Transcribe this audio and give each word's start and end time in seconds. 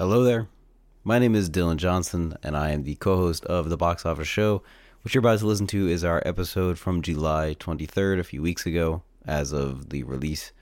Hello 0.00 0.22
there. 0.22 0.46
My 1.02 1.18
name 1.18 1.34
is 1.34 1.50
Dylan 1.50 1.76
Johnson, 1.76 2.36
and 2.44 2.56
I 2.56 2.70
am 2.70 2.84
the 2.84 2.94
co 2.94 3.16
host 3.16 3.44
of 3.46 3.68
the 3.68 3.76
Box 3.76 4.06
Office 4.06 4.28
Show. 4.28 4.62
What 5.02 5.12
you're 5.12 5.18
about 5.18 5.40
to 5.40 5.46
listen 5.48 5.66
to 5.66 5.88
is 5.88 6.04
our 6.04 6.22
episode 6.24 6.78
from 6.78 7.02
July 7.02 7.56
23rd, 7.58 8.20
a 8.20 8.22
few 8.22 8.40
weeks 8.40 8.64
ago, 8.64 9.02
as 9.26 9.50
of 9.50 9.88
the 9.88 10.04
release. 10.04 10.52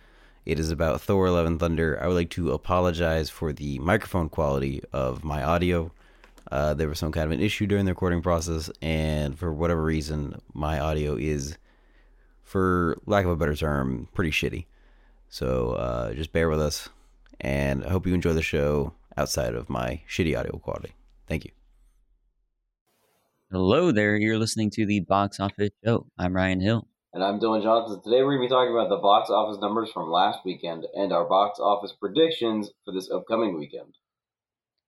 It 0.46 0.58
is 0.58 0.70
about 0.70 1.02
Thor 1.02 1.28
Love 1.28 1.44
and 1.44 1.60
Thunder. 1.60 2.02
I 2.02 2.06
would 2.06 2.14
like 2.14 2.30
to 2.30 2.52
apologize 2.52 3.28
for 3.28 3.52
the 3.52 3.78
microphone 3.80 4.30
quality 4.30 4.80
of 4.90 5.22
my 5.22 5.42
audio. 5.42 5.92
Uh, 6.50 6.72
there 6.72 6.88
was 6.88 6.98
some 6.98 7.12
kind 7.12 7.26
of 7.26 7.32
an 7.32 7.44
issue 7.44 7.66
during 7.66 7.84
the 7.84 7.92
recording 7.92 8.22
process, 8.22 8.70
and 8.80 9.38
for 9.38 9.52
whatever 9.52 9.82
reason, 9.82 10.40
my 10.54 10.80
audio 10.80 11.14
is, 11.14 11.58
for 12.42 12.96
lack 13.04 13.26
of 13.26 13.32
a 13.32 13.36
better 13.36 13.54
term, 13.54 14.08
pretty 14.14 14.30
shitty. 14.30 14.64
So 15.28 15.72
uh, 15.72 16.14
just 16.14 16.32
bear 16.32 16.48
with 16.48 16.62
us, 16.62 16.88
and 17.38 17.84
I 17.84 17.90
hope 17.90 18.06
you 18.06 18.14
enjoy 18.14 18.32
the 18.32 18.40
show 18.40 18.94
outside 19.16 19.54
of 19.54 19.68
my 19.68 20.02
shitty 20.08 20.38
audio 20.38 20.58
quality. 20.58 20.92
Thank 21.26 21.44
you. 21.44 21.50
Hello 23.50 23.92
there, 23.92 24.16
you're 24.16 24.38
listening 24.38 24.70
to 24.70 24.86
the 24.86 25.00
Box 25.00 25.40
Office 25.40 25.70
Show. 25.84 26.06
I'm 26.18 26.34
Ryan 26.34 26.60
Hill. 26.60 26.86
And 27.12 27.24
I'm 27.24 27.40
Dylan 27.40 27.62
Johnson. 27.62 28.02
Today 28.02 28.22
we're 28.22 28.36
going 28.36 28.48
to 28.48 28.54
be 28.54 28.54
talking 28.54 28.72
about 28.72 28.90
the 28.90 29.00
box 29.00 29.30
office 29.30 29.58
numbers 29.60 29.90
from 29.90 30.10
last 30.10 30.40
weekend 30.44 30.84
and 30.94 31.12
our 31.12 31.24
box 31.24 31.58
office 31.58 31.94
predictions 31.98 32.70
for 32.84 32.92
this 32.92 33.10
upcoming 33.10 33.58
weekend. 33.58 33.94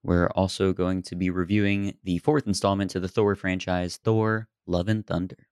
We're 0.03 0.29
also 0.29 0.73
going 0.73 1.03
to 1.05 1.17
be 1.17 1.31
reviewing 1.31 1.97
the 2.05 2.19
fourth 2.19 2.47
installment 2.47 2.91
to 2.93 3.01
the 3.01 3.09
Thor 3.09 3.35
franchise, 3.35 3.97
Thor 3.97 4.49
Love 4.67 4.89
and 4.89 5.07
Thunder. 5.07 5.48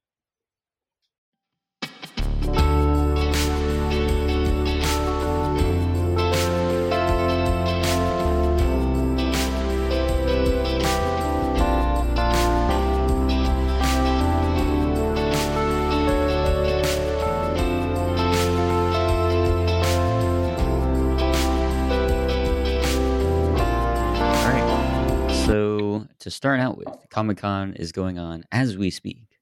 To 26.27 26.31
start 26.33 26.59
out 26.59 26.77
with, 26.77 26.89
Comic 27.09 27.39
Con 27.39 27.75
is 27.75 27.93
going 27.93 28.19
on 28.19 28.43
as 28.51 28.77
we 28.77 28.91
speak 28.91 29.39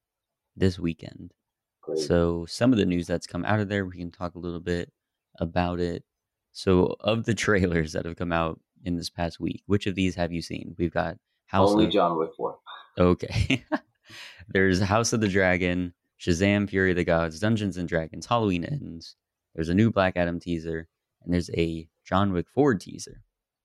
this 0.55 0.79
weekend. 0.79 1.33
Great. 1.81 1.99
So 1.99 2.45
some 2.45 2.73
of 2.73 2.79
the 2.79 2.85
news 2.85 3.07
that's 3.07 3.27
come 3.27 3.43
out 3.47 3.59
of 3.59 3.71
there, 3.71 3.87
we 3.87 3.97
can 3.97 4.11
talk 4.11 4.35
a 4.35 4.39
little 4.39 4.61
bit 4.61 4.93
about 5.41 5.81
it. 5.81 6.05
So 6.53 6.95
of 7.01 7.25
the 7.25 7.35
trailers 7.47 7.95
that 7.95 8.05
have 8.05 8.17
come 8.17 8.33
out 8.33 8.61
in 8.85 8.97
this 8.97 9.09
past 9.09 9.41
week, 9.41 9.63
which 9.65 9.87
of 9.87 9.95
these 9.95 10.15
have 10.17 10.31
you 10.31 10.43
seen? 10.43 10.75
We've 10.79 10.93
got 10.93 11.17
House 11.47 11.71
Only 11.71 11.87
of 11.87 11.91
John 11.91 12.19
Wick 12.19 12.33
4. 12.37 12.59
Okay. 12.99 13.65
There's 14.49 14.83
House 14.83 15.15
of 15.15 15.23
the 15.23 15.29
Dragon, 15.29 15.95
Shazam, 16.21 16.69
Fury 16.69 16.91
of 16.91 16.97
the 16.99 17.05
Gods, 17.05 17.41
Dungeons 17.41 17.79
and 17.79 17.89
Dragons, 17.89 18.27
Halloween 18.27 18.63
Ends. 18.63 19.17
There's 19.55 19.71
a 19.71 19.75
new 19.75 19.91
Black 19.91 20.19
Adam 20.19 20.39
teaser, 20.39 20.87
and 21.23 21.33
there's 21.33 21.49
a 21.57 21.89
John 22.05 22.35
Wick 22.35 22.47
4 22.53 22.75
teaser. 22.75 23.23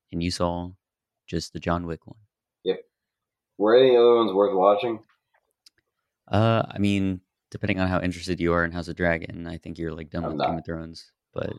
And 0.09 0.23
you 0.23 0.31
saw 0.31 0.69
just 1.27 1.51
the 1.51 1.59
John 1.59 1.85
Wick 1.85 2.07
one. 2.07 2.15
Were 3.59 3.75
any 3.75 3.95
other 3.95 4.15
ones 4.15 4.31
worth 4.31 4.55
watching? 4.55 5.03
Uh, 6.29 6.63
I 6.71 6.77
mean, 6.79 7.19
depending 7.51 7.79
on 7.81 7.89
how 7.89 7.99
interested 7.99 8.39
you 8.39 8.53
are 8.53 8.63
in 8.63 8.71
House 8.71 8.87
of 8.87 8.95
Dragon, 8.95 9.45
I 9.47 9.57
think 9.57 9.77
you're 9.77 9.91
like 9.91 10.09
done 10.09 10.23
I'm 10.23 10.29
with 10.29 10.37
not. 10.37 10.47
Game 10.47 10.57
of 10.59 10.65
Thrones. 10.65 11.11
But 11.33 11.51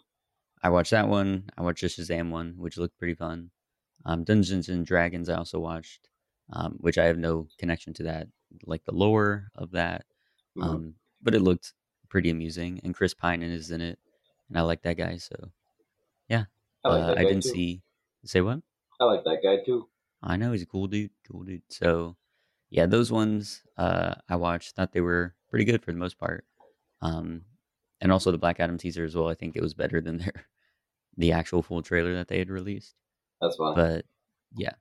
I 0.62 0.70
watched 0.70 0.92
that 0.92 1.08
one. 1.08 1.50
I 1.58 1.62
watched 1.62 1.82
the 1.82 1.88
Shazam 1.88 2.30
one, 2.30 2.54
which 2.56 2.78
looked 2.78 2.98
pretty 2.98 3.14
fun. 3.14 3.50
Um, 4.06 4.24
Dungeons 4.24 4.70
and 4.70 4.86
Dragons, 4.86 5.28
I 5.28 5.34
also 5.34 5.60
watched, 5.60 6.08
um, 6.50 6.78
which 6.80 6.96
I 6.96 7.04
have 7.04 7.18
no 7.18 7.48
connection 7.58 7.92
to 7.94 8.04
that, 8.04 8.28
like 8.64 8.82
the 8.84 8.94
lore 8.94 9.48
of 9.54 9.72
that. 9.72 10.06
Mhm. 10.56 10.64
Um, 10.64 10.94
but 11.20 11.34
it 11.34 11.42
looked 11.42 11.74
pretty 12.08 12.30
amusing, 12.30 12.80
and 12.82 12.94
Chris 12.94 13.12
Pine 13.12 13.42
is 13.42 13.70
in 13.70 13.82
it, 13.82 13.98
and 14.48 14.56
I 14.56 14.62
like 14.62 14.80
that 14.82 14.96
guy. 14.96 15.18
So 15.18 15.36
yeah, 16.30 16.44
I 16.82 16.88
like 16.88 17.18
uh, 17.18 17.20
I 17.20 17.24
didn't 17.24 17.42
too. 17.42 17.50
see. 17.50 17.82
Say 18.24 18.40
what? 18.40 18.62
I 18.98 19.04
like 19.04 19.24
that 19.24 19.40
guy 19.42 19.62
too. 19.62 19.86
I 20.22 20.36
know 20.36 20.52
he's 20.52 20.62
a 20.62 20.66
cool 20.66 20.86
dude, 20.86 21.10
cool 21.30 21.44
dude. 21.44 21.62
So, 21.68 22.16
yeah, 22.70 22.86
those 22.86 23.10
ones 23.10 23.62
uh, 23.76 24.14
I 24.28 24.36
watched 24.36 24.76
thought 24.76 24.92
they 24.92 25.00
were 25.00 25.34
pretty 25.48 25.64
good 25.64 25.82
for 25.82 25.92
the 25.92 25.98
most 25.98 26.18
part. 26.18 26.44
Um, 27.02 27.42
and 28.00 28.12
also 28.12 28.30
the 28.30 28.38
Black 28.38 28.60
Adam 28.60 28.78
teaser 28.78 29.04
as 29.04 29.14
well. 29.14 29.28
I 29.28 29.34
think 29.34 29.56
it 29.56 29.62
was 29.62 29.74
better 29.74 30.00
than 30.00 30.18
their 30.18 30.32
the 31.16 31.32
actual 31.32 31.62
full 31.62 31.82
trailer 31.82 32.14
that 32.14 32.28
they 32.28 32.38
had 32.38 32.50
released. 32.50 32.94
That's 33.40 33.56
fine. 33.56 33.74
But 33.74 34.04
yeah, 34.54 34.74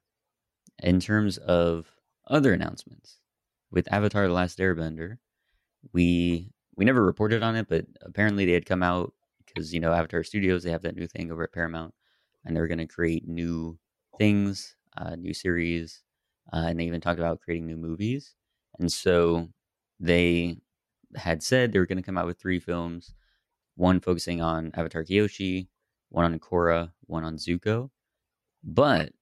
in 0.81 0.99
terms 0.99 1.37
of 1.37 1.87
other 2.27 2.53
announcements 2.53 3.17
with 3.71 3.91
Avatar: 3.91 4.27
The 4.27 4.33
Last 4.33 4.59
Airbender, 4.59 5.17
we 5.93 6.51
we 6.75 6.85
never 6.85 7.05
reported 7.05 7.43
on 7.43 7.55
it, 7.55 7.67
but 7.67 7.85
apparently 8.01 8.45
they 8.45 8.53
had 8.53 8.65
come 8.65 8.83
out 8.83 9.13
because 9.45 9.73
you 9.73 9.79
know 9.79 9.93
Avatar 9.93 10.23
Studios 10.23 10.63
they 10.63 10.71
have 10.71 10.83
that 10.83 10.95
new 10.95 11.07
thing 11.07 11.31
over 11.31 11.43
at 11.43 11.53
Paramount, 11.53 11.93
and 12.45 12.55
they're 12.55 12.67
going 12.67 12.77
to 12.79 12.87
create 12.87 13.27
new 13.27 13.77
things, 14.17 14.75
uh, 14.97 15.15
new 15.15 15.33
series, 15.33 16.03
uh, 16.53 16.65
and 16.67 16.79
they 16.79 16.85
even 16.85 17.01
talked 17.01 17.19
about 17.19 17.41
creating 17.41 17.67
new 17.67 17.77
movies. 17.77 18.35
And 18.79 18.91
so 18.91 19.49
they 19.99 20.57
had 21.15 21.43
said 21.43 21.71
they 21.71 21.79
were 21.79 21.85
going 21.85 21.97
to 21.97 22.03
come 22.03 22.17
out 22.17 22.25
with 22.25 22.39
three 22.39 22.59
films, 22.59 23.13
one 23.75 23.99
focusing 23.99 24.41
on 24.41 24.71
Avatar 24.75 25.03
Kyoshi, 25.03 25.67
one 26.09 26.25
on 26.25 26.39
Korra, 26.39 26.91
one 27.05 27.23
on 27.23 27.35
Zuko. 27.35 27.89
But 28.63 29.13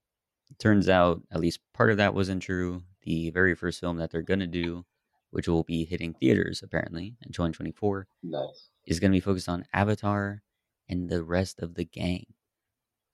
turns 0.59 0.89
out 0.89 1.21
at 1.31 1.39
least 1.39 1.59
part 1.73 1.91
of 1.91 1.97
that 1.97 2.13
wasn't 2.13 2.41
true. 2.41 2.83
The 3.03 3.29
very 3.31 3.55
first 3.55 3.79
film 3.79 3.97
that 3.97 4.11
they're 4.11 4.21
going 4.21 4.39
to 4.39 4.47
do, 4.47 4.85
which 5.31 5.47
will 5.47 5.63
be 5.63 5.85
hitting 5.85 6.13
theaters 6.13 6.61
apparently 6.63 7.15
in 7.25 7.31
2024, 7.31 8.07
nice. 8.23 8.69
is 8.85 8.99
going 8.99 9.11
to 9.11 9.15
be 9.15 9.21
focused 9.21 9.49
on 9.49 9.65
Avatar 9.73 10.41
and 10.89 11.09
the 11.09 11.23
rest 11.23 11.61
of 11.61 11.75
the 11.75 11.85
gang. 11.85 12.25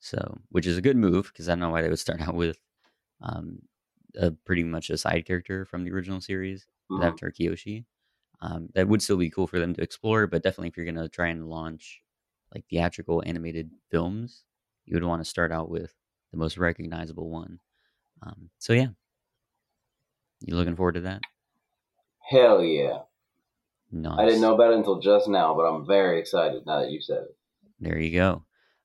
So, 0.04 0.38
which 0.50 0.66
is 0.66 0.76
a 0.76 0.82
good 0.82 0.98
move 0.98 1.28
because 1.32 1.48
I 1.48 1.52
don't 1.52 1.60
know 1.60 1.70
why 1.70 1.80
they 1.80 1.88
would 1.88 1.98
start 1.98 2.20
out 2.28 2.34
with 2.34 2.58
um, 3.22 3.60
a 4.16 4.32
pretty 4.32 4.64
much 4.64 4.90
a 4.90 4.98
side 4.98 5.26
character 5.26 5.64
from 5.64 5.84
the 5.84 5.92
original 5.92 6.20
series, 6.20 6.66
with 6.92 7.02
Mhm. 7.02 7.08
Avatar 7.08 7.30
Kyoshi. 7.32 7.86
Um, 8.42 8.68
that 8.74 8.88
would 8.88 9.02
still 9.02 9.16
be 9.16 9.30
cool 9.30 9.46
for 9.46 9.58
them 9.60 9.74
to 9.74 9.82
explore, 9.82 10.26
but 10.26 10.42
definitely 10.42 10.68
if 10.68 10.76
you're 10.76 10.86
going 10.86 10.96
to 10.96 11.08
try 11.08 11.28
and 11.28 11.48
launch 11.48 12.02
like 12.54 12.66
theatrical 12.68 13.22
animated 13.26 13.70
films, 13.90 14.44
you 14.84 14.94
would 14.94 15.04
want 15.04 15.22
to 15.22 15.30
start 15.30 15.52
out 15.52 15.70
with 15.70 15.94
the 16.32 16.38
most 16.38 16.58
recognizable 16.58 17.30
one. 17.30 17.60
Um, 18.22 18.50
so 18.58 18.72
yeah, 18.74 18.88
you 20.40 20.54
looking 20.56 20.76
forward 20.76 20.96
to 20.96 21.00
that? 21.02 21.22
Hell 22.30 22.62
yeah. 22.62 23.02
Nice. 23.90 24.18
I 24.18 24.24
didn't 24.26 24.40
know 24.42 24.54
about 24.54 24.72
it 24.72 24.78
until 24.78 25.00
just 25.00 25.28
now, 25.28 25.54
but 25.54 25.62
I'm 25.62 25.86
very 25.86 26.18
excited 26.20 26.66
now 26.66 26.80
that 26.80 26.90
you 26.90 27.00
said 27.00 27.22
it. 27.24 27.36
There 27.80 27.98
you 27.98 28.12
go. 28.12 28.44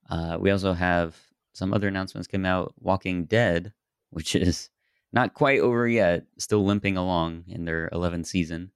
Uh, 0.10 0.38
we 0.40 0.52
also 0.52 0.74
have 0.74 1.16
some 1.54 1.74
other 1.74 1.88
announcements 1.88 2.28
come 2.28 2.46
out. 2.46 2.74
Walking 2.80 3.26
Dead, 3.26 3.74
which 4.10 4.36
is 4.36 4.70
not 5.12 5.34
quite 5.34 5.60
over 5.60 5.88
yet, 5.88 6.26
still 6.38 6.66
limping 6.66 6.98
along 6.98 7.46
in 7.48 7.66
their 7.66 7.90
11th 7.94 8.28
season, 8.28 8.72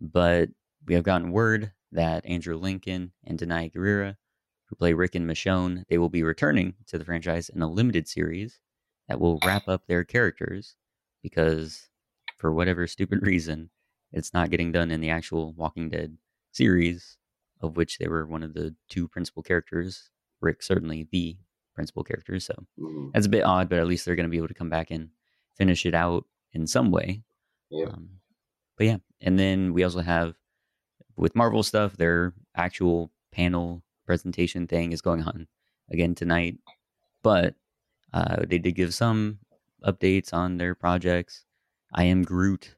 but 0.00 0.48
we 0.86 0.94
have 0.94 1.04
gotten 1.04 1.32
word 1.32 1.72
that 1.92 2.26
Andrew 2.26 2.56
Lincoln 2.56 3.12
and 3.24 3.38
Danai 3.38 3.72
Gurira, 3.72 4.16
who 4.66 4.76
play 4.76 4.92
Rick 4.92 5.14
and 5.14 5.28
Michonne, 5.28 5.84
they 5.88 5.98
will 5.98 6.08
be 6.08 6.22
returning 6.22 6.74
to 6.88 6.98
the 6.98 7.04
franchise 7.04 7.48
in 7.48 7.62
a 7.62 7.70
limited 7.70 8.08
series 8.08 8.58
that 9.08 9.20
will 9.20 9.38
wrap 9.44 9.68
up 9.68 9.86
their 9.86 10.04
characters 10.04 10.74
because, 11.22 11.88
for 12.38 12.52
whatever 12.52 12.86
stupid 12.86 13.22
reason, 13.22 13.70
it's 14.12 14.34
not 14.34 14.50
getting 14.50 14.72
done 14.72 14.90
in 14.90 15.00
the 15.00 15.10
actual 15.10 15.52
Walking 15.52 15.88
Dead 15.88 16.16
series, 16.52 17.16
of 17.60 17.76
which 17.76 17.98
they 17.98 18.08
were 18.08 18.26
one 18.26 18.42
of 18.42 18.54
the 18.54 18.74
two 18.88 19.08
principal 19.08 19.42
characters. 19.42 20.10
Rick 20.40 20.62
certainly 20.62 21.08
the 21.10 21.36
principal 21.74 22.04
character, 22.04 22.38
so 22.40 22.54
Mhm. 22.78 23.12
that's 23.12 23.26
a 23.26 23.30
bit 23.30 23.44
odd, 23.44 23.68
but 23.68 23.78
at 23.78 23.86
least 23.86 24.04
they're 24.04 24.16
going 24.16 24.24
to 24.26 24.30
be 24.30 24.38
able 24.38 24.48
to 24.48 24.54
come 24.54 24.70
back 24.70 24.90
and 24.90 25.10
finish 25.56 25.84
it 25.86 25.94
out 25.94 26.24
in 26.52 26.66
some 26.66 26.90
way. 26.90 27.22
Yep. 27.70 27.88
Um, 27.92 28.20
but 28.76 28.86
yeah, 28.86 28.98
and 29.20 29.38
then 29.38 29.72
we 29.72 29.82
also 29.84 30.00
have 30.00 30.36
with 31.16 31.34
Marvel 31.34 31.62
stuff, 31.62 31.96
their 31.96 32.34
actual 32.54 33.10
panel 33.32 33.82
presentation 34.06 34.66
thing 34.66 34.92
is 34.92 35.00
going 35.00 35.22
on 35.22 35.48
again 35.90 36.14
tonight. 36.14 36.58
But 37.22 37.54
uh, 38.12 38.44
they 38.46 38.58
did 38.58 38.74
give 38.74 38.94
some 38.94 39.38
updates 39.84 40.32
on 40.32 40.58
their 40.58 40.74
projects. 40.74 41.44
I 41.92 42.04
Am 42.04 42.22
Groot, 42.22 42.76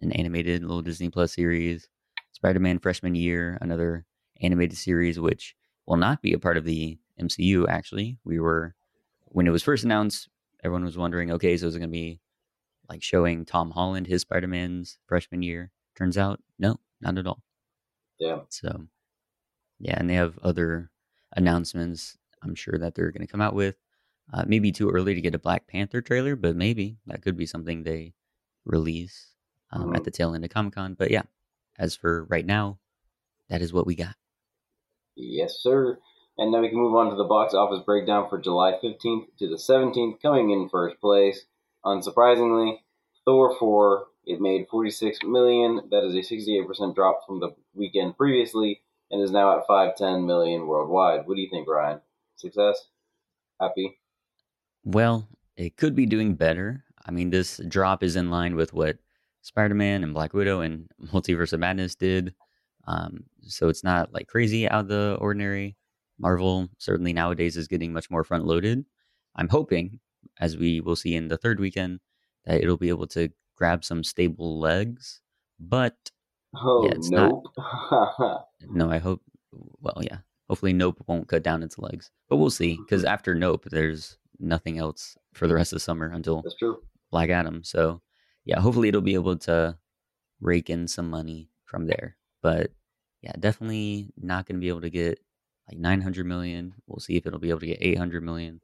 an 0.00 0.12
animated 0.12 0.62
little 0.62 0.82
Disney 0.82 1.08
Plus 1.10 1.32
series. 1.34 1.88
Spider 2.32 2.60
Man 2.60 2.78
Freshman 2.78 3.14
Year, 3.16 3.58
another 3.60 4.06
animated 4.40 4.78
series, 4.78 5.18
which 5.18 5.56
will 5.88 5.96
not 5.96 6.20
be 6.20 6.34
a 6.34 6.38
part 6.38 6.58
of 6.58 6.64
the 6.64 6.98
MCU, 7.20 7.66
actually. 7.68 8.18
We 8.22 8.38
were, 8.38 8.74
when 9.24 9.46
it 9.46 9.50
was 9.50 9.62
first 9.62 9.84
announced, 9.84 10.28
everyone 10.62 10.84
was 10.84 10.98
wondering, 10.98 11.32
okay, 11.32 11.56
so 11.56 11.66
is 11.66 11.74
it 11.74 11.78
going 11.78 11.88
to 11.88 11.92
be 11.92 12.20
like 12.90 13.02
showing 13.02 13.44
Tom 13.46 13.70
Holland 13.70 14.06
his 14.06 14.20
Spider 14.22 14.46
Man's 14.46 14.98
freshman 15.06 15.42
year? 15.42 15.70
Turns 15.96 16.18
out, 16.18 16.40
no, 16.58 16.78
not 17.00 17.16
at 17.16 17.26
all. 17.26 17.42
Yeah. 18.18 18.40
So, 18.50 18.86
yeah, 19.80 19.96
and 19.98 20.10
they 20.10 20.14
have 20.14 20.38
other 20.42 20.90
announcements. 21.34 22.18
I'm 22.42 22.54
sure 22.54 22.78
that 22.78 22.94
they're 22.94 23.10
going 23.10 23.26
to 23.26 23.30
come 23.32 23.40
out 23.40 23.54
with. 23.54 23.76
Uh, 24.32 24.44
maybe 24.46 24.70
too 24.70 24.90
early 24.90 25.14
to 25.14 25.22
get 25.22 25.34
a 25.34 25.38
Black 25.38 25.66
Panther 25.66 26.02
trailer, 26.02 26.36
but 26.36 26.54
maybe 26.54 26.98
that 27.06 27.22
could 27.22 27.36
be 27.36 27.46
something 27.46 27.82
they 27.82 28.12
release 28.66 29.28
um, 29.70 29.90
Mhm. 29.92 29.96
at 29.96 30.04
the 30.04 30.10
tail 30.10 30.34
end 30.34 30.44
of 30.44 30.50
Comic 30.50 30.74
Con. 30.74 30.92
But 30.94 31.10
yeah, 31.10 31.22
as 31.78 31.96
for 31.96 32.24
right 32.24 32.44
now, 32.44 32.78
that 33.48 33.62
is 33.62 33.72
what 33.72 33.86
we 33.86 33.94
got. 33.94 34.16
Yes, 35.18 35.58
sir. 35.60 35.98
And 36.38 36.52
now 36.52 36.60
we 36.60 36.68
can 36.68 36.78
move 36.78 36.94
on 36.94 37.10
to 37.10 37.16
the 37.16 37.24
box 37.24 37.52
office 37.52 37.82
breakdown 37.84 38.28
for 38.28 38.38
July 38.38 38.78
15th 38.82 39.26
to 39.40 39.48
the 39.48 39.56
17th. 39.56 40.22
Coming 40.22 40.50
in 40.50 40.68
first 40.68 41.00
place, 41.00 41.46
unsurprisingly, 41.84 42.78
Thor 43.24 43.56
4. 43.58 44.06
It 44.24 44.40
made 44.40 44.68
46 44.70 45.18
million. 45.24 45.88
That 45.90 46.04
is 46.04 46.14
a 46.14 46.34
68% 46.34 46.94
drop 46.94 47.22
from 47.26 47.40
the 47.40 47.50
weekend 47.74 48.16
previously, 48.16 48.82
and 49.10 49.22
is 49.22 49.32
now 49.32 49.58
at 49.58 49.66
510 49.66 50.26
million 50.26 50.66
worldwide. 50.66 51.26
What 51.26 51.34
do 51.34 51.40
you 51.40 51.50
think, 51.50 51.66
Ryan? 51.66 52.00
Success? 52.36 52.86
Happy? 53.60 53.98
Well, 54.84 55.28
it 55.56 55.76
could 55.76 55.96
be 55.96 56.06
doing 56.06 56.34
better. 56.34 56.84
I 57.04 57.10
mean, 57.10 57.30
this 57.30 57.60
drop 57.68 58.04
is 58.04 58.16
in 58.16 58.30
line 58.30 58.54
with 58.54 58.72
what 58.72 58.98
Spider 59.42 59.74
Man 59.74 60.04
and 60.04 60.14
Black 60.14 60.34
Widow 60.34 60.60
and 60.60 60.88
Multiverse 61.06 61.52
of 61.52 61.60
Madness 61.60 61.94
did. 61.94 62.34
Um, 62.86 63.24
so 63.48 63.68
it's 63.68 63.84
not 63.84 64.12
like 64.12 64.28
crazy 64.28 64.68
out 64.68 64.82
of 64.82 64.88
the 64.88 65.16
ordinary. 65.20 65.76
Marvel 66.18 66.68
certainly 66.78 67.12
nowadays 67.12 67.56
is 67.56 67.68
getting 67.68 67.92
much 67.92 68.10
more 68.10 68.24
front 68.24 68.44
loaded. 68.44 68.84
I'm 69.36 69.48
hoping, 69.48 70.00
as 70.40 70.56
we 70.56 70.80
will 70.80 70.96
see 70.96 71.14
in 71.14 71.28
the 71.28 71.36
third 71.36 71.60
weekend, 71.60 72.00
that 72.44 72.60
it'll 72.60 72.76
be 72.76 72.88
able 72.88 73.06
to 73.08 73.30
grab 73.56 73.84
some 73.84 74.02
stable 74.02 74.58
legs. 74.58 75.20
But 75.60 75.96
Oh, 76.54 76.84
Yeah, 76.84 76.92
it's 76.92 77.10
not- 77.10 77.42
no, 78.70 78.90
I 78.90 78.98
hope, 78.98 79.22
well, 79.52 79.98
yeah, 80.00 80.18
hopefully 80.48 80.72
Nope 80.72 81.02
won't 81.06 81.28
cut 81.28 81.42
down 81.42 81.62
its 81.62 81.78
legs. 81.78 82.10
But 82.28 82.36
we'll 82.36 82.50
see, 82.50 82.76
because 82.76 83.02
mm-hmm. 83.02 83.12
after 83.12 83.34
Nope, 83.34 83.66
there's 83.70 84.16
nothing 84.40 84.78
else 84.78 85.16
for 85.34 85.46
the 85.46 85.54
rest 85.54 85.72
of 85.72 85.76
the 85.76 85.80
summer 85.80 86.06
until. 86.06 86.42
Black 87.10 87.30
Adam. 87.30 87.62
So 87.64 88.00
yeah, 88.44 88.60
hopefully 88.60 88.88
it'll 88.88 89.00
be 89.00 89.14
able 89.14 89.36
to 89.36 89.76
rake 90.40 90.70
in 90.70 90.88
some 90.88 91.10
money 91.10 91.50
from 91.64 91.86
there. 91.86 92.16
But 92.42 92.70
yeah, 93.22 93.32
definitely 93.38 94.12
not 94.16 94.46
going 94.46 94.56
to 94.56 94.60
be 94.60 94.68
able 94.68 94.82
to 94.82 94.90
get 94.90 95.18
like 95.68 95.78
900 95.78 96.26
million. 96.26 96.74
We'll 96.86 97.00
see 97.00 97.16
if 97.16 97.26
it'll 97.26 97.38
be 97.38 97.50
able 97.50 97.60
to 97.60 97.66
get 97.66 97.78
800 97.80 98.22
million. 98.22 98.60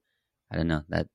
I 0.50 0.56
don't 0.56 0.68
know. 0.68 0.82
That 0.88 1.08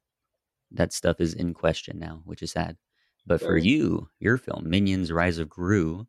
that 0.72 0.94
stuff 0.94 1.20
is 1.20 1.34
in 1.34 1.54
question 1.54 2.00
now, 2.00 2.22
which 2.26 2.44
is 2.44 2.52
sad. 2.52 2.78
But 3.26 3.42
for 3.42 3.58
you, 3.58 4.10
your 4.20 4.38
film 4.38 4.70
Minions: 4.70 5.12
Rise 5.12 5.40
of 5.40 5.50
Gru, 5.50 6.08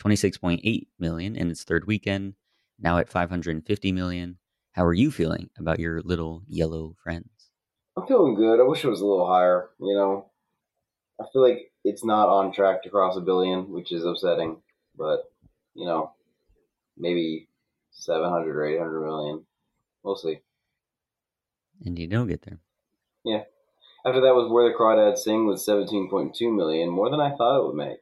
26.8 0.00 0.86
million 0.98 1.36
in 1.36 1.50
its 1.50 1.64
third 1.64 1.86
weekend, 1.86 2.34
now 2.78 2.98
at 2.98 3.08
550 3.08 3.92
million. 3.92 4.38
How 4.72 4.84
are 4.84 4.94
you 4.94 5.10
feeling 5.10 5.50
about 5.58 5.78
your 5.78 6.00
little 6.00 6.42
yellow 6.46 6.96
friends? 7.02 7.28
I'm 7.96 8.06
feeling 8.06 8.34
good. 8.34 8.58
I 8.58 8.62
wish 8.62 8.84
it 8.84 8.88
was 8.88 9.02
a 9.02 9.06
little 9.06 9.26
higher. 9.26 9.68
You 9.78 9.94
know, 9.94 10.30
I 11.20 11.24
feel 11.32 11.42
like 11.42 11.72
it's 11.84 12.04
not 12.04 12.28
on 12.28 12.52
track 12.52 12.82
to 12.82 12.90
cross 12.90 13.16
a 13.16 13.20
billion, 13.20 13.70
which 13.70 13.92
is 13.92 14.04
upsetting. 14.04 14.62
But 14.96 15.30
you 15.74 15.84
know, 15.84 16.12
maybe 16.96 17.48
700 17.92 18.56
or 18.56 18.66
800 18.66 19.00
million. 19.00 19.44
We'll 20.02 20.16
see. 20.16 20.40
And 21.84 21.98
you 21.98 22.06
don't 22.06 22.28
get 22.28 22.42
there. 22.42 22.58
Yeah. 23.24 23.42
After 24.04 24.20
that 24.20 24.34
was 24.34 24.50
Where 24.50 24.68
the 24.68 24.74
Crawdads 24.76 25.18
Sing 25.18 25.46
with 25.46 25.58
17.2 25.58 26.54
million, 26.54 26.88
more 26.88 27.10
than 27.10 27.20
I 27.20 27.34
thought 27.36 27.60
it 27.60 27.66
would 27.66 27.76
make. 27.76 27.98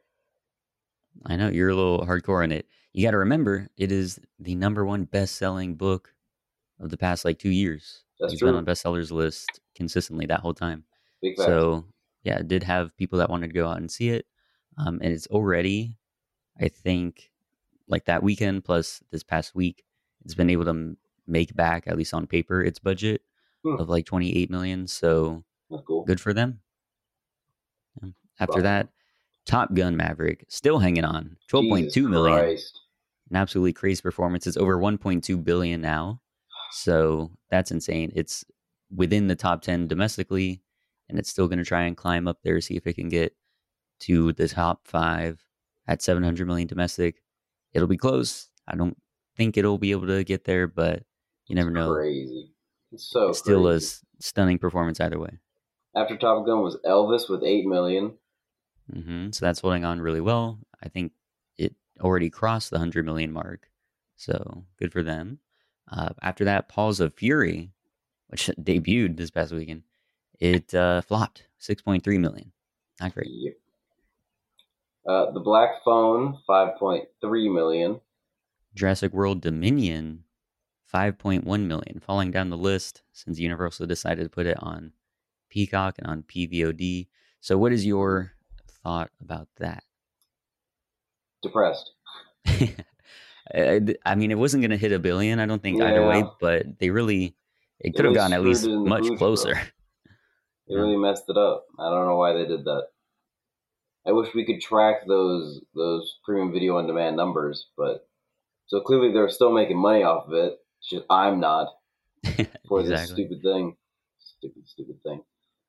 I 1.25 1.35
know 1.35 1.49
you're 1.49 1.69
a 1.69 1.75
little 1.75 2.05
hardcore 2.05 2.43
in 2.43 2.51
it. 2.51 2.65
You 2.93 3.05
got 3.05 3.11
to 3.11 3.17
remember, 3.17 3.69
it 3.77 3.91
is 3.91 4.19
the 4.39 4.55
number 4.55 4.85
one 4.85 5.05
best-selling 5.05 5.75
book 5.75 6.13
of 6.79 6.89
the 6.89 6.97
past 6.97 7.23
like 7.23 7.39
two 7.39 7.49
years. 7.49 8.03
That's 8.19 8.33
it's 8.33 8.39
true. 8.39 8.49
been 8.49 8.55
on 8.55 8.65
bestsellers 8.65 9.11
list 9.11 9.59
consistently 9.75 10.25
that 10.27 10.39
whole 10.39 10.53
time. 10.53 10.83
Big 11.21 11.35
fact. 11.37 11.47
So 11.47 11.85
yeah, 12.23 12.39
it 12.39 12.47
did 12.47 12.63
have 12.63 12.95
people 12.97 13.19
that 13.19 13.29
wanted 13.29 13.47
to 13.47 13.53
go 13.53 13.67
out 13.67 13.77
and 13.77 13.89
see 13.89 14.09
it, 14.09 14.25
um, 14.77 14.99
and 15.01 15.13
it's 15.13 15.27
already, 15.27 15.97
I 16.59 16.67
think, 16.67 17.31
like 17.91 18.05
that 18.05 18.23
weekend 18.23 18.63
plus 18.63 19.03
this 19.11 19.21
past 19.23 19.53
week, 19.53 19.83
it's 20.25 20.33
been 20.33 20.49
able 20.49 20.65
to 20.65 20.97
make 21.27 21.55
back 21.55 21.83
at 21.87 21.97
least 21.97 22.13
on 22.13 22.25
paper 22.27 22.63
its 22.63 22.79
budget 22.79 23.21
Hmm. 23.63 23.75
of 23.79 23.89
like 23.89 24.05
28 24.07 24.49
million. 24.49 24.87
So 24.87 25.43
cool. 25.85 26.03
good 26.05 26.19
for 26.19 26.33
them. 26.33 26.61
After 28.39 28.57
Wow. 28.59 28.63
that, 28.63 28.89
Top 29.45 29.73
Gun 29.75 29.95
Maverick 29.95 30.45
still 30.49 30.79
hanging 30.79 31.03
on, 31.05 31.37
12.2 31.47 32.09
million. 32.09 32.39
Christ. 32.39 32.79
an 33.29 33.35
absolutely 33.37 33.73
crazy 33.73 34.01
performance. 34.01 34.45
It's 34.47 34.57
over 34.57 34.77
1.2 34.77 35.37
billion 35.43 35.79
now, 35.81 36.21
so 36.71 37.31
that's 37.49 37.71
insane. 37.71 38.11
It's 38.15 38.43
within 38.93 39.27
the 39.27 39.35
top 39.35 39.61
10 39.61 39.87
domestically, 39.87 40.61
and 41.07 41.17
it's 41.19 41.29
still 41.29 41.47
going 41.47 41.59
to 41.59 41.65
try 41.65 41.83
and 41.83 41.95
climb 41.95 42.27
up 42.27 42.39
there, 42.43 42.59
see 42.61 42.75
if 42.75 42.85
it 42.87 42.93
can 42.95 43.09
get 43.09 43.35
to 44.01 44.33
the 44.33 44.47
top 44.47 44.87
five 44.87 45.45
at 45.87 46.01
700 46.01 46.45
million 46.47 46.67
domestic. 46.67 47.20
It'll 47.73 47.87
be 47.87 47.97
close. 47.97 48.49
I 48.67 48.75
don't 48.75 48.97
think 49.35 49.57
it'll 49.57 49.77
be 49.77 49.91
able 49.91 50.07
to 50.07 50.23
get 50.23 50.43
there, 50.43 50.67
but 50.67 51.03
you 51.47 51.55
never 51.55 51.69
know. 51.71 51.93
Crazy. 51.93 52.51
It's 52.91 53.09
so 53.09 53.29
It's 53.29 53.39
still 53.39 53.67
a 53.67 53.79
stunning 54.19 54.59
performance 54.59 54.99
either 54.99 55.19
way. 55.19 55.39
After 55.95 56.17
Top 56.17 56.45
Gun 56.45 56.61
was 56.61 56.77
Elvis 56.85 57.29
with 57.29 57.43
8 57.43 57.65
million. 57.65 58.13
hmm 58.91 59.31
So 59.31 59.45
that's 59.45 59.59
holding 59.59 59.85
on 59.85 60.01
really 60.01 60.21
well. 60.21 60.59
I 60.83 60.89
think 60.89 61.13
it 61.57 61.75
already 61.99 62.29
crossed 62.29 62.69
the 62.69 62.75
100 62.77 63.05
million 63.05 63.31
mark. 63.31 63.69
So 64.15 64.65
good 64.77 64.91
for 64.91 65.03
them. 65.03 65.39
Uh, 65.91 66.09
after 66.21 66.45
that, 66.45 66.69
Paws 66.69 66.99
of 66.99 67.13
Fury, 67.13 67.71
which 68.27 68.47
debuted 68.61 69.17
this 69.17 69.31
past 69.31 69.51
weekend, 69.51 69.83
it 70.39 70.73
uh, 70.73 71.01
flopped 71.01 71.47
6.3 71.59 72.05
million. 72.19 72.51
Not 72.99 73.13
great. 73.13 73.27
Yep. 73.29 73.53
Uh, 75.07 75.31
the 75.31 75.39
Black 75.39 75.83
Phone, 75.83 76.37
5.3 76.47 77.53
million. 77.53 78.01
Jurassic 78.75 79.13
World 79.13 79.41
Dominion, 79.41 80.23
5.1 80.93 81.43
million, 81.65 81.99
falling 81.99 82.31
down 82.31 82.49
the 82.49 82.57
list 82.57 83.01
since 83.11 83.39
Universal 83.39 83.87
decided 83.87 84.23
to 84.23 84.29
put 84.29 84.45
it 84.45 84.57
on 84.61 84.93
Peacock 85.49 85.95
and 85.97 86.07
on 86.07 86.23
PVOD. 86.23 87.07
So, 87.39 87.57
what 87.57 87.71
is 87.73 87.85
your 87.85 88.33
thought 88.83 89.09
about 89.19 89.47
that? 89.57 89.83
Depressed. 91.41 91.91
I 93.53 94.15
mean, 94.15 94.31
it 94.31 94.37
wasn't 94.37 94.61
going 94.61 94.71
to 94.71 94.77
hit 94.77 94.91
a 94.91 94.99
billion, 94.99 95.39
I 95.39 95.45
don't 95.45 95.61
think, 95.61 95.81
either 95.81 96.07
way, 96.07 96.23
but 96.39 96.79
they 96.79 96.89
really, 96.91 97.35
it 97.79 97.95
could 97.95 98.05
have 98.05 98.13
really 98.13 98.15
gone 98.15 98.33
at 98.33 98.43
least 98.43 98.65
it 98.65 98.77
much 98.77 99.07
closer. 99.17 99.55
They 100.67 100.75
Yeah. 100.75 100.81
really 100.81 100.97
messed 100.97 101.25
it 101.27 101.37
up. 101.37 101.65
I 101.79 101.89
don't 101.89 102.05
know 102.05 102.15
why 102.17 102.33
they 102.33 102.45
did 102.45 102.63
that. 102.65 102.87
I 104.05 104.11
wish 104.11 104.33
we 104.33 104.45
could 104.45 104.61
track 104.61 105.07
those 105.07 105.61
those 105.75 106.17
premium 106.25 106.51
video 106.51 106.77
on 106.77 106.87
demand 106.87 107.15
numbers, 107.15 107.67
but 107.77 108.07
so 108.67 108.81
clearly 108.81 109.11
they're 109.11 109.29
still 109.29 109.51
making 109.51 109.77
money 109.77 110.03
off 110.03 110.27
of 110.27 110.33
it. 110.33 110.57
It's 110.79 110.89
just 110.89 111.05
I'm 111.09 111.39
not 111.39 111.67
for 112.67 112.83
this 112.83 113.09
stupid 113.09 113.41
thing. 113.41 113.75
Stupid, 114.19 114.67
stupid 114.67 115.03
thing. 115.03 115.21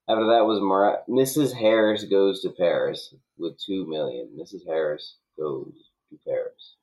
After 0.08 0.26
that 0.26 0.46
was 0.46 0.60
Mar- 0.60 1.02
Mrs. 1.08 1.54
Harris 1.54 2.04
goes 2.04 2.40
to 2.42 2.50
Paris 2.50 3.14
with 3.38 3.58
two 3.58 3.86
million. 3.86 4.30
Mrs. 4.40 4.66
Harris 4.66 5.16
goes 5.38 5.72
to 6.10 6.18
Paris. 6.26 6.76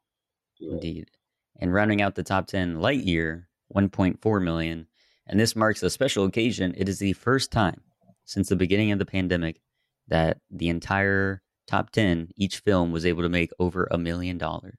Million. 0.59 0.77
Indeed. 0.77 1.11
And 1.59 1.73
rounding 1.73 2.01
out 2.01 2.15
the 2.15 2.23
top 2.23 2.47
10, 2.47 2.77
Lightyear, 2.77 3.45
1.4 3.75 4.43
million. 4.43 4.87
And 5.27 5.39
this 5.39 5.55
marks 5.55 5.83
a 5.83 5.89
special 5.89 6.25
occasion. 6.25 6.73
It 6.77 6.87
is 6.87 6.99
the 6.99 7.13
first 7.13 7.51
time 7.51 7.81
since 8.25 8.49
the 8.49 8.55
beginning 8.55 8.91
of 8.91 8.99
the 8.99 9.05
pandemic 9.05 9.61
that 10.09 10.37
the 10.51 10.69
entire 10.69 11.41
top 11.67 11.91
10, 11.91 12.29
each 12.35 12.59
film 12.59 12.91
was 12.91 13.05
able 13.05 13.23
to 13.23 13.29
make 13.29 13.51
over 13.59 13.87
a 13.91 13.97
million 13.97 14.37
dollars. 14.37 14.77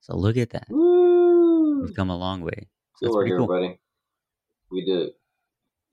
So 0.00 0.16
look 0.16 0.36
at 0.36 0.50
that. 0.50 0.66
Woo! 0.70 1.82
We've 1.82 1.94
come 1.94 2.10
a 2.10 2.16
long 2.16 2.40
way. 2.42 2.68
So 2.96 3.10
work, 3.10 3.26
pretty 3.26 3.36
cool. 3.36 3.52
everybody. 3.52 3.80
We 4.70 4.84
did 4.84 5.08
it. 5.08 5.16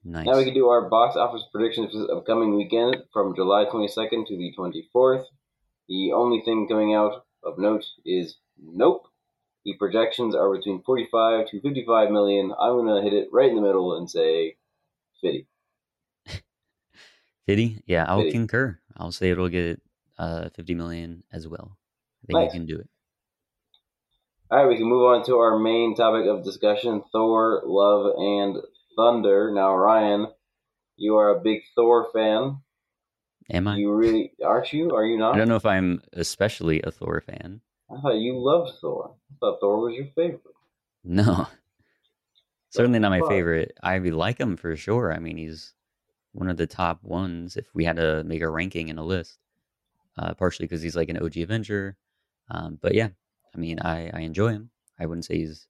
Nice. 0.05 0.25
Now 0.25 0.37
we 0.37 0.45
can 0.45 0.53
do 0.53 0.67
our 0.67 0.89
box 0.89 1.15
office 1.15 1.43
predictions 1.51 1.91
for 1.91 1.99
this 1.99 2.09
upcoming 2.11 2.55
weekend 2.55 2.97
from 3.13 3.35
July 3.35 3.65
22nd 3.65 4.27
to 4.27 4.37
the 4.37 4.53
24th. 4.57 5.23
The 5.87 6.11
only 6.13 6.41
thing 6.43 6.67
coming 6.67 6.93
out 6.93 7.25
of 7.43 7.57
note 7.57 7.85
is 8.05 8.37
Nope. 8.61 9.07
The 9.65 9.73
projections 9.77 10.35
are 10.35 10.53
between 10.53 10.83
45 10.83 11.47
to 11.49 11.61
55 11.61 12.11
million. 12.11 12.53
I'm 12.59 12.73
going 12.73 12.95
to 12.95 13.09
hit 13.09 13.13
it 13.17 13.29
right 13.31 13.49
in 13.49 13.55
the 13.55 13.61
middle 13.61 13.97
and 13.97 14.09
say 14.09 14.57
50. 15.21 15.47
50? 17.47 17.83
Yeah, 17.85 18.05
I'll 18.07 18.21
50. 18.21 18.31
concur. 18.31 18.79
I'll 18.97 19.11
say 19.11 19.29
it'll 19.31 19.49
get 19.49 19.81
uh, 20.17 20.49
50 20.49 20.75
million 20.75 21.23
as 21.31 21.47
well. 21.47 21.77
I 22.23 22.27
think 22.27 22.37
Nice. 22.39 22.53
you 22.53 22.59
can 22.59 22.65
do 22.67 22.79
it. 22.79 22.89
All 24.51 24.59
right, 24.59 24.67
we 24.67 24.77
can 24.77 24.87
move 24.87 25.03
on 25.03 25.25
to 25.25 25.37
our 25.37 25.57
main 25.57 25.95
topic 25.95 26.27
of 26.27 26.43
discussion 26.43 27.03
Thor, 27.11 27.63
Love, 27.65 28.13
and 28.17 28.57
Thunder. 28.95 29.51
Now, 29.51 29.75
Ryan, 29.75 30.27
you 30.95 31.15
are 31.15 31.29
a 31.37 31.41
big 31.41 31.61
Thor 31.75 32.07
fan. 32.13 32.57
Am 33.51 33.67
I? 33.67 33.77
You 33.77 33.93
really 33.93 34.31
aren't 34.45 34.71
you? 34.71 34.91
Are 34.95 35.03
you 35.05 35.17
not? 35.17 35.33
I 35.35 35.37
don't 35.37 35.49
know 35.49 35.55
if 35.55 35.65
I'm 35.65 36.01
especially 36.13 36.81
a 36.83 36.91
Thor 36.91 37.21
fan. 37.25 37.61
I 37.91 37.99
thought 37.99 38.15
you 38.15 38.37
loved 38.37 38.73
Thor. 38.79 39.15
I 39.31 39.35
thought 39.39 39.59
Thor 39.59 39.79
was 39.79 39.95
your 39.95 40.07
favorite. 40.15 40.41
No. 41.03 41.47
Certainly 42.69 42.99
not 42.99 43.09
my 43.09 43.21
favorite. 43.27 43.77
I 43.83 43.97
like 43.97 44.39
him 44.39 44.55
for 44.55 44.75
sure. 44.75 45.13
I 45.13 45.19
mean, 45.19 45.37
he's 45.37 45.73
one 46.33 46.49
of 46.49 46.57
the 46.57 46.67
top 46.67 47.03
ones 47.03 47.57
if 47.57 47.67
we 47.73 47.85
had 47.85 47.95
to 47.97 48.23
make 48.25 48.41
a 48.41 48.49
ranking 48.49 48.89
in 48.89 48.97
a 48.99 49.03
list. 49.05 49.39
Uh, 50.17 50.33
partially 50.35 50.65
because 50.65 50.81
he's 50.83 50.95
like 50.95 51.09
an 51.09 51.17
OG 51.17 51.37
Avenger, 51.37 51.97
um, 52.51 52.77
but 52.81 52.93
yeah, 52.93 53.09
I 53.55 53.57
mean, 53.57 53.79
I 53.81 54.11
I 54.13 54.19
enjoy 54.21 54.49
him. 54.49 54.69
I 54.99 55.07
wouldn't 55.07 55.25
say 55.25 55.37
he's 55.37 55.67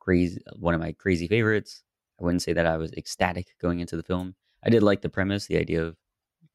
crazy 0.00 0.40
one 0.58 0.74
of 0.74 0.80
my 0.80 0.92
crazy 0.92 1.28
favorites. 1.28 1.82
I 2.20 2.24
wouldn't 2.24 2.42
say 2.42 2.52
that 2.52 2.66
I 2.66 2.76
was 2.76 2.92
ecstatic 2.94 3.56
going 3.60 3.80
into 3.80 3.96
the 3.96 4.02
film. 4.02 4.34
I 4.64 4.70
did 4.70 4.82
like 4.82 5.02
the 5.02 5.08
premise, 5.08 5.46
the 5.46 5.56
idea 5.58 5.82
of 5.82 5.96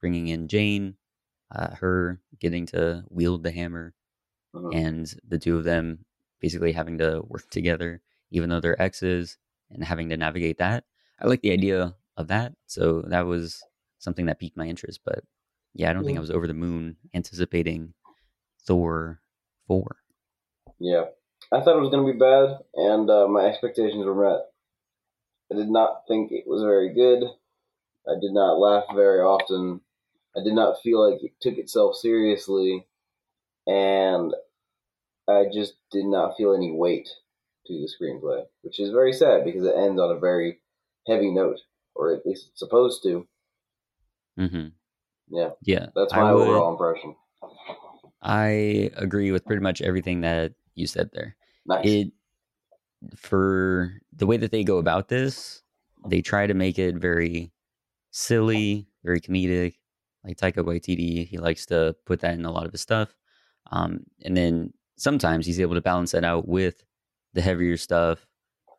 bringing 0.02 0.28
in 0.28 0.48
Jane, 0.48 0.98
uh, 1.52 1.76
her 1.76 2.22
getting 2.40 2.66
to 2.68 3.04
wield 3.10 3.44
the 3.44 3.52
hammer, 3.52 3.96
Mhm. 4.56 4.76
and 4.76 5.16
the 5.28 5.40
two 5.40 5.58
of 5.58 5.64
them 5.64 6.06
basically 6.42 6.72
having 6.74 6.98
to 7.00 7.22
work 7.28 7.50
together, 7.50 8.02
even 8.32 8.50
though 8.50 8.60
they're 8.60 8.82
exes, 8.82 9.38
and 9.72 9.84
having 9.84 10.10
to 10.10 10.18
navigate 10.18 10.58
that. 10.60 10.86
I 11.20 11.28
like 11.28 11.42
the 11.42 11.52
idea 11.52 11.96
of 12.18 12.28
that, 12.28 12.54
so 12.66 13.04
that 13.08 13.26
was 13.26 13.62
something 14.00 14.28
that 14.28 14.40
piqued 14.40 14.58
my 14.58 14.68
interest. 14.68 15.02
But 15.06 15.24
yeah, 15.74 15.90
I 15.90 15.94
don't 15.94 16.06
think 16.06 16.18
I 16.18 16.22
was 16.22 16.32
over 16.32 16.48
the 16.48 16.54
moon 16.54 16.98
anticipating 17.14 17.94
Thor 18.66 19.20
four. 19.68 19.98
Yeah, 20.80 21.06
I 21.52 21.62
thought 21.62 21.78
it 21.78 21.82
was 21.82 21.90
going 21.90 22.06
to 22.06 22.14
be 22.14 22.20
bad, 22.20 22.60
and 22.74 23.10
uh, 23.10 23.28
my 23.28 23.46
expectations 23.46 24.06
were 24.06 24.16
met. 24.16 24.46
I 25.52 25.56
did 25.56 25.70
not 25.70 26.04
think 26.08 26.32
it 26.32 26.46
was 26.48 26.64
very 26.64 26.94
good. 26.94 27.24
I 28.08 28.14
did 28.20 28.34
not 28.34 28.60
laugh 28.60 28.86
very 28.94 29.20
often. 29.20 29.82
I 30.36 30.44
did 30.44 30.54
not 30.54 30.82
feel 30.82 31.10
like 31.10 31.24
it 31.24 31.32
took 31.42 31.58
itself 31.58 31.96
seriously, 31.96 32.86
and 33.68 34.34
I 35.28 35.46
just 35.52 35.74
did 35.92 36.06
not 36.06 36.36
feel 36.38 36.54
any 36.54 36.72
weight 36.72 37.10
to 37.68 37.74
the 37.74 37.90
screenplay, 37.90 38.44
which 38.62 38.80
is 38.80 38.92
very 38.92 39.14
sad 39.14 39.44
because 39.44 39.66
it 39.66 39.76
ends 39.76 40.00
on 40.00 40.16
a 40.16 40.20
very 40.20 40.60
heavy 41.08 41.32
note, 41.32 41.60
or 41.96 42.14
at 42.14 42.26
least 42.26 42.50
it's 42.52 42.60
supposed 42.60 43.02
to. 43.04 43.28
Mm-hmm. 44.40 44.68
Yeah, 45.30 45.50
Yeah, 45.64 45.88
that's 45.96 46.14
my 46.14 46.32
would- 46.34 46.48
overall 46.48 46.72
impression. 46.72 47.16
I 48.22 48.90
agree 48.96 49.32
with 49.32 49.46
pretty 49.46 49.62
much 49.62 49.82
everything 49.82 50.22
that 50.22 50.54
you 50.74 50.88
said 50.88 51.10
there. 51.14 51.36
Nice. 51.66 51.86
It 51.86 52.08
for 53.16 53.94
the 54.16 54.26
way 54.26 54.38
that 54.38 54.52
they 54.52 54.64
go 54.64 54.78
about 54.80 55.10
this, 55.10 55.62
they 56.08 56.22
try 56.22 56.48
to 56.48 56.54
make 56.56 56.80
it 56.80 56.96
very 56.96 57.52
silly, 58.12 58.88
very 59.04 59.22
comedic. 59.22 59.76
Like 60.24 60.38
Taika 60.38 60.64
Waititi, 60.64 61.28
he 61.28 61.38
likes 61.38 61.68
to 61.68 61.96
put 62.06 62.22
that 62.22 62.34
in 62.34 62.46
a 62.46 62.52
lot 62.52 62.66
of 62.66 62.72
his 62.72 62.82
stuff. 62.82 63.14
Um, 63.72 64.00
and 64.24 64.36
then 64.36 64.74
sometimes 64.98 65.46
he's 65.46 65.60
able 65.60 65.76
to 65.76 65.82
balance 65.82 66.12
that 66.14 66.24
out 66.24 66.48
with 66.48 66.84
the 67.34 67.42
heavier 67.42 67.78
stuff, 67.78 68.26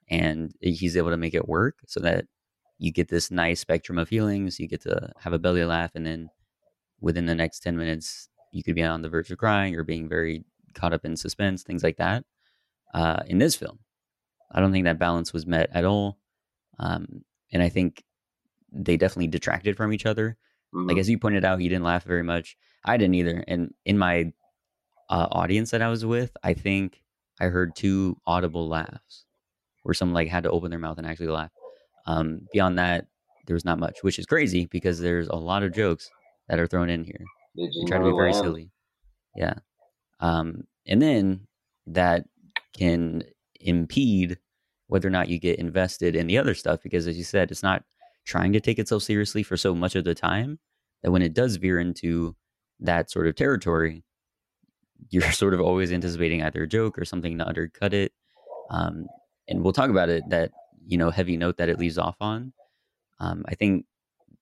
and 0.08 0.52
he's 0.60 0.96
able 0.96 1.10
to 1.10 1.16
make 1.16 1.34
it 1.34 1.48
work 1.48 1.78
so 1.86 2.00
that 2.00 2.24
you 2.78 2.92
get 2.92 3.08
this 3.08 3.30
nice 3.30 3.60
spectrum 3.60 3.98
of 3.98 4.08
feelings. 4.08 4.60
You 4.60 4.68
get 4.68 4.82
to 4.82 5.12
have 5.18 5.32
a 5.32 5.38
belly 5.38 5.64
laugh, 5.64 5.92
and 5.94 6.06
then 6.06 6.30
within 7.00 7.26
the 7.26 7.34
next 7.34 7.60
ten 7.60 7.76
minutes, 7.76 8.28
you 8.52 8.62
could 8.62 8.74
be 8.74 8.82
on 8.82 9.02
the 9.02 9.08
verge 9.08 9.30
of 9.30 9.38
crying 9.38 9.74
or 9.76 9.84
being 9.84 10.08
very 10.08 10.44
caught 10.74 10.92
up 10.92 11.04
in 11.04 11.16
suspense, 11.16 11.62
things 11.62 11.82
like 11.82 11.96
that. 11.96 12.24
Uh, 12.94 13.22
in 13.26 13.38
this 13.38 13.56
film, 13.56 13.78
I 14.52 14.60
don't 14.60 14.72
think 14.72 14.84
that 14.84 14.98
balance 14.98 15.32
was 15.32 15.46
met 15.46 15.70
at 15.72 15.84
all, 15.84 16.18
um, 16.78 17.24
and 17.52 17.62
I 17.62 17.68
think 17.68 18.04
they 18.72 18.96
definitely 18.96 19.28
detracted 19.28 19.76
from 19.76 19.92
each 19.92 20.06
other. 20.06 20.36
Mhm. 20.74 20.88
Like 20.88 20.98
as 20.98 21.08
you 21.08 21.18
pointed 21.18 21.44
out, 21.44 21.60
you 21.60 21.68
didn't 21.68 21.84
laugh 21.84 22.04
very 22.04 22.22
much. 22.22 22.56
I 22.84 22.96
didn't 22.96 23.14
either. 23.14 23.44
And 23.48 23.74
in 23.84 23.98
my 23.98 24.32
uh, 25.08 25.28
audience 25.30 25.70
that 25.70 25.82
I 25.82 25.88
was 25.88 26.04
with, 26.04 26.36
I 26.42 26.54
think 26.54 27.02
I 27.40 27.46
heard 27.46 27.76
two 27.76 28.18
audible 28.26 28.68
laughs, 28.68 29.24
where 29.82 29.94
someone 29.94 30.14
like 30.14 30.28
had 30.28 30.44
to 30.44 30.50
open 30.50 30.70
their 30.70 30.80
mouth 30.80 30.98
and 30.98 31.06
actually 31.06 31.28
laugh. 31.28 31.50
Um, 32.06 32.42
beyond 32.52 32.78
that, 32.78 33.06
there 33.46 33.54
was 33.54 33.64
not 33.64 33.78
much, 33.78 33.98
which 34.02 34.18
is 34.18 34.26
crazy 34.26 34.66
because 34.66 34.98
there's 35.00 35.28
a 35.28 35.36
lot 35.36 35.62
of 35.62 35.72
jokes 35.72 36.08
that 36.48 36.58
are 36.58 36.66
thrown 36.66 36.90
in 36.90 37.04
here. 37.04 37.24
They 37.56 37.66
just 37.66 37.78
They 37.80 37.86
try 37.86 37.98
to 37.98 38.04
be 38.04 38.10
very 38.10 38.32
silly. 38.32 38.70
Yeah. 39.34 39.54
Um, 40.20 40.64
and 40.86 41.00
then 41.00 41.46
that 41.86 42.24
can 42.76 43.22
impede 43.60 44.38
whether 44.88 45.08
or 45.08 45.10
not 45.10 45.28
you 45.28 45.38
get 45.38 45.58
invested 45.58 46.14
in 46.14 46.26
the 46.26 46.38
other 46.38 46.54
stuff 46.54 46.80
because, 46.82 47.06
as 47.06 47.18
you 47.18 47.24
said, 47.24 47.50
it's 47.50 47.62
not 47.62 47.82
trying 48.24 48.52
to 48.52 48.60
take 48.60 48.78
itself 48.78 49.02
seriously 49.02 49.42
for 49.42 49.56
so 49.56 49.74
much 49.74 49.96
of 49.96 50.04
the 50.04 50.14
time 50.14 50.58
that 51.02 51.10
when 51.10 51.22
it 51.22 51.34
does 51.34 51.56
veer 51.56 51.78
into 51.78 52.34
that 52.80 53.10
sort 53.10 53.26
of 53.26 53.34
territory, 53.34 54.04
you're 55.10 55.22
sort 55.32 55.54
of 55.54 55.60
always 55.60 55.92
anticipating 55.92 56.42
either 56.42 56.62
a 56.62 56.68
joke 56.68 56.98
or 56.98 57.04
something 57.04 57.38
to 57.38 57.46
undercut 57.46 57.94
it. 57.94 58.12
Um, 58.70 59.06
and 59.48 59.62
we'll 59.62 59.72
talk 59.72 59.90
about 59.90 60.08
it 60.08 60.24
that, 60.30 60.50
you 60.86 60.98
know, 60.98 61.10
heavy 61.10 61.36
note 61.36 61.58
that 61.58 61.68
it 61.68 61.78
leaves 61.78 61.98
off 61.98 62.16
on. 62.20 62.52
Um, 63.20 63.44
I 63.48 63.54
think 63.54 63.86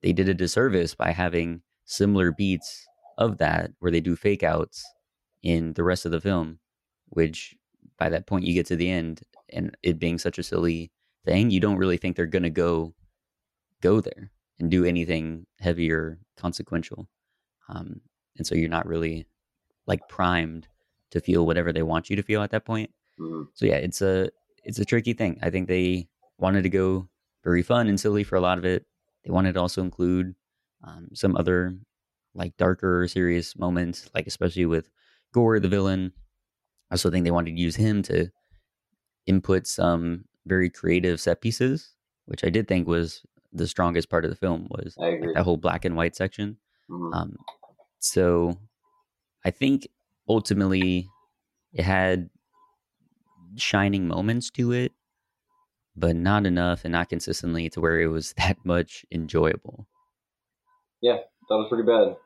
they 0.02 0.12
did 0.12 0.28
a 0.28 0.34
disservice 0.34 0.94
by 0.94 1.12
having 1.12 1.62
similar 1.86 2.32
beats 2.32 2.86
of 3.18 3.38
that 3.38 3.72
where 3.80 3.92
they 3.92 4.00
do 4.00 4.16
fake 4.16 4.42
outs 4.42 4.84
in 5.42 5.72
the 5.74 5.84
rest 5.84 6.06
of 6.06 6.12
the 6.12 6.20
film, 6.20 6.58
which 7.10 7.54
by 7.98 8.08
that 8.08 8.26
point 8.26 8.46
you 8.46 8.54
get 8.54 8.66
to 8.66 8.76
the 8.76 8.90
end 8.90 9.22
and 9.50 9.76
it 9.82 9.98
being 9.98 10.18
such 10.18 10.38
a 10.38 10.42
silly 10.42 10.90
thing, 11.24 11.50
you 11.50 11.60
don't 11.60 11.78
really 11.78 11.96
think 11.96 12.16
they're 12.16 12.26
gonna 12.26 12.50
go 12.50 12.94
go 13.80 14.00
there 14.00 14.30
and 14.58 14.70
do 14.70 14.84
anything 14.84 15.46
heavy 15.60 15.90
or 15.90 16.18
consequential. 16.36 17.08
Um, 17.68 18.00
and 18.36 18.46
so 18.46 18.54
you're 18.54 18.68
not 18.68 18.86
really 18.86 19.26
like 19.86 20.08
primed 20.08 20.68
to 21.10 21.20
feel 21.20 21.46
whatever 21.46 21.72
they 21.72 21.82
want 21.82 22.10
you 22.10 22.16
to 22.16 22.22
feel 22.22 22.42
at 22.42 22.50
that 22.50 22.64
point. 22.64 22.90
Mhm. 23.18 23.48
So 23.54 23.66
yeah, 23.66 23.76
it's 23.76 24.02
a 24.02 24.30
it's 24.64 24.78
a 24.78 24.84
tricky 24.84 25.12
thing. 25.12 25.38
I 25.42 25.50
think 25.50 25.68
they 25.68 26.08
wanted 26.38 26.62
to 26.62 26.68
go 26.70 27.08
very 27.42 27.62
fun 27.62 27.88
and 27.88 27.98
silly 27.98 28.24
for 28.24 28.36
a 28.36 28.40
lot 28.40 28.58
of 28.58 28.64
it. 28.64 28.86
They 29.24 29.30
wanted 29.30 29.54
to 29.54 29.60
also 29.60 29.82
include 29.82 30.34
um, 30.82 31.08
some 31.14 31.36
other 31.36 31.76
like 32.34 32.56
darker, 32.56 33.06
serious 33.08 33.56
moments, 33.56 34.10
like 34.14 34.26
especially 34.26 34.66
with 34.66 34.90
Gorr, 35.32 35.60
the 35.60 35.68
villain. 35.68 36.12
I 36.90 36.94
also 36.94 37.10
think 37.10 37.24
they 37.24 37.30
wanted 37.30 37.52
to 37.56 37.60
use 37.60 37.76
him 37.76 38.02
to 38.04 38.30
input 39.26 39.66
some 39.66 40.24
very 40.46 40.68
creative 40.70 41.20
set 41.20 41.40
pieces, 41.40 41.94
which 42.26 42.44
I 42.44 42.50
did 42.50 42.68
think 42.68 42.86
was 42.86 43.22
the 43.52 43.66
strongest 43.66 44.10
part 44.10 44.24
of 44.24 44.30
the 44.30 44.36
film 44.36 44.66
was 44.70 44.94
like 44.98 45.20
that 45.34 45.44
whole 45.44 45.56
black 45.56 45.84
and 45.84 45.96
white 45.96 46.16
section. 46.16 46.58
Mhm. 46.90 47.14
Um, 47.14 47.36
so 48.00 48.58
I 49.44 49.50
think 49.50 49.88
ultimately 50.28 51.08
it 51.72 51.84
had 51.84 52.30
shining 53.56 54.08
moments 54.08 54.50
to 54.50 54.72
it, 54.72 54.92
but 55.96 56.16
not 56.16 56.46
enough 56.46 56.84
and 56.84 56.92
not 56.92 57.08
consistently 57.08 57.68
to 57.70 57.80
where 57.80 58.00
it 58.00 58.08
was 58.08 58.32
that 58.38 58.58
much 58.64 59.04
enjoyable. 59.12 59.86
Yeah, 61.00 61.18
that 61.48 61.56
was 61.56 61.68
pretty 61.68 61.84
bad. 61.84 62.16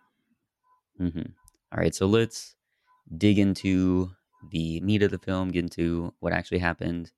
hmm 0.98 1.30
All 1.72 1.78
right, 1.78 1.94
so 1.94 2.06
let's 2.06 2.54
dig 3.16 3.38
into 3.38 4.10
the 4.50 4.80
meat 4.80 5.02
of 5.02 5.10
the 5.10 5.18
film, 5.18 5.50
get 5.50 5.64
into 5.64 6.14
what 6.20 6.32
actually 6.32 6.58
happened. 6.58 7.10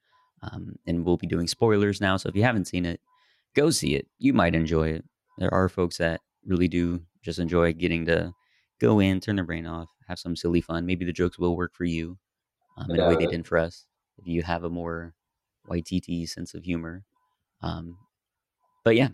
Um, 0.43 0.77
and 0.87 1.05
we'll 1.05 1.19
be 1.19 1.27
doing 1.27 1.47
spoilers 1.47 2.01
now. 2.01 2.17
So 2.17 2.29
if 2.31 2.35
you 2.35 2.43
haven't 2.43 2.65
seen 2.67 2.87
it, 2.87 3.01
go 3.55 3.71
see 3.71 3.95
it. 3.95 4.09
You 4.19 4.33
might 4.33 4.55
enjoy 4.55 4.89
it. 4.89 5.05
There 5.39 5.53
are 5.53 5.69
folks 5.69 5.99
that 5.99 6.21
really 6.47 6.69
do 6.69 7.03
just 7.23 7.39
enjoy 7.39 7.75
getting 7.75 8.07
to 8.07 8.33
go 8.81 9.01
in, 9.01 9.21
turn 9.21 9.37
their 9.37 9.45
brain 9.45 9.67
off, 9.67 9.91
have 10.09 10.19
some 10.19 10.35
silly 10.37 10.63
fun. 10.63 10.87
Maybe 10.87 11.05
the 11.05 11.13
jokes 11.13 11.39
will 11.39 11.57
work 11.57 11.75
for 11.75 11.85
you 11.85 12.19
um, 12.79 12.91
in 12.91 13.01
a 13.01 13.07
way 13.07 13.17
they 13.17 13.27
didn't 13.27 13.47
for 13.47 13.59
us. 13.59 13.85
If 14.17 14.27
you 14.27 14.43
have 14.43 14.65
a 14.65 14.71
more 14.71 15.15
Waititi 15.69 16.29
sense 16.29 16.55
of 16.55 16.65
humor. 16.65 17.05
Um, 17.63 17.99
but 18.85 18.97
yeah, 18.97 19.11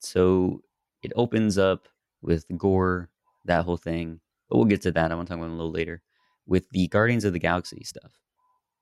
so 0.00 0.62
it 1.02 1.12
opens 1.16 1.58
up 1.58 1.88
with 2.22 2.46
Gorr, 2.56 3.10
that 3.44 3.64
whole 3.64 3.76
thing. 3.76 4.20
But 4.48 4.56
we'll 4.58 4.66
get 4.66 4.82
to 4.82 4.92
that. 4.92 5.12
I 5.12 5.14
want 5.14 5.28
to 5.28 5.32
talk 5.34 5.38
about 5.38 5.50
it 5.50 5.54
a 5.54 5.56
little 5.56 5.72
later. 5.72 6.02
With 6.46 6.68
the 6.70 6.88
Guardians 6.88 7.24
of 7.24 7.32
the 7.32 7.38
Galaxy 7.40 7.84
stuff. 7.84 8.12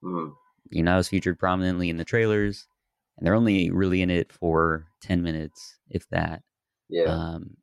Mhm. 0.03 0.35
You 0.71 0.83
know, 0.83 0.99
it's 0.99 1.09
featured 1.09 1.39
prominently 1.39 1.89
in 1.89 1.97
the 1.97 2.05
trailers, 2.05 2.67
and 3.17 3.25
they're 3.25 3.35
only 3.35 3.69
really 3.71 4.01
in 4.01 4.09
it 4.09 4.31
for 4.33 4.87
10 5.01 5.21
minutes, 5.23 5.79
if 5.89 6.07
that. 6.09 6.43
Yeah. 6.89 7.03
Um, 7.05 7.57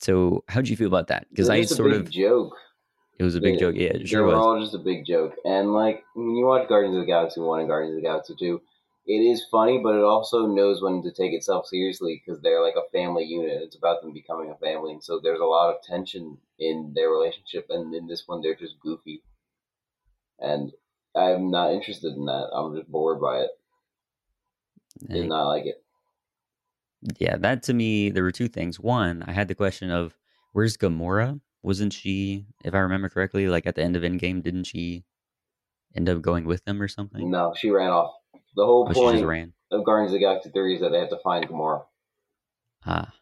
so, 0.00 0.44
how'd 0.48 0.68
you 0.68 0.76
feel 0.76 0.88
about 0.88 1.08
that? 1.08 1.28
Because 1.30 1.50
I 1.50 1.62
sort 1.62 1.92
of, 1.92 2.10
joke. 2.10 2.56
It 3.20 3.24
was 3.24 3.34
a 3.34 3.40
big 3.40 3.58
joke. 3.58 3.74
Yeah, 3.76 3.90
it 3.90 4.08
sure 4.08 4.24
was. 4.24 4.34
all 4.34 4.58
just 4.58 4.74
a 4.74 4.78
big 4.78 5.04
joke. 5.04 5.34
And 5.44 5.74
like 5.74 6.04
when 6.14 6.34
you 6.34 6.46
watch 6.46 6.68
Guardians 6.68 6.96
of 6.96 7.02
the 7.02 7.06
Galaxy 7.06 7.40
One 7.40 7.60
and 7.60 7.68
Guardians 7.68 7.94
of 7.94 8.02
the 8.02 8.08
Galaxy 8.08 8.34
Two, 8.38 8.62
it 9.06 9.12
is 9.12 9.44
funny, 9.50 9.78
but 9.82 9.94
it 9.94 10.02
also 10.02 10.46
knows 10.46 10.82
when 10.82 11.02
to 11.02 11.12
take 11.12 11.34
itself 11.34 11.66
seriously 11.66 12.22
because 12.24 12.40
they're 12.40 12.62
like 12.62 12.76
a 12.76 12.90
family 12.90 13.24
unit. 13.24 13.60
It's 13.60 13.76
about 13.76 14.00
them 14.00 14.14
becoming 14.14 14.50
a 14.50 14.56
family, 14.56 14.92
and 14.92 15.04
so 15.04 15.20
there's 15.22 15.40
a 15.40 15.44
lot 15.44 15.68
of 15.68 15.82
tension 15.82 16.38
in 16.58 16.92
their 16.94 17.10
relationship. 17.10 17.66
And 17.68 17.94
in 17.94 18.06
this 18.06 18.24
one, 18.26 18.40
they're 18.40 18.54
just 18.54 18.80
goofy, 18.80 19.22
and 20.38 20.72
I'm 21.14 21.50
not 21.50 21.72
interested 21.72 22.14
in 22.14 22.24
that. 22.24 22.48
I'm 22.54 22.74
just 22.74 22.90
bored 22.90 23.20
by 23.20 23.40
it. 23.40 23.50
Eh. 25.10 25.14
Did 25.14 25.28
not 25.28 25.46
like 25.46 25.66
it. 25.66 25.84
Yeah, 27.18 27.36
that 27.36 27.64
to 27.64 27.74
me, 27.74 28.08
there 28.08 28.22
were 28.22 28.32
two 28.32 28.48
things. 28.48 28.80
One, 28.80 29.22
I 29.26 29.32
had 29.32 29.48
the 29.48 29.54
question 29.54 29.90
of 29.90 30.16
where's 30.52 30.78
Gamora? 30.78 31.40
Wasn't 31.62 31.92
she, 31.92 32.46
if 32.64 32.74
I 32.74 32.78
remember 32.78 33.08
correctly, 33.08 33.46
like 33.48 33.66
at 33.66 33.74
the 33.74 33.82
end 33.82 33.96
of 33.96 34.02
Endgame, 34.02 34.42
didn't 34.42 34.64
she 34.64 35.04
end 35.94 36.08
up 36.08 36.22
going 36.22 36.44
with 36.46 36.64
them 36.64 36.80
or 36.80 36.88
something? 36.88 37.30
No, 37.30 37.52
she 37.56 37.70
ran 37.70 37.90
off. 37.90 38.12
The 38.56 38.64
whole 38.64 38.86
Oh, 38.88 38.92
point 38.94 39.24
ran. 39.26 39.52
of 39.70 39.84
Guardians 39.84 40.10
of 40.12 40.14
the 40.14 40.20
Galaxy 40.20 40.50
Three 40.50 40.74
is 40.74 40.80
that 40.80 40.90
they 40.90 40.98
have 41.00 41.10
to 41.10 41.18
find 41.18 41.46
Gamora. 41.46 41.84
Ah, 42.86 43.12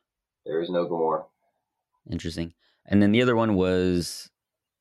There 0.47 0.61
is 0.61 0.71
no 0.71 0.87
Gamora. 0.87 1.25
Interesting. 2.11 2.55
And 2.87 3.03
then 3.03 3.13
the 3.13 3.23
other 3.23 3.37
one 3.37 3.55
was 3.57 4.31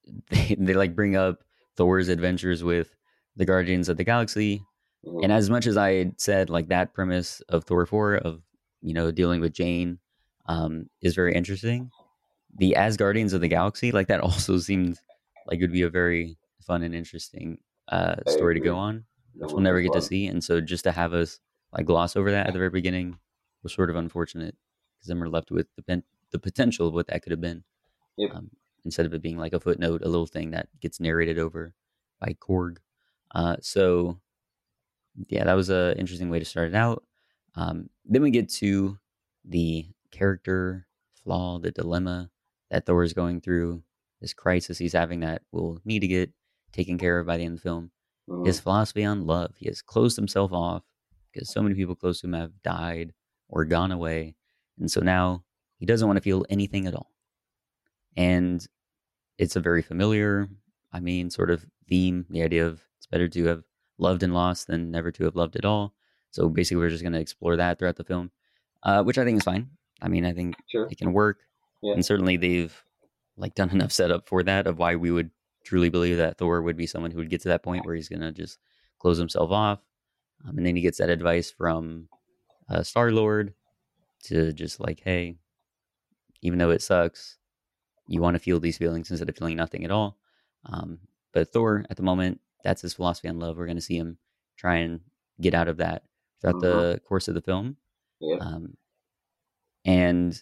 they 0.30 0.56
they 0.58 0.74
like 0.74 0.96
bring 0.96 1.16
up 1.16 1.44
Thor's 1.76 2.08
adventures 2.10 2.64
with 2.64 2.96
the 3.36 3.46
Guardians 3.46 3.90
of 3.90 3.98
the 3.98 4.04
Galaxy. 4.04 4.64
Mhm. 5.06 5.24
And 5.24 5.32
as 5.32 5.50
much 5.50 5.68
as 5.68 5.78
I 5.78 5.94
had 5.94 6.20
said, 6.22 6.50
like 6.50 6.68
that 6.70 6.94
premise 6.94 7.42
of 7.50 7.64
Thor 7.66 7.86
4 7.86 8.16
of, 8.18 8.42
you 8.82 8.94
know, 8.94 9.12
dealing 9.12 9.42
with 9.42 9.54
Jane 9.54 10.00
um, 10.46 10.90
is 11.02 11.16
very 11.16 11.34
interesting. 11.34 11.92
The 12.56 12.76
Asgardians 12.78 13.34
of 13.34 13.42
the 13.42 13.48
Galaxy, 13.48 13.92
like 13.92 14.08
that 14.08 14.22
also 14.22 14.58
seemed 14.58 15.00
like 15.48 15.60
it 15.60 15.64
would 15.64 15.72
be 15.72 15.84
a 15.84 15.90
very 15.90 16.38
fun 16.62 16.84
and 16.84 16.94
interesting 16.94 17.58
uh, 17.90 18.16
story 18.28 18.56
to 18.56 18.60
go 18.60 18.76
on, 18.76 19.06
which 19.36 19.52
we'll 19.52 19.62
never 19.62 19.82
get 19.82 19.94
to 19.94 20.02
see. 20.02 20.28
And 20.28 20.44
so 20.44 20.60
just 20.60 20.84
to 20.84 20.92
have 20.92 21.14
us 21.14 21.40
like 21.72 21.86
gloss 21.86 22.16
over 22.16 22.32
that 22.32 22.48
at 22.48 22.54
the 22.54 22.60
very 22.60 22.70
beginning 22.70 23.18
was 23.64 23.74
sort 23.74 23.90
of 23.90 23.96
unfortunate 23.96 24.56
because 24.98 25.08
then 25.08 25.20
we're 25.20 25.28
left 25.28 25.52
with 25.52 25.68
the, 25.76 25.84
pen- 25.84 26.04
the 26.32 26.40
potential 26.40 26.88
of 26.88 26.94
what 26.94 27.08
that 27.08 27.22
could 27.22 27.32
have 27.32 27.42
been. 27.42 27.64
Yep. 28.18 28.36
Um, 28.36 28.50
instead 28.84 29.06
of 29.06 29.14
it 29.14 29.22
being 29.22 29.38
like 29.38 29.54
a 29.54 29.60
footnote, 29.60 30.02
a 30.02 30.10
little 30.10 30.26
thing 30.26 30.52
that 30.52 30.68
gets 30.82 31.00
narrated 31.00 31.38
over 31.38 31.74
by 32.20 32.36
Korg. 32.40 32.78
Uh, 33.34 33.58
so 33.62 34.20
yeah, 35.30 35.44
that 35.44 35.54
was 35.54 35.70
a 35.70 35.96
interesting 35.98 36.30
way 36.30 36.40
to 36.40 36.46
start 36.46 36.70
it 36.70 36.76
out. 36.76 37.04
Um, 37.56 37.90
then 38.06 38.22
we 38.22 38.32
get 38.32 38.50
to 38.54 38.98
the 39.44 39.88
character 40.12 40.88
flaw, 41.24 41.60
the 41.60 41.72
dilemma 41.72 42.30
that 42.70 42.86
Thor 42.86 43.04
is 43.04 43.14
going 43.14 43.42
through, 43.42 43.84
this 44.22 44.34
crisis 44.34 44.78
he's 44.78 44.94
having 44.94 45.20
that 45.22 45.44
will 45.52 45.80
need 45.86 46.00
to 46.00 46.08
get 46.08 46.32
taken 46.72 46.98
care 46.98 47.20
of 47.20 47.28
by 47.28 47.38
the 47.38 47.44
end 47.44 47.54
of 47.54 47.60
the 47.60 47.70
film. 47.70 47.92
Mhm. 48.30 48.46
His 48.46 48.60
philosophy 48.60 49.04
on 49.04 49.26
love. 49.26 49.56
He 49.58 49.68
has 49.68 49.82
closed 49.82 50.16
himself 50.18 50.52
off 50.52 50.84
because 51.32 51.50
so 51.50 51.62
many 51.62 51.76
people 51.76 51.96
close 51.96 52.22
to 52.22 52.28
him 52.28 52.34
have 52.34 52.62
died 52.64 53.14
or 53.48 53.64
gone 53.66 53.92
away. 53.92 54.36
And 54.80 54.92
so 54.92 55.02
now 55.02 55.46
he 55.78 55.86
doesn't 55.86 56.08
want 56.08 56.18
to 56.18 56.24
feel 56.24 56.46
anything 56.50 56.88
at 56.88 56.94
all. 56.96 57.14
And 58.16 58.66
it's 59.38 59.56
a 59.56 59.60
very 59.62 59.82
familiar, 59.82 60.50
I 60.92 61.00
mean, 61.00 61.30
sort 61.30 61.52
of 61.52 61.66
theme 61.88 62.26
the 62.30 62.42
idea 62.42 62.66
of 62.66 62.82
it's 62.98 63.08
better 63.08 63.28
to 63.30 63.46
have 63.46 63.64
loved 63.98 64.24
and 64.24 64.34
lost 64.34 64.68
than 64.68 64.92
never 64.92 65.12
to 65.12 65.24
have 65.24 65.36
loved 65.36 65.56
at 65.56 65.66
all. 65.66 65.94
So 66.32 66.50
basically, 66.50 66.78
we're 66.78 66.90
just 66.90 67.04
going 67.04 67.14
to 67.14 67.20
explore 67.20 67.56
that 67.56 67.80
throughout 67.80 67.96
the 67.96 68.04
film, 68.04 68.32
uh, 68.84 69.04
which 69.04 69.18
I 69.18 69.24
think 69.24 69.38
is 69.38 69.44
fine. 69.44 69.70
I 70.02 70.08
mean, 70.10 70.26
I 70.26 70.34
think 70.34 70.56
Sure. 70.68 70.88
it 70.92 70.98
can 70.98 71.14
work. 71.14 71.40
Yeah. 71.82 71.94
And 71.94 72.06
certainly 72.06 72.38
they've 72.38 72.84
like 73.38 73.56
done 73.56 73.70
enough 73.70 73.92
setup 73.92 74.28
for 74.28 74.44
that 74.44 74.68
of 74.68 74.80
why 74.80 74.96
we 74.96 75.12
would 75.12 75.32
truly 75.64 75.90
believe 75.90 76.18
that 76.18 76.38
Thor 76.38 76.62
would 76.62 76.78
be 76.78 76.88
someone 76.88 77.12
who 77.12 77.18
would 77.18 77.30
get 77.30 77.42
to 77.42 77.50
that 77.50 77.64
point 77.64 77.86
where 77.86 77.96
he's 77.96 78.10
gonna 78.10 78.32
just 78.32 78.58
close 79.00 79.18
himself 79.18 79.52
off, 79.52 79.80
um, 80.46 80.58
and 80.58 80.66
then 80.66 80.76
he 80.76 80.82
gets 80.82 80.98
that 80.98 81.10
advice 81.10 81.52
from 81.52 82.08
uh, 82.70 82.84
Star 82.84 83.12
Lord 83.12 83.54
to 84.24 84.54
just 84.54 84.80
like, 84.80 85.02
hey, 85.04 85.36
even 86.42 86.58
though 86.58 86.72
it 86.72 86.82
sucks, 86.82 87.38
you 88.08 88.22
want 88.22 88.36
to 88.36 88.40
feel 88.40 88.60
these 88.60 88.78
feelings 88.78 89.12
instead 89.12 89.30
of 89.30 89.38
feeling 89.38 89.58
nothing 89.58 89.84
at 89.84 89.92
all. 89.92 90.18
Um, 90.66 91.00
but 91.34 91.52
Thor, 91.52 91.86
at 91.90 91.98
the 91.98 92.04
moment, 92.04 92.40
that's 92.64 92.82
his 92.82 92.94
philosophy 92.94 93.28
on 93.28 93.40
love. 93.40 93.58
We're 93.58 93.68
gonna 93.68 93.82
see 93.82 93.98
him 93.98 94.18
try 94.58 94.78
and 94.78 95.02
get 95.40 95.54
out 95.54 95.68
of 95.68 95.78
that 95.78 96.04
throughout 96.42 96.62
the 96.62 97.02
course 97.06 97.28
of 97.28 97.36
the 97.36 97.42
film. 97.42 97.78
Yep. 98.22 98.42
Um, 98.42 98.78
and 99.86 100.42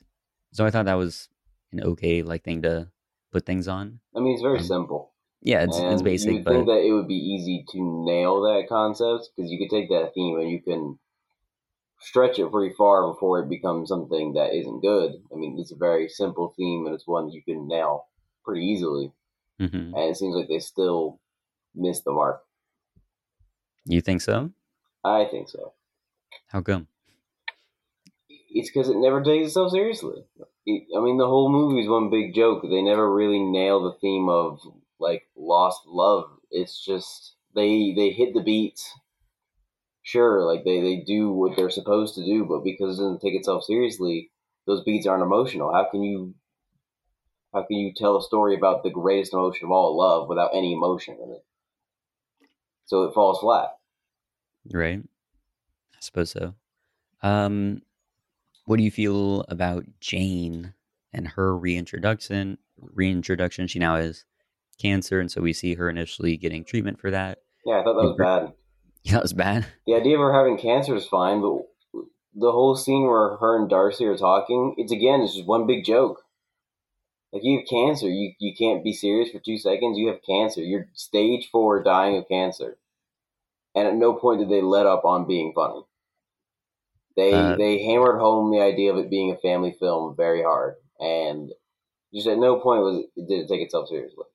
so 0.56 0.66
I 0.66 0.72
thought 0.72 0.86
that 0.86 0.96
was 0.96 1.30
an 1.72 1.82
okay 1.84 2.24
like 2.24 2.44
thing 2.44 2.62
to 2.64 2.92
put 3.32 3.46
things 3.46 3.68
on. 3.68 4.00
I 4.16 4.20
mean, 4.20 4.34
it's 4.34 4.42
very 4.42 4.60
um, 4.60 4.66
simple. 4.66 5.14
Yeah, 5.42 5.64
it's 5.64 5.78
and 5.78 5.94
it's 5.94 6.02
basic, 6.02 6.44
but 6.44 6.54
think 6.54 6.68
that 6.68 6.84
it 6.88 6.94
would 6.94 7.08
be 7.08 7.16
easy 7.16 7.66
to 7.70 8.06
nail 8.06 8.42
that 8.42 8.68
concept 8.70 9.30
because 9.36 9.52
you 9.52 9.60
could 9.60 9.70
take 9.70 9.90
that 9.90 10.14
theme 10.16 10.40
and 10.40 10.50
you 10.50 10.62
can 10.62 10.98
stretch 12.00 12.40
it 12.40 12.50
pretty 12.52 12.74
far 12.76 13.12
before 13.12 13.40
it 13.42 13.50
becomes 13.50 13.90
something 13.90 14.34
that 14.34 14.54
isn't 14.54 14.80
good. 14.82 15.12
I 15.32 15.36
mean, 15.36 15.60
it's 15.60 15.72
a 15.74 15.76
very 15.76 16.08
simple 16.08 16.54
theme 16.56 16.86
and 16.86 16.96
it's 16.96 17.08
one 17.08 17.30
you 17.30 17.44
can 17.44 17.68
nail 17.68 18.08
pretty 18.46 18.66
easily. 18.66 19.12
Mhm. 19.60 19.96
And 19.96 20.12
it 20.12 20.18
seems 20.18 20.36
like 20.36 20.48
they 20.48 20.60
still 20.60 21.20
missed 21.76 22.06
the 22.06 22.14
mark. 22.14 22.44
you 23.86 24.02
think 24.02 24.22
so? 24.22 24.52
I 25.06 25.24
think 25.26 25.48
so. 25.50 25.74
How 26.48 26.62
come? 26.62 26.88
It's 28.56 28.70
because 28.72 28.88
it 28.88 28.96
never 28.96 29.22
takes 29.22 29.48
itself 29.48 29.74
seriously. 29.74 30.24
It, 30.66 30.84
I 30.98 31.02
mean, 31.02 31.18
the 31.18 31.28
whole 31.28 31.52
movie 31.52 31.82
is 31.82 31.90
one 31.90 32.10
big 32.10 32.34
joke. 32.34 32.64
They 32.64 32.82
never 32.82 33.14
really 33.14 33.44
nail 33.44 33.84
the 33.84 34.00
theme 34.00 34.30
of 34.30 34.62
like 34.98 35.28
lost 35.36 35.82
love. 35.86 36.30
It's 36.52 36.84
just 36.84 37.36
they 37.54 37.94
they 37.94 38.12
hit 38.12 38.34
the 38.34 38.42
beats. 38.42 38.90
Sure, 40.04 40.46
like 40.46 40.64
they 40.64 40.80
they 40.80 41.04
do 41.06 41.34
what 41.34 41.58
they're 41.58 41.70
supposed 41.70 42.16
to 42.16 42.24
do, 42.24 42.46
but 42.46 42.64
because 42.64 42.98
it 42.98 43.02
doesn't 43.02 43.20
take 43.20 43.34
itself 43.34 43.66
seriously, 43.66 44.32
those 44.66 44.86
beats 44.86 45.06
aren't 45.06 45.24
emotional. 45.24 45.74
How 45.74 45.90
can 45.92 46.02
you 46.02 46.34
how 47.54 47.64
can 47.64 47.76
you 47.76 47.94
tell 47.94 48.16
a 48.16 48.24
story 48.24 48.56
about 48.56 48.84
the 48.84 48.90
greatest 48.90 49.34
emotion 49.34 49.66
of 49.66 49.72
all, 49.72 49.98
love, 49.98 50.30
without 50.30 50.52
any 50.54 50.72
emotion 50.72 51.18
in 51.22 51.32
it? 51.32 51.44
So 52.86 53.04
it 53.04 53.14
falls 53.14 53.40
flat. 53.40 53.72
Right? 54.72 55.02
I 55.94 55.98
suppose 56.00 56.32
so. 56.32 56.54
Um, 57.22 57.82
what 58.66 58.78
do 58.78 58.84
you 58.84 58.92
feel 58.92 59.46
about 59.48 59.86
Jane 60.00 60.74
and 61.14 61.28
her 61.30 61.58
reintroduction? 61.58 62.58
Reintroduction. 62.80 63.68
She 63.68 63.80
now 63.80 63.96
has 63.96 64.26
cancer, 64.80 65.20
and 65.20 65.32
so 65.32 65.42
we 65.42 65.54
see 65.54 65.76
her 65.76 65.90
initially 65.90 66.38
getting 66.38 66.66
treatment 66.66 67.00
for 67.00 67.12
that. 67.12 67.40
Yeah, 67.66 67.80
I 67.80 67.84
thought 67.84 67.96
that 67.96 68.08
was 68.08 68.18
bad. 68.18 68.54
Yeah, 69.04 69.14
that 69.14 69.22
was 69.22 69.34
bad. 69.34 69.68
the 69.86 69.94
idea 69.94 70.16
of 70.16 70.22
her 70.22 70.34
having 70.34 70.58
cancer 70.58 70.96
is 70.96 71.06
fine, 71.06 71.40
but 71.40 71.62
the 72.34 72.52
whole 72.52 72.76
scene 72.76 73.04
where 73.04 73.38
her 73.38 73.56
and 73.56 73.70
Darcy 73.70 74.04
are 74.06 74.18
talking, 74.18 74.74
it's 74.80 74.92
again, 74.92 75.22
it's 75.22 75.36
just 75.36 75.46
one 75.48 75.68
big 75.68 75.86
joke. 75.86 76.24
Like 77.32 77.44
you 77.44 77.60
have 77.60 77.68
cancer, 77.70 78.08
you 78.08 78.34
you 78.40 78.56
can't 78.58 78.84
be 78.84 78.94
serious 78.94 79.30
for 79.30 79.38
two 79.38 79.60
seconds. 79.60 80.00
You 80.00 80.08
have 80.08 80.24
cancer. 80.28 80.62
You're 80.62 80.88
stage 80.94 81.50
four, 81.52 81.84
dying 81.84 82.18
of 82.18 82.28
cancer, 82.28 82.80
and 83.76 83.88
at 83.88 83.94
no 83.94 84.14
point 84.14 84.40
did 84.40 84.50
they 84.50 84.62
let 84.62 84.88
up 84.88 85.06
on 85.06 85.28
being 85.28 85.54
funny. 85.54 85.82
They 87.16 87.32
Uh, 87.32 87.56
they 87.58 87.84
hammered 87.84 88.20
home 88.20 88.52
the 88.52 88.62
idea 88.62 88.92
of 88.92 88.98
it 88.98 89.10
being 89.10 89.32
a 89.32 89.38
family 89.38 89.76
film 89.80 90.16
very 90.16 90.44
hard, 90.44 90.76
and 91.00 91.52
just 92.14 92.28
at 92.28 92.38
no 92.38 92.60
point 92.60 92.82
was 92.82 93.06
it, 93.16 93.28
did 93.28 93.42
it 93.42 93.48
take 93.50 93.62
itself 93.62 93.90
seriously. 93.90 94.26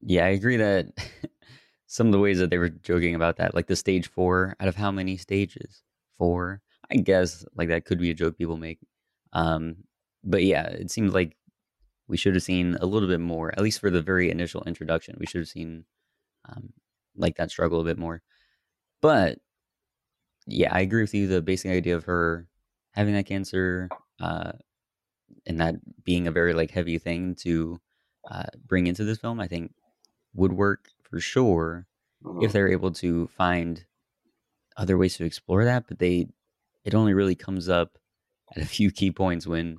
Yeah, 0.00 0.24
I 0.26 0.28
agree 0.30 0.56
that 0.56 0.86
some 1.86 2.06
of 2.08 2.12
the 2.12 2.18
ways 2.18 2.38
that 2.38 2.50
they 2.50 2.58
were 2.58 2.68
joking 2.68 3.14
about 3.14 3.36
that, 3.36 3.54
like 3.54 3.66
the 3.66 3.76
stage 3.76 4.08
four 4.08 4.54
out 4.60 4.68
of 4.68 4.76
how 4.76 4.90
many 4.90 5.16
stages? 5.16 5.82
Four. 6.18 6.60
I 6.90 6.96
guess 6.96 7.44
like 7.54 7.68
that 7.68 7.84
could 7.84 7.98
be 7.98 8.10
a 8.10 8.14
joke 8.14 8.38
people 8.38 8.56
make. 8.56 8.78
Um, 9.32 9.84
but 10.24 10.44
yeah, 10.44 10.66
it 10.66 10.90
seems 10.90 11.14
like 11.14 11.36
we 12.08 12.16
should 12.16 12.34
have 12.34 12.42
seen 12.42 12.76
a 12.80 12.86
little 12.86 13.08
bit 13.08 13.20
more, 13.20 13.52
at 13.52 13.62
least 13.62 13.80
for 13.80 13.90
the 13.90 14.02
very 14.02 14.30
initial 14.30 14.62
introduction. 14.64 15.16
We 15.20 15.26
should 15.26 15.40
have 15.40 15.48
seen 15.48 15.84
um, 16.48 16.72
like 17.16 17.36
that 17.36 17.50
struggle 17.50 17.80
a 17.80 17.84
bit 17.84 17.98
more. 17.98 18.22
But 19.02 19.38
yeah, 20.48 20.72
I 20.72 20.80
agree 20.80 21.02
with 21.02 21.14
you. 21.14 21.26
The 21.28 21.42
basic 21.42 21.70
idea 21.70 21.96
of 21.96 22.04
her 22.04 22.46
having 22.92 23.14
that 23.14 23.26
cancer 23.26 23.88
uh, 24.20 24.52
and 25.46 25.60
that 25.60 25.76
being 26.04 26.26
a 26.26 26.32
very 26.32 26.54
like 26.54 26.70
heavy 26.70 26.98
thing 26.98 27.34
to 27.36 27.78
uh, 28.30 28.44
bring 28.66 28.86
into 28.86 29.04
this 29.04 29.18
film, 29.18 29.40
I 29.40 29.46
think 29.46 29.72
would 30.34 30.52
work 30.52 30.88
for 31.02 31.20
sure 31.20 31.86
Mhm. 32.24 32.42
if 32.42 32.50
they're 32.52 32.72
able 32.72 32.90
to 32.90 33.28
find 33.28 33.84
other 34.76 34.98
ways 34.98 35.16
to 35.16 35.24
explore 35.24 35.64
that. 35.64 35.86
But 35.86 36.00
they, 36.00 36.28
it 36.84 36.94
only 36.94 37.14
really 37.14 37.36
comes 37.36 37.68
up 37.68 37.98
at 38.56 38.62
a 38.62 38.66
few 38.66 38.90
key 38.90 39.12
points 39.12 39.46
when, 39.46 39.78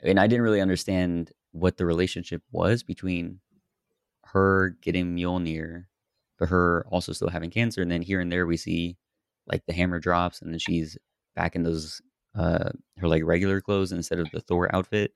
and 0.00 0.20
I 0.20 0.26
didn't 0.28 0.44
really 0.44 0.60
understand 0.60 1.32
what 1.52 1.78
the 1.78 1.86
relationship 1.86 2.42
was 2.52 2.82
between 2.84 3.40
her 4.26 4.76
getting 4.82 5.16
Mjolnir, 5.16 5.86
but 6.38 6.48
her 6.50 6.86
also 6.88 7.12
still 7.12 7.30
having 7.30 7.50
cancer. 7.50 7.82
And 7.82 7.90
then 7.90 8.02
here 8.02 8.20
and 8.20 8.30
there 8.30 8.46
we 8.46 8.56
see 8.56 8.96
like 9.46 9.64
the 9.66 9.72
hammer 9.72 9.98
drops, 10.00 10.42
and 10.42 10.52
then 10.52 10.58
she's 10.58 10.96
back 11.36 11.54
in 11.56 11.62
those 11.62 12.00
uh 12.34 12.70
her 12.98 13.08
like 13.08 13.24
regular 13.24 13.60
clothes 13.60 13.92
instead 13.92 14.18
of 14.18 14.30
the 14.32 14.40
Thor 14.40 14.74
outfit. 14.74 15.12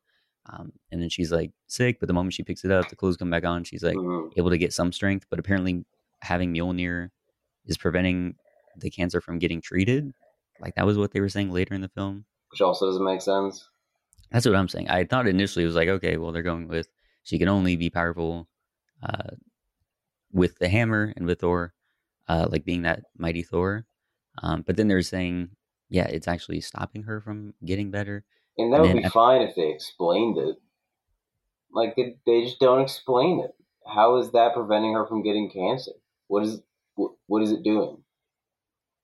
Um, 0.46 0.72
and 0.90 1.00
then 1.00 1.08
she's 1.08 1.32
like 1.32 1.52
sick, 1.68 2.00
but 2.00 2.06
the 2.06 2.12
moment 2.12 2.34
she 2.34 2.42
picks 2.42 2.64
it 2.64 2.70
up, 2.70 2.88
the 2.90 2.96
clothes 2.96 3.16
come 3.16 3.30
back 3.30 3.44
on. 3.44 3.64
She's 3.64 3.82
like 3.82 3.96
Mhm. 3.96 4.32
able 4.36 4.50
to 4.50 4.58
get 4.58 4.72
some 4.74 4.92
strength, 4.92 5.26
but 5.30 5.38
apparently 5.38 5.84
having 6.20 6.52
Mjolnir 6.52 7.10
is 7.66 7.78
preventing 7.78 8.36
the 8.76 8.90
cancer 8.90 9.20
from 9.20 9.38
getting 9.38 9.60
treated. 9.62 10.12
Like 10.60 10.74
that 10.74 10.84
was 10.86 10.98
what 10.98 11.12
they 11.12 11.20
were 11.20 11.28
saying 11.30 11.50
later 11.52 11.74
in 11.74 11.80
the 11.80 11.88
film. 11.88 12.26
which 12.50 12.60
also 12.60 12.86
doesn't 12.86 13.04
make 13.04 13.20
sense. 13.22 13.68
That's 14.30 14.46
what 14.46 14.54
I'm 14.54 14.68
saying. 14.68 14.88
I 14.90 15.04
thought 15.04 15.26
initially 15.26 15.64
it 15.64 15.66
was 15.66 15.76
like, 15.76 15.88
okay, 15.88 16.16
well 16.18 16.30
they're 16.32 16.42
going 16.42 16.68
with 16.68 16.88
she 17.22 17.38
can 17.38 17.48
only 17.48 17.74
be 17.76 17.88
powerful 17.90 18.48
uh, 19.02 19.30
with 20.32 20.58
the 20.58 20.68
hammer 20.68 21.12
and 21.16 21.26
with 21.26 21.40
Thor, 21.40 21.72
uh, 22.28 22.48
like 22.50 22.64
being 22.64 22.82
that 22.82 23.02
mighty 23.16 23.42
Thor. 23.42 23.86
Um, 24.42 24.62
but 24.66 24.76
then 24.76 24.88
they're 24.88 25.02
saying, 25.02 25.50
yeah, 25.88 26.06
it's 26.06 26.28
actually 26.28 26.60
stopping 26.60 27.04
her 27.04 27.20
from 27.20 27.54
getting 27.64 27.90
better. 27.90 28.24
And 28.58 28.72
that 28.72 28.80
would 28.80 28.96
be 28.96 29.08
fine 29.08 29.42
if 29.42 29.54
they 29.54 29.70
explained 29.70 30.38
it. 30.38 30.56
Like 31.72 31.96
they, 31.96 32.16
they 32.26 32.44
just 32.44 32.60
don't 32.60 32.80
explain 32.80 33.40
it. 33.40 33.54
How 33.86 34.16
is 34.16 34.30
that 34.32 34.54
preventing 34.54 34.94
her 34.94 35.06
from 35.06 35.22
getting 35.22 35.50
cancer? 35.50 35.92
What 36.28 36.44
is 36.44 36.60
what, 36.94 37.12
what 37.26 37.42
is 37.42 37.50
it 37.50 37.62
doing? 37.62 37.98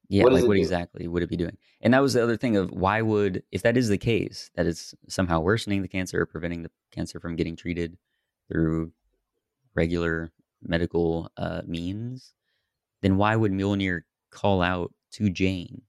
Yeah, 0.09 0.25
What 0.25 0.33
like 0.33 0.45
what 0.45 0.55
do? 0.55 0.61
exactly 0.61 1.07
would 1.07 1.23
it 1.23 1.29
be 1.29 1.37
doing? 1.37 1.57
And 1.81 1.95
that 1.95 2.03
was 2.03 2.15
the 2.15 2.23
other 2.23 2.37
thing 2.37 2.57
of 2.57 2.71
why 2.71 3.03
would 3.03 3.43
if 3.53 3.63
that 3.63 3.77
is 3.77 3.89
the 3.89 3.99
case 3.99 4.51
that 4.55 4.67
it's 4.67 4.95
somehow 5.09 5.41
worsening 5.41 5.83
the 5.83 5.89
cancer 5.89 6.21
or 6.21 6.27
preventing 6.27 6.63
the 6.63 6.71
cancer 6.91 7.21
from 7.21 7.37
getting 7.37 7.57
treated 7.57 7.97
through 8.49 8.93
regular 9.75 10.33
medical 10.63 11.31
uh, 11.37 11.63
means, 11.67 12.35
then 13.03 13.17
why 13.17 13.37
would 13.37 13.53
Mjolnir 13.53 14.03
call 14.31 14.63
out 14.63 14.93
to 15.13 15.31
Jane 15.31 15.83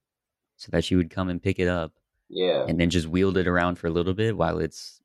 so 0.57 0.69
that 0.71 0.83
she 0.83 0.95
would 0.95 1.09
come 1.09 1.29
and 1.29 1.41
pick 1.41 1.59
it 1.59 1.67
up 1.67 1.93
Yeah. 2.29 2.65
and 2.67 2.79
then 2.79 2.89
just 2.89 3.07
wield 3.07 3.37
it 3.37 3.47
around 3.47 3.75
for 3.77 3.87
a 3.87 3.91
little 3.91 4.13
bit 4.13 4.37
while 4.37 4.59
it's 4.59 4.99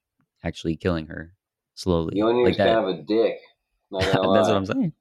actually 0.44 0.76
killing 0.76 1.06
her 1.06 1.34
slowly? 1.74 2.14
Mjolnir's 2.20 2.48
like 2.48 2.56
that. 2.58 2.74
kind 2.74 2.88
of 2.88 2.98
a 2.98 3.02
dick. 3.02 3.38
That's 3.90 4.14
what 4.14 4.50
I'm 4.56 4.66
saying. 4.66 4.92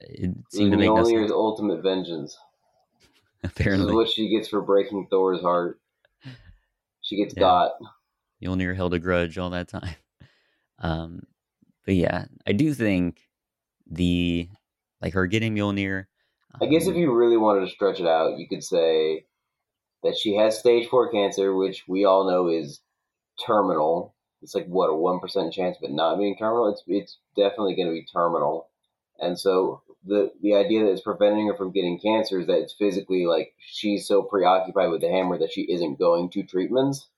It 0.00 0.30
seemed 0.50 0.72
to 0.72 0.78
make 0.78 0.88
no 0.88 1.04
sense. 1.04 1.30
ultimate 1.30 1.82
vengeance. 1.82 2.36
This 3.42 3.52
is 3.52 3.56
Apparently, 3.58 3.94
what 3.94 4.10
she 4.10 4.28
gets 4.28 4.48
for 4.48 4.60
breaking 4.60 5.06
Thor's 5.08 5.40
heart. 5.40 5.80
She 7.00 7.16
gets 7.16 7.32
Yeah. 7.34 7.40
got. 7.40 7.72
Mjolnir 8.42 8.76
held 8.76 8.92
a 8.92 8.98
grudge 8.98 9.38
all 9.38 9.50
that 9.50 9.68
time. 9.68 9.94
Um, 10.82 11.24
but 11.84 11.94
yeah, 11.94 12.24
I 12.46 12.52
do 12.52 12.72
think 12.72 13.20
the 13.90 14.48
like 15.02 15.12
her 15.12 15.26
getting 15.26 15.54
Mjolnir. 15.54 16.06
I 16.60 16.66
guess 16.66 16.86
if 16.86 16.94
um, 16.94 17.00
you 17.00 17.12
really 17.12 17.36
wanted 17.36 17.66
to 17.66 17.72
stretch 17.72 18.00
it 18.00 18.06
out, 18.06 18.38
you 18.38 18.48
could 18.48 18.64
say 18.64 19.26
that 20.02 20.16
she 20.16 20.36
has 20.36 20.58
stage 20.58 20.88
four 20.88 21.10
cancer, 21.10 21.54
which 21.54 21.84
we 21.86 22.04
all 22.04 22.28
know 22.28 22.48
is 22.48 22.80
terminal. 23.46 24.14
It's 24.42 24.54
like 24.54 24.66
what 24.66 24.88
a 24.90 24.94
one 24.94 25.20
percent 25.20 25.52
chance 25.52 25.76
of 25.76 25.84
it 25.84 25.92
not 25.92 26.18
being 26.18 26.36
terminal. 26.36 26.68
It's 26.68 26.82
it's 26.86 27.18
definitely 27.36 27.76
going 27.76 27.88
to 27.88 27.94
be 27.94 28.06
terminal, 28.12 28.68
and 29.18 29.38
so 29.38 29.82
the 30.04 30.32
the 30.42 30.54
idea 30.54 30.84
that 30.84 30.92
it's 30.92 31.02
preventing 31.02 31.46
her 31.48 31.56
from 31.56 31.72
getting 31.72 32.00
cancer 32.00 32.40
is 32.40 32.46
that 32.46 32.58
it's 32.58 32.72
physically 32.72 33.26
like 33.26 33.52
she's 33.58 34.06
so 34.06 34.22
preoccupied 34.22 34.90
with 34.90 35.02
the 35.02 35.10
hammer 35.10 35.38
that 35.38 35.52
she 35.52 35.62
isn't 35.62 35.98
going 35.98 36.30
to 36.30 36.42
treatments. 36.42 37.08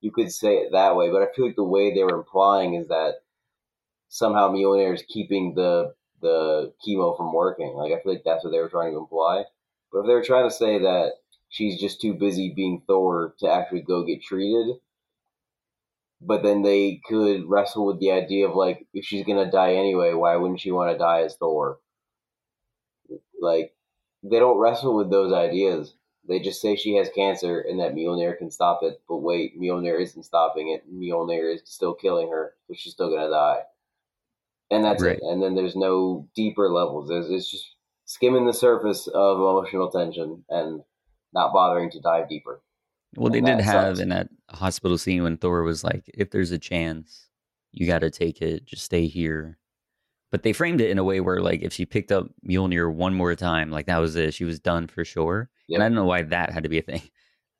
You 0.00 0.10
could 0.10 0.32
say 0.32 0.56
it 0.56 0.72
that 0.72 0.96
way, 0.96 1.10
but 1.10 1.22
I 1.22 1.26
feel 1.34 1.46
like 1.46 1.56
the 1.56 1.64
way 1.64 1.94
they 1.94 2.04
were 2.04 2.16
implying 2.16 2.74
is 2.74 2.88
that 2.88 3.22
somehow 4.08 4.50
Mjolnir 4.50 4.94
is 4.94 5.04
keeping 5.08 5.54
the 5.54 5.94
the 6.20 6.72
chemo 6.86 7.16
from 7.16 7.32
working. 7.32 7.74
Like 7.74 7.92
I 7.92 8.02
feel 8.02 8.12
like 8.12 8.22
that's 8.24 8.44
what 8.44 8.50
they 8.50 8.60
were 8.60 8.68
trying 8.68 8.92
to 8.92 8.98
imply. 8.98 9.44
But 9.92 10.00
if 10.00 10.06
they 10.06 10.14
were 10.14 10.24
trying 10.24 10.48
to 10.48 10.54
say 10.54 10.78
that 10.78 11.12
she's 11.48 11.80
just 11.80 12.00
too 12.00 12.14
busy 12.14 12.52
being 12.54 12.82
Thor 12.86 13.34
to 13.40 13.50
actually 13.50 13.82
go 13.82 14.04
get 14.04 14.22
treated, 14.22 14.76
but 16.20 16.42
then 16.42 16.62
they 16.62 17.00
could 17.06 17.48
wrestle 17.48 17.86
with 17.86 18.00
the 18.00 18.12
idea 18.12 18.48
of 18.48 18.54
like 18.56 18.86
if 18.92 19.04
she's 19.04 19.26
gonna 19.26 19.50
die 19.50 19.74
anyway, 19.74 20.12
why 20.14 20.36
wouldn't 20.36 20.60
she 20.60 20.70
want 20.70 20.92
to 20.92 20.98
die 20.98 21.22
as 21.22 21.36
Thor? 21.36 21.78
Like 23.40 23.74
they 24.22 24.38
don't 24.38 24.58
wrestle 24.58 24.96
with 24.96 25.10
those 25.10 25.32
ideas. 25.32 25.94
They 26.28 26.40
just 26.40 26.60
say 26.60 26.76
she 26.76 26.96
has 26.96 27.08
cancer 27.14 27.60
and 27.60 27.80
that 27.80 27.94
Mjolnir 27.94 28.36
can 28.36 28.50
stop 28.50 28.80
it. 28.82 29.00
But 29.08 29.18
wait, 29.18 29.58
Mjolnir 29.58 30.00
isn't 30.00 30.24
stopping 30.24 30.70
it. 30.70 30.84
Mjolnir 30.92 31.54
is 31.54 31.62
still 31.64 31.94
killing 31.94 32.28
her, 32.28 32.54
so 32.66 32.74
she's 32.76 32.92
still 32.92 33.10
gonna 33.10 33.30
die. 33.30 33.60
And 34.70 34.84
that's 34.84 35.02
Right. 35.02 35.16
it. 35.16 35.22
And 35.22 35.42
then 35.42 35.54
there's 35.54 35.76
no 35.76 36.28
deeper 36.34 36.68
levels. 36.70 37.08
There's 37.08 37.30
it's 37.30 37.50
just 37.50 37.66
skimming 38.04 38.46
the 38.46 38.52
surface 38.52 39.06
of 39.08 39.38
emotional 39.38 39.90
tension 39.90 40.44
and 40.48 40.82
not 41.32 41.52
bothering 41.52 41.90
to 41.92 42.00
dive 42.00 42.28
deeper. 42.28 42.62
well, 43.16 43.32
they 43.32 43.40
did 43.40 43.60
have 43.60 43.96
sucks. 43.96 44.00
in 44.00 44.10
that 44.10 44.28
hospital 44.50 44.98
scene 44.98 45.22
when 45.22 45.36
Thor 45.38 45.62
was 45.62 45.82
like, 45.82 46.04
"If 46.14 46.30
there's 46.30 46.50
a 46.50 46.58
chance, 46.58 47.28
you 47.72 47.86
got 47.86 48.00
to 48.00 48.10
take 48.10 48.42
it. 48.42 48.64
Just 48.66 48.84
stay 48.84 49.06
here." 49.06 49.58
But 50.30 50.42
they 50.42 50.52
framed 50.52 50.82
it 50.82 50.90
in 50.90 50.98
a 50.98 51.04
way 51.04 51.20
where, 51.20 51.40
like, 51.40 51.62
if 51.62 51.72
she 51.72 51.86
picked 51.86 52.12
up 52.12 52.28
Mjolnir 52.46 52.92
one 52.92 53.14
more 53.14 53.34
time, 53.34 53.70
like 53.70 53.86
that 53.86 53.96
was 53.98 54.14
it. 54.16 54.34
She 54.34 54.44
was 54.44 54.60
done 54.60 54.86
for 54.86 55.02
sure. 55.04 55.48
And 55.70 55.82
I 55.82 55.86
don't 55.88 55.94
know 55.94 56.04
why 56.04 56.20
that 56.22 56.50
had 56.52 56.64
to 56.64 56.68
be 56.68 56.78
a 56.78 56.82
thing. 56.82 57.02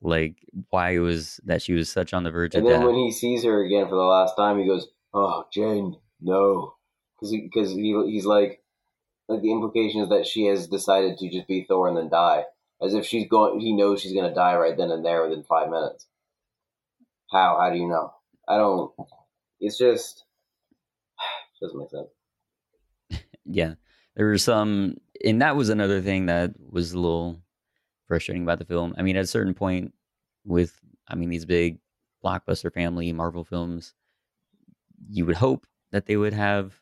Like, 0.01 0.37
why 0.69 0.91
it 0.91 0.99
was 0.99 1.41
that 1.43 1.61
she 1.61 1.73
was 1.73 1.89
such 1.89 2.13
on 2.13 2.23
the 2.23 2.31
verge 2.31 2.55
And 2.55 2.65
of 2.65 2.71
then 2.71 2.79
death. 2.79 2.87
when 2.87 2.95
he 2.95 3.11
sees 3.11 3.43
her 3.43 3.65
again 3.65 3.89
for 3.89 3.95
the 3.95 4.01
last 4.01 4.33
time, 4.37 4.57
he 4.57 4.65
goes, 4.65 4.87
"Oh, 5.13 5.43
Jane, 5.51 5.97
no," 6.21 6.75
because 7.19 7.35
cause 7.53 7.71
he 7.73 8.03
he's 8.07 8.25
like, 8.25 8.61
like 9.27 9.41
the 9.41 9.51
implication 9.51 10.01
is 10.01 10.09
that 10.09 10.27
she 10.27 10.45
has 10.45 10.67
decided 10.67 11.17
to 11.17 11.29
just 11.29 11.47
be 11.47 11.65
Thor 11.67 11.87
and 11.87 11.97
then 11.97 12.09
die, 12.09 12.43
as 12.81 12.93
if 12.93 13.05
she's 13.05 13.27
going. 13.27 13.59
He 13.59 13.73
knows 13.73 14.01
she's 14.01 14.13
gonna 14.13 14.33
die 14.33 14.55
right 14.55 14.77
then 14.77 14.91
and 14.91 15.05
there 15.05 15.23
within 15.23 15.43
five 15.43 15.69
minutes. 15.69 16.07
How? 17.31 17.57
How 17.59 17.69
do 17.69 17.77
you 17.77 17.87
know? 17.87 18.13
I 18.47 18.57
don't. 18.57 18.91
It's 19.59 19.77
just 19.77 20.23
it 21.61 21.65
doesn't 21.65 21.79
make 21.79 21.89
sense. 21.89 23.23
yeah 23.45 23.73
there 24.19 24.27
were 24.27 24.37
some 24.37 24.97
and 25.23 25.41
that 25.41 25.55
was 25.55 25.69
another 25.69 26.01
thing 26.01 26.25
that 26.27 26.51
was 26.59 26.91
a 26.91 26.99
little 26.99 27.39
frustrating 28.07 28.43
about 28.43 28.59
the 28.59 28.65
film 28.65 28.93
i 28.97 29.01
mean 29.01 29.15
at 29.15 29.23
a 29.23 29.27
certain 29.27 29.53
point 29.53 29.93
with 30.45 30.77
i 31.07 31.15
mean 31.15 31.29
these 31.29 31.45
big 31.45 31.79
blockbuster 32.23 32.71
family 32.71 33.11
marvel 33.13 33.45
films 33.45 33.93
you 35.09 35.25
would 35.25 35.37
hope 35.37 35.65
that 35.91 36.05
they 36.05 36.17
would 36.17 36.33
have 36.33 36.73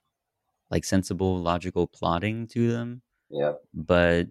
like 0.71 0.83
sensible 0.85 1.39
logical 1.41 1.87
plotting 1.87 2.47
to 2.47 2.71
them 2.71 3.01
Yeah, 3.29 3.53
but 3.73 4.27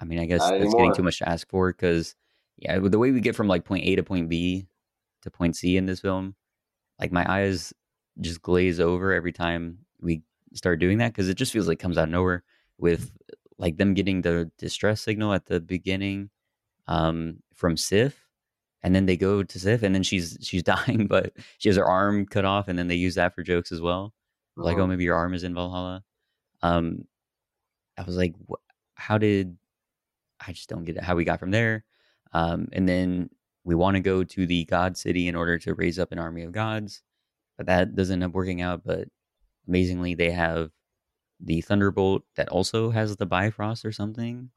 i 0.00 0.04
mean 0.04 0.18
i 0.18 0.26
guess 0.26 0.40
Not 0.40 0.50
that's 0.52 0.62
anymore. 0.62 0.78
getting 0.80 0.94
too 0.94 1.02
much 1.02 1.18
to 1.18 1.28
ask 1.28 1.48
for 1.48 1.72
because 1.72 2.14
yeah 2.58 2.78
the 2.78 2.98
way 2.98 3.10
we 3.10 3.20
get 3.20 3.36
from 3.36 3.48
like 3.48 3.64
point 3.64 3.84
a 3.84 3.96
to 3.96 4.02
point 4.02 4.28
b 4.28 4.66
to 5.22 5.30
point 5.30 5.56
c 5.56 5.76
in 5.76 5.86
this 5.86 6.00
film 6.00 6.34
like 7.00 7.12
my 7.12 7.24
eyes 7.28 7.72
just 8.20 8.42
glaze 8.42 8.78
over 8.80 9.12
every 9.12 9.32
time 9.32 9.78
we 10.00 10.22
start 10.54 10.78
doing 10.80 10.98
that 10.98 11.12
because 11.12 11.28
it 11.28 11.34
just 11.36 11.52
feels 11.52 11.66
like 11.66 11.78
it 11.78 11.82
comes 11.82 11.96
out 11.96 12.04
of 12.04 12.10
nowhere 12.10 12.44
with 12.78 13.10
like 13.58 13.76
them 13.76 13.94
getting 13.94 14.22
the 14.22 14.50
distress 14.58 15.00
signal 15.00 15.32
at 15.32 15.46
the 15.46 15.60
beginning 15.60 16.28
um 16.88 17.36
from 17.54 17.76
sif 17.76 18.26
and 18.82 18.94
then 18.94 19.06
they 19.06 19.16
go 19.16 19.42
to 19.42 19.58
sif 19.58 19.82
and 19.82 19.94
then 19.94 20.02
she's 20.02 20.36
she's 20.42 20.62
dying 20.74 21.06
but 21.06 21.32
she 21.58 21.68
has 21.68 21.76
her 21.76 21.86
arm 21.86 22.26
cut 22.26 22.44
off 22.44 22.68
and 22.68 22.78
then 22.78 22.88
they 22.88 22.94
use 22.96 23.14
that 23.14 23.34
for 23.34 23.42
jokes 23.42 23.72
as 23.72 23.80
well 23.80 24.12
like 24.56 24.78
oh 24.78 24.86
Mhm. 24.86 24.90
maybe 24.90 25.04
your 25.04 25.16
arm 25.16 25.34
is 25.34 25.44
in 25.44 25.54
valhalla. 25.54 26.04
Um 26.62 27.06
i 27.98 28.02
was 28.02 28.16
like 28.16 28.34
wh- 28.50 28.60
how 28.94 29.18
did 29.18 29.56
i 30.46 30.52
just 30.52 30.68
don't 30.68 30.84
get 30.84 30.96
it 30.96 31.04
how 31.04 31.14
we 31.16 31.24
got 31.24 31.40
from 31.40 31.50
there. 31.50 31.84
Um 32.32 32.68
and 32.72 32.88
then 32.88 33.30
we 33.64 33.74
want 33.74 33.96
to 33.96 34.00
go 34.00 34.24
to 34.24 34.46
the 34.46 34.64
god 34.66 34.96
city 34.96 35.28
in 35.28 35.36
order 35.36 35.58
to 35.58 35.74
raise 35.74 35.98
up 35.98 36.12
an 36.12 36.18
army 36.18 36.42
of 36.42 36.52
gods 36.52 37.02
but 37.56 37.66
that 37.66 37.94
doesn't 37.96 38.14
end 38.22 38.24
up 38.24 38.32
working 38.34 38.62
out 38.62 38.84
but 38.84 39.08
amazingly 39.68 40.14
they 40.14 40.30
have 40.30 40.70
the 41.40 41.60
thunderbolt 41.62 42.24
that 42.36 42.48
also 42.48 42.90
has 42.90 43.16
the 43.16 43.26
bifrost 43.26 43.84
or 43.84 43.92
something 43.92 44.50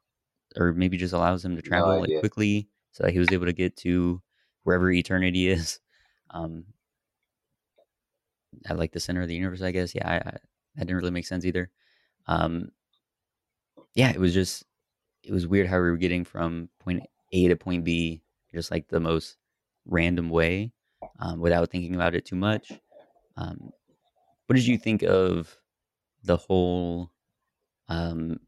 or 0.58 0.74
maybe 0.74 0.98
just 0.98 1.14
allows 1.14 1.44
him 1.46 1.56
to 1.56 1.62
No 1.64 1.68
travel 1.70 2.00
like 2.02 2.12
quickly 2.22 2.70
so 2.92 3.04
that 3.04 3.12
he 3.14 3.20
was 3.20 3.32
able 3.32 3.46
to 3.48 3.54
get 3.54 3.76
to 3.78 4.22
wherever 4.64 4.92
eternity 4.92 5.48
is. 5.58 5.80
Um 6.32 6.66
at 8.66 8.78
like 8.78 8.92
the 8.92 9.00
center 9.00 9.22
of 9.22 9.28
the 9.28 9.36
universe 9.36 9.62
i 9.62 9.72
guess. 9.72 9.94
Yeah 9.96 10.08
I, 10.08 10.16
I 10.16 10.38
that 10.76 10.88
didn't 10.88 10.98
really 10.98 11.12
make 11.12 11.26
sense 11.28 11.46
either. 11.46 11.70
Um 12.28 12.70
yeah 13.94 14.12
it 14.12 14.20
was 14.20 14.34
just 14.34 14.66
it 15.24 15.32
was 15.32 15.48
weird 15.48 15.68
how 15.68 15.78
we 15.78 15.90
were 15.90 15.98
getting 15.98 16.24
from 16.24 16.70
point 16.80 17.04
a 17.32 17.48
to 17.48 17.56
point 17.56 17.84
b 17.84 18.22
just 18.54 18.72
like 18.72 18.88
the 18.88 19.00
most 19.00 19.38
random 19.86 20.30
way 20.30 20.72
um, 21.20 21.40
without 21.40 21.70
thinking 21.70 21.96
about 21.96 22.16
it 22.16 22.26
too 22.26 22.36
much. 22.36 22.72
Um 23.38 23.72
what 24.48 24.56
did 24.56 24.68
you 24.68 24.78
think 24.78 25.04
of 25.04 25.58
the 26.24 26.38
whole 26.38 27.12
um 27.90 28.40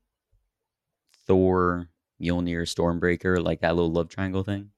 thor 1.25 1.89
mjolnir 2.21 2.63
stormbreaker 2.63 3.43
like 3.43 3.61
that 3.61 3.75
little 3.75 3.91
love 3.91 4.09
triangle 4.09 4.43
thing? 4.43 4.71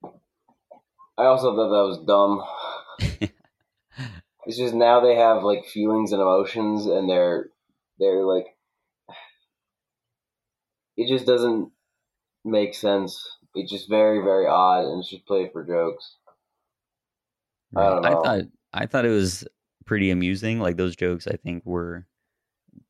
I 1.17 1.25
also 1.25 1.55
thought 1.55 1.69
that 1.69 1.87
was 1.87 1.99
dumb. 2.05 3.29
It's 4.49 4.57
just 4.57 4.73
now 4.73 4.99
they 4.99 5.13
have 5.13 5.43
like 5.43 5.67
feelings 5.67 6.11
and 6.11 6.19
emotions, 6.19 6.87
and 6.87 7.07
they're 7.07 7.49
they're 7.99 8.23
like 8.23 8.47
it 10.97 11.07
just 11.07 11.27
doesn't 11.27 11.71
make 12.43 12.73
sense. 12.73 13.23
It's 13.53 13.71
just 13.71 13.87
very 13.87 14.23
very 14.23 14.47
odd, 14.47 14.85
and 14.85 14.99
it's 15.01 15.09
just 15.11 15.27
played 15.27 15.51
for 15.53 15.63
jokes. 15.63 16.15
I 17.75 17.89
don't 17.91 18.03
I 18.03 18.09
thought 18.09 18.41
I 18.73 18.85
thought 18.87 19.05
it 19.05 19.09
was 19.11 19.47
pretty 19.85 20.09
amusing. 20.09 20.59
Like 20.59 20.77
those 20.77 20.95
jokes, 20.95 21.27
I 21.27 21.35
think 21.35 21.63
were 21.63 22.07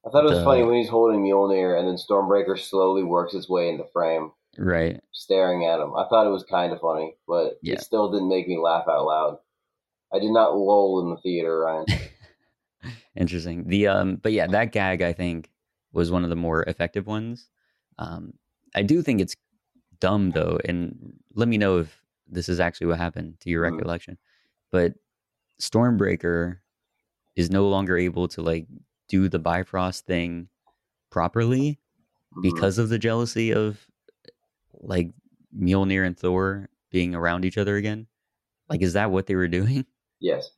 I 0.07 0.11
thought 0.11 0.23
it 0.23 0.29
was 0.29 0.37
The- 0.39 0.45
funny 0.45 0.63
when 0.63 0.75
he's 0.77 0.87
holding 0.87 1.21
Mjolnir, 1.21 1.77
and 1.77 1.85
then 1.89 1.95
Stormbreaker 1.97 2.57
slowly 2.57 3.03
works 3.03 3.33
its 3.33 3.49
way 3.49 3.67
into 3.67 3.83
frame, 3.91 4.31
right. 4.57 5.01
staring 5.11 5.65
at 5.65 5.81
him. 5.81 5.93
I 5.93 6.07
thought 6.07 6.25
it 6.25 6.29
was 6.31 6.45
kind 6.45 6.71
of 6.71 6.79
funny, 6.79 7.17
but 7.27 7.57
Yeah. 7.61 7.73
it 7.73 7.81
still 7.81 8.09
didn't 8.09 8.29
make 8.29 8.47
me 8.47 8.57
laugh 8.57 8.87
out 8.87 9.03
loud. 9.05 9.39
I 10.13 10.19
did 10.19 10.31
not 10.31 10.57
lull 10.57 11.01
in 11.01 11.09
the 11.09 11.17
theater, 11.17 11.59
Ryan. 11.59 11.85
Interesting. 13.15 13.67
The 13.67 13.87
um, 13.87 14.15
but 14.17 14.31
yeah, 14.31 14.47
that 14.47 14.71
gag 14.71 15.01
I 15.01 15.13
think 15.13 15.51
was 15.91 16.11
one 16.11 16.23
of 16.23 16.29
the 16.29 16.35
more 16.35 16.63
effective 16.63 17.07
ones. 17.07 17.49
Um, 17.97 18.33
I 18.75 18.83
do 18.83 19.01
think 19.01 19.21
it's 19.21 19.35
dumb 19.99 20.31
though, 20.31 20.59
and 20.65 21.13
let 21.33 21.47
me 21.47 21.57
know 21.57 21.79
if 21.79 22.01
this 22.27 22.47
is 22.49 22.59
actually 22.59 22.87
what 22.87 22.97
happened 22.99 23.39
to 23.41 23.49
your 23.49 23.63
Mhm. 23.63 23.73
recollection. 23.75 24.17
But 24.71 24.93
Stormbreaker 25.61 26.59
is 27.35 27.49
no 27.51 27.67
longer 27.67 27.97
able 27.97 28.27
to 28.29 28.41
like 28.41 28.67
do 29.07 29.27
the 29.27 29.39
Bifrost 29.39 30.05
thing 30.05 30.49
properly 31.09 31.79
Mhm. 32.35 32.43
because 32.43 32.77
of 32.77 32.89
the 32.89 32.99
jealousy 32.99 33.51
of 33.53 33.85
like 34.73 35.11
Mjolnir 35.57 36.05
and 36.05 36.17
Thor 36.17 36.69
being 36.91 37.15
around 37.15 37.45
each 37.45 37.57
other 37.57 37.75
again? 37.75 38.07
Like, 38.69 38.81
is 38.81 38.93
that 38.93 39.11
what 39.11 39.27
they 39.27 39.35
were 39.35 39.47
doing? 39.47 39.85
Yes. 40.19 40.51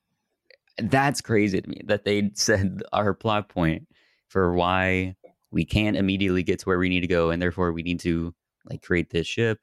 That's 0.77 1.21
crazy 1.21 1.61
to 1.61 1.69
me 1.69 1.81
that 1.85 2.05
they 2.05 2.31
said 2.35 2.81
our 2.93 3.13
plot 3.13 3.49
point 3.49 3.87
for 4.27 4.53
why 4.53 5.15
we 5.51 5.65
can't 5.65 5.97
immediately 5.97 6.43
get 6.43 6.59
to 6.59 6.65
where 6.65 6.79
we 6.79 6.89
need 6.89 7.01
to 7.01 7.07
go, 7.07 7.29
and 7.29 7.41
therefore 7.41 7.71
we 7.73 7.83
need 7.83 7.99
to 8.01 8.33
like 8.69 8.81
create 8.81 9.09
this 9.09 9.27
ship 9.27 9.59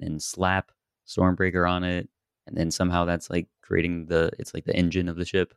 and 0.00 0.22
slap 0.22 0.72
Stormbreaker 1.06 1.68
on 1.68 1.84
it, 1.84 2.08
and 2.46 2.56
then 2.56 2.70
somehow 2.70 3.04
that's 3.04 3.30
like 3.30 3.46
creating 3.62 4.06
the 4.06 4.30
it's 4.38 4.54
like 4.54 4.64
the 4.64 4.74
engine 4.74 5.08
of 5.08 5.16
the 5.16 5.24
ship. 5.26 5.54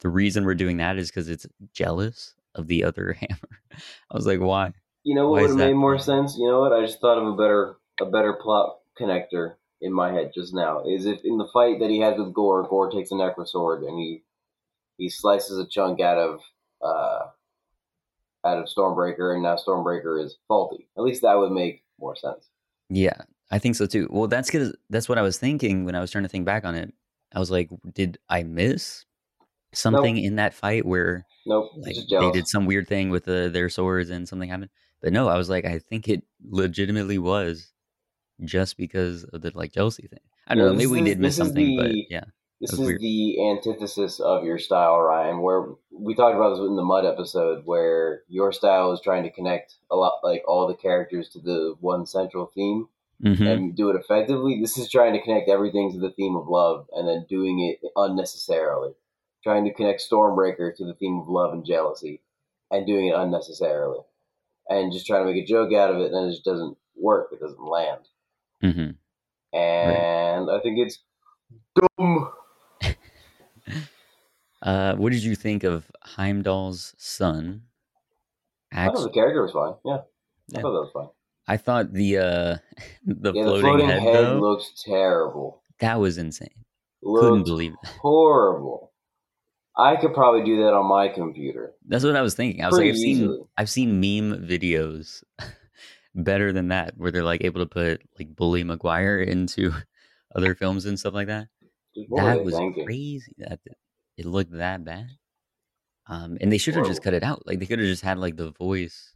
The 0.00 0.08
reason 0.08 0.44
we're 0.44 0.54
doing 0.54 0.78
that 0.78 0.96
is 0.96 1.10
because 1.10 1.28
it's 1.28 1.46
jealous 1.74 2.34
of 2.54 2.66
the 2.66 2.84
other 2.84 3.12
hammer. 3.20 3.60
I 4.10 4.16
was 4.16 4.26
like, 4.26 4.40
why? 4.40 4.72
You 5.04 5.14
know 5.14 5.28
what 5.28 5.42
would 5.42 5.50
have 5.50 5.58
made 5.58 5.74
more 5.74 5.98
sense? 5.98 6.36
You 6.38 6.48
know 6.48 6.60
what? 6.60 6.72
I 6.72 6.80
just 6.84 7.00
thought 7.00 7.18
of 7.18 7.26
a 7.26 7.36
better 7.36 7.76
a 8.00 8.06
better 8.06 8.32
plot 8.32 8.78
connector 8.98 9.56
in 9.80 9.92
my 9.92 10.12
head 10.12 10.32
just 10.34 10.54
now. 10.54 10.82
Is 10.86 11.06
if 11.06 11.20
in 11.24 11.38
the 11.38 11.48
fight 11.52 11.80
that 11.80 11.90
he 11.90 12.00
has 12.00 12.18
with 12.18 12.34
Gorr, 12.34 12.66
Gorr 12.68 12.90
takes 12.90 13.10
a 13.10 13.14
necro 13.14 13.46
sword 13.46 13.82
and 13.82 13.98
he 13.98 14.22
he 14.96 15.08
slices 15.08 15.58
a 15.58 15.66
chunk 15.66 16.00
out 16.00 16.18
of 16.18 16.40
uh 16.82 17.26
out 18.44 18.58
of 18.58 18.66
Stormbreaker 18.66 19.34
and 19.34 19.42
now 19.42 19.56
Stormbreaker 19.56 20.22
is 20.22 20.38
faulty. 20.48 20.88
At 20.96 21.04
least 21.04 21.22
that 21.22 21.38
would 21.38 21.52
make 21.52 21.82
more 21.98 22.16
sense. 22.16 22.48
Yeah, 22.88 23.16
I 23.50 23.58
think 23.58 23.76
so 23.76 23.86
too. 23.86 24.08
Well, 24.10 24.28
that's 24.28 24.50
because 24.50 24.74
that's 24.88 25.08
what 25.08 25.18
I 25.18 25.22
was 25.22 25.38
thinking 25.38 25.84
when 25.84 25.94
I 25.94 26.00
was 26.00 26.10
trying 26.10 26.24
to 26.24 26.28
think 26.28 26.44
back 26.44 26.64
on 26.64 26.74
it. 26.74 26.92
I 27.34 27.38
was 27.38 27.50
like, 27.50 27.70
did 27.94 28.18
I 28.28 28.42
miss 28.42 29.04
something 29.72 30.16
in 30.16 30.36
that 30.36 30.52
fight 30.54 30.84
where 30.84 31.24
Nope. 31.46 31.70
like 31.76 31.94
they 32.08 32.30
did 32.32 32.48
some 32.48 32.66
weird 32.66 32.88
thing 32.88 33.10
with 33.10 33.24
the, 33.24 33.48
their 33.52 33.68
swords 33.68 34.10
and 34.10 34.28
something 34.28 34.48
happened? 34.48 34.70
But 35.00 35.12
no, 35.12 35.28
I 35.28 35.36
was 35.36 35.48
like, 35.48 35.64
I 35.64 35.78
think 35.78 36.08
it 36.08 36.22
legitimately 36.48 37.18
was 37.18 37.72
just 38.44 38.76
because 38.76 39.24
of 39.24 39.40
the 39.42 39.52
like 39.54 39.72
jealousy 39.72 40.06
thing. 40.08 40.20
I 40.46 40.54
don't 40.54 40.64
Well, 40.64 40.72
know. 40.72 40.78
Maybe 40.78 40.90
we 40.90 41.00
is- 41.00 41.04
did 41.06 41.20
miss 41.20 41.36
something, 41.36 41.76
but 41.76 41.92
yeah, 42.10 42.24
This 42.60 42.72
is 42.72 42.78
weird. 42.80 43.00
the 43.00 43.48
antithesis 43.50 44.20
of 44.20 44.44
your 44.44 44.58
style, 44.58 45.00
Ryan. 45.00 45.40
Where 45.40 45.68
we 45.92 46.14
talked 46.14 46.36
about 46.36 46.50
this 46.50 46.58
in 46.60 46.76
the 46.76 46.82
Mud 46.82 47.04
episode, 47.04 47.64
where 47.66 48.22
your 48.28 48.52
style 48.52 48.92
is 48.92 49.00
trying 49.00 49.22
to 49.24 49.30
connect 49.30 49.76
a 49.90 49.96
lot, 49.96 50.14
like 50.22 50.42
all 50.46 50.66
the 50.66 50.74
characters 50.74 51.28
to 51.30 51.38
the 51.40 51.74
one 51.80 52.06
central 52.06 52.46
theme 52.46 52.88
hmm 53.22 53.46
and 53.46 53.76
do 53.76 53.90
it 53.90 53.96
effectively. 53.96 54.58
This 54.60 54.78
is 54.78 54.90
trying 54.90 55.12
to 55.12 55.20
connect 55.20 55.48
everything 55.50 55.92
to 55.92 55.98
the 55.98 56.10
theme 56.10 56.36
of 56.36 56.48
love, 56.48 56.88
and 56.94 57.06
then 57.06 57.26
doing 57.28 57.60
it 57.60 57.78
unnecessarily. 57.96 58.94
Trying 59.42 59.64
to 59.64 59.72
connect 59.74 60.00
Stormbreaker 60.02 60.74
to 60.76 60.84
the 60.86 60.94
theme 60.94 61.18
of 61.20 61.28
love 61.28 61.52
and 61.52 61.64
jealousy, 61.64 62.20
and 62.70 62.86
doing 62.86 63.06
it 63.08 63.14
unnecessarily, 63.14 64.00
and 64.68 64.90
just 64.92 65.06
trying 65.06 65.26
to 65.26 65.32
make 65.32 65.42
a 65.42 65.46
joke 65.46 65.72
out 65.72 65.90
of 65.94 66.00
it, 66.00 66.12
and 66.12 66.28
it 66.28 66.32
just 66.32 66.44
doesn't 66.44 66.76
work. 66.96 67.28
It 67.32 67.40
doesn't 67.40 67.62
land, 67.62 68.08
hmm 68.62 68.90
and 69.52 70.50
I 70.50 70.60
think 70.62 70.78
it's 70.78 70.98
dumb. 71.74 72.32
Uh, 74.62 74.94
what 74.96 75.10
did 75.10 75.24
you 75.24 75.34
think 75.34 75.64
of 75.64 75.90
Heimdall's 76.02 76.94
son? 76.98 77.62
I 78.70 78.90
thought 78.90 79.04
the 79.04 79.08
character 79.08 79.40
was 79.40 79.52
fine. 79.52 79.72
Yeah, 79.86 80.00
I 80.54 80.60
thought 80.60 80.72
that 80.72 80.80
was 80.82 80.90
fine. 80.92 81.08
I 81.48 81.56
thought 81.56 81.94
the 81.94 82.18
uh, 82.18 82.56
the, 83.06 83.32
yeah, 83.32 83.42
floating, 83.42 83.54
the 83.54 83.60
floating 83.60 83.86
head, 83.86 84.02
head, 84.02 84.36
looks 84.36 84.82
terrible. 84.84 85.62
that 85.78 85.98
was 85.98 86.18
insane. 86.18 86.50
Couldn't 87.02 87.44
believe 87.44 87.72
it. 87.72 87.88
horrible. 88.02 88.92
I 89.78 89.96
could 89.96 90.12
probably 90.12 90.44
do 90.44 90.58
that 90.58 90.74
on 90.74 90.84
my 90.84 91.08
computer. 91.08 91.72
That's 91.88 92.04
what 92.04 92.14
I 92.14 92.20
was 92.20 92.34
thinking. 92.34 92.62
I 92.62 92.66
was 92.66 92.76
like, 92.76 92.88
I've 92.88 92.96
seen. 92.98 93.46
I've 93.56 93.70
seen 93.70 93.98
meme 93.98 94.46
videos 94.46 95.24
better 96.14 96.52
than 96.52 96.68
that, 96.68 96.94
where 96.96 97.10
they're 97.10 97.24
like 97.24 97.44
able 97.44 97.60
to 97.60 97.66
put 97.66 98.02
like 98.18 98.34
Bully 98.34 98.64
Maguire 98.64 99.20
into 99.20 99.72
other 100.34 100.54
films 100.54 100.86
and 100.86 100.98
stuff 100.98 101.14
like 101.14 101.28
that. 101.28 101.48
What 102.08 102.22
that 102.24 102.44
was 102.44 102.54
thinking? 102.54 102.84
crazy. 102.84 103.34
That 103.38 103.60
it 104.16 104.26
looked 104.26 104.52
that 104.52 104.84
bad. 104.84 105.08
Um, 106.06 106.38
and 106.40 106.52
they 106.52 106.58
should 106.58 106.74
have 106.74 106.86
just 106.86 107.02
cut 107.02 107.14
it 107.14 107.22
out. 107.22 107.46
Like 107.46 107.60
they 107.60 107.66
could 107.66 107.78
have 107.78 107.88
just 107.88 108.02
had 108.02 108.18
like 108.18 108.36
the 108.36 108.52
voice 108.52 109.14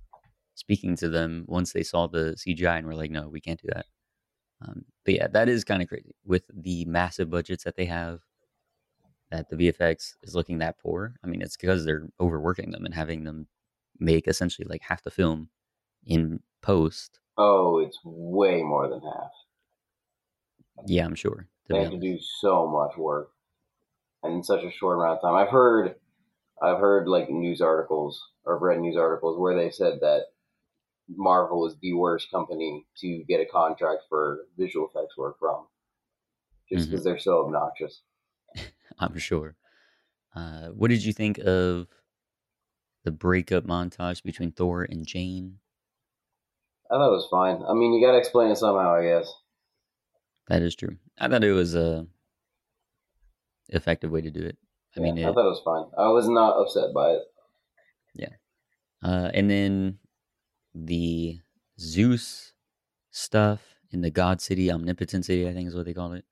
speaking 0.55 0.97
to 0.97 1.09
them 1.09 1.45
once 1.49 1.73
they 1.73 1.83
saw 1.83 2.07
the 2.07 2.37
CGI 2.39 2.79
and 2.79 2.87
were 2.87 2.95
like, 2.95 3.11
no, 3.11 3.29
we 3.29 3.41
can't 3.41 3.61
do 3.61 3.69
that. 3.75 3.87
Um, 4.63 4.85
but 5.05 5.15
yeah, 5.15 5.27
that 5.29 5.49
is 5.49 5.65
kind 5.65 5.83
of 5.83 5.89
crazy 5.89 6.15
with 6.25 6.45
the 6.53 6.85
massive 6.85 7.31
budgets 7.31 7.65
that 7.65 7.77
they 7.77 7.87
have. 7.87 8.21
That 9.31 9.49
the 9.51 9.57
VFX 9.57 10.15
is 10.23 10.37
looking 10.37 10.59
that 10.59 10.79
poor. 10.79 11.15
I 11.25 11.27
mean, 11.27 11.43
it's 11.43 11.57
because 11.57 11.85
they're 11.85 12.09
overworking 12.21 12.71
them 12.71 12.85
and 12.85 12.95
having 12.95 13.25
them 13.25 13.49
make 13.99 14.29
essentially 14.29 14.67
like 14.69 14.83
half 14.83 15.03
the 15.03 15.11
film 15.11 15.49
in 16.07 16.41
post. 16.63 17.21
Oh, 17.37 17.79
it's 17.79 17.99
way 18.05 18.63
more 18.63 18.89
than 18.89 19.01
half. 19.01 19.31
Yeah, 20.87 21.05
I'm 21.05 21.15
sure. 21.15 21.49
They 21.69 21.83
have 21.83 21.93
to 21.93 21.99
do 21.99 22.19
so 22.41 22.67
much 22.67 22.97
work, 22.99 23.31
and 24.23 24.35
in 24.35 24.43
such 24.43 24.63
a 24.63 24.71
short 24.71 24.99
amount 24.99 25.19
of 25.19 25.23
time. 25.23 25.35
I've 25.35 25.51
heard, 25.51 25.95
I've 26.61 26.79
heard 26.79 27.09
like 27.09 27.31
news 27.31 27.61
articles 27.61 28.23
or 28.45 28.57
I've 28.57 28.63
read 28.63 28.81
news 28.81 28.97
articles 28.97 29.39
where 29.39 29.57
they 29.57 29.71
said 29.71 30.01
that 30.01 30.27
Marvel 31.09 31.67
is 31.67 31.77
the 31.81 31.95
worst 31.95 32.31
company 32.31 32.87
to 32.99 33.25
get 33.29 33.41
a 33.41 33.47
contract 33.47 34.03
for 34.09 34.41
visual 34.59 34.89
effects 34.89 35.17
work 35.17 35.39
from, 35.39 35.67
just 36.71 36.91
because 36.91 37.05
they're 37.05 37.19
so 37.19 37.45
obnoxious. 37.45 38.03
I'm 38.99 39.19
sure. 39.19 39.57
Uh, 40.35 40.69
what 40.69 40.89
did 40.89 41.05
you 41.05 41.13
think 41.13 41.39
of 41.39 41.87
the 43.05 43.11
breakup 43.11 43.65
montage 43.65 44.23
between 44.23 44.51
Thor 44.51 44.83
and 44.83 45.07
Jane? 45.07 45.59
I 46.91 46.95
thought 46.95 47.09
it 47.09 47.17
was 47.17 47.29
fine. 47.31 47.63
I 47.69 47.73
mean, 47.75 47.93
you 47.93 48.05
got 48.05 48.13
to 48.13 48.19
explain 48.19 48.51
it 48.51 48.57
somehow, 48.57 48.95
I 48.95 49.03
guess. 49.03 49.33
That 50.49 50.63
is 50.63 50.75
true. 50.75 50.97
I 51.19 51.29
thought 51.29 51.43
it 51.45 51.53
was 51.53 51.75
a 51.75 52.07
effective 53.71 54.11
way 54.11 54.21
to 54.21 54.31
do 54.31 54.41
it. 54.43 54.59
I 54.97 55.01
Yeah, 55.01 55.13
mean, 55.13 55.19
I 55.25 55.33
thought 55.33 55.47
it 55.47 55.57
was 55.57 55.63
fine. 55.65 55.87
I 55.99 56.09
was 56.11 56.29
not 56.29 56.57
upset 56.61 56.93
by 56.95 57.13
it. 57.13 57.23
Yeah, 58.15 58.29
uh, 59.03 59.31
and 59.35 59.51
then 59.51 59.99
the 60.75 61.41
Zeus 61.81 62.53
stuff 63.11 63.75
in 63.91 64.03
the 64.03 64.11
God 64.11 64.41
City, 64.41 64.71
Omnipotent 64.71 65.25
City, 65.25 65.49
I 65.49 65.53
think 65.55 65.69
is 65.69 65.75
what 65.75 65.87
they 65.87 65.95
call 65.95 66.13
it. 66.13 66.25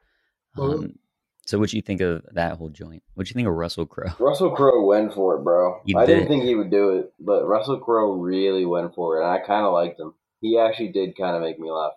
Mhm. 0.56 0.74
Um, 0.84 0.98
so, 1.44 1.58
what 1.58 1.72
you 1.72 1.82
think 1.82 2.00
of 2.00 2.22
that 2.32 2.56
whole 2.58 2.68
joint? 2.68 3.02
What 3.14 3.28
you 3.28 3.34
think 3.34 3.48
of 3.48 3.54
Russell 3.54 3.86
Crowe? 3.86 4.12
Russell 4.20 4.50
Crowe 4.50 4.84
went 4.84 5.12
for 5.14 5.36
it, 5.36 5.42
bro. 5.42 5.80
He 5.84 5.96
I 5.96 6.06
didn't 6.06 6.28
think 6.28 6.44
he 6.44 6.54
would 6.54 6.70
do 6.70 6.90
it, 6.98 7.12
but 7.18 7.46
Russell 7.46 7.80
Crowe 7.80 8.12
really 8.12 8.64
went 8.66 8.94
for 8.94 9.16
it, 9.18 9.22
and 9.24 9.30
I 9.30 9.38
kind 9.38 9.66
of 9.66 9.72
liked 9.72 9.98
him. 9.98 10.14
He 10.42 10.58
actually 10.58 10.88
did 10.88 11.16
kind 11.16 11.36
of 11.36 11.40
make 11.42 11.58
me 11.58 11.70
laugh. 11.70 11.92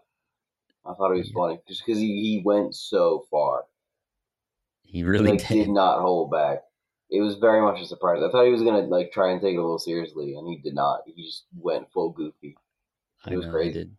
I 0.86 0.94
thought 0.94 1.12
he 1.14 1.20
was 1.20 1.30
Yeah. 1.30 1.34
funny 1.34 1.62
just 1.68 1.84
because 1.86 2.00
he, 2.00 2.08
he 2.22 2.42
went 2.46 2.76
so 2.76 3.26
far. 3.30 3.66
He 4.84 5.04
really 5.04 5.32
like, 5.32 5.40
did. 5.40 5.50
did 5.50 5.70
not 5.70 6.00
hold 6.02 6.32
back. 6.32 6.64
It 7.10 7.22
was 7.22 7.36
very 7.36 7.62
much 7.62 7.82
a 7.82 7.86
surprise. 7.86 8.22
I 8.24 8.32
thought 8.32 8.46
he 8.46 8.52
was 8.52 8.64
gonna 8.64 8.82
like 8.84 9.12
try 9.12 9.32
and 9.32 9.42
take 9.42 9.56
it 9.56 9.58
a 9.58 9.62
little 9.62 9.80
seriously, 9.80 10.36
and 10.36 10.48
he 10.48 10.58
did 10.58 10.76
not. 10.76 11.02
He 11.08 11.24
just 11.24 11.46
went 11.58 11.92
full 11.92 12.12
goofy. 12.12 12.56
I 13.26 13.32
it 13.32 13.38
was 13.38 13.46
know 13.46 13.52
crazy. 13.52 13.90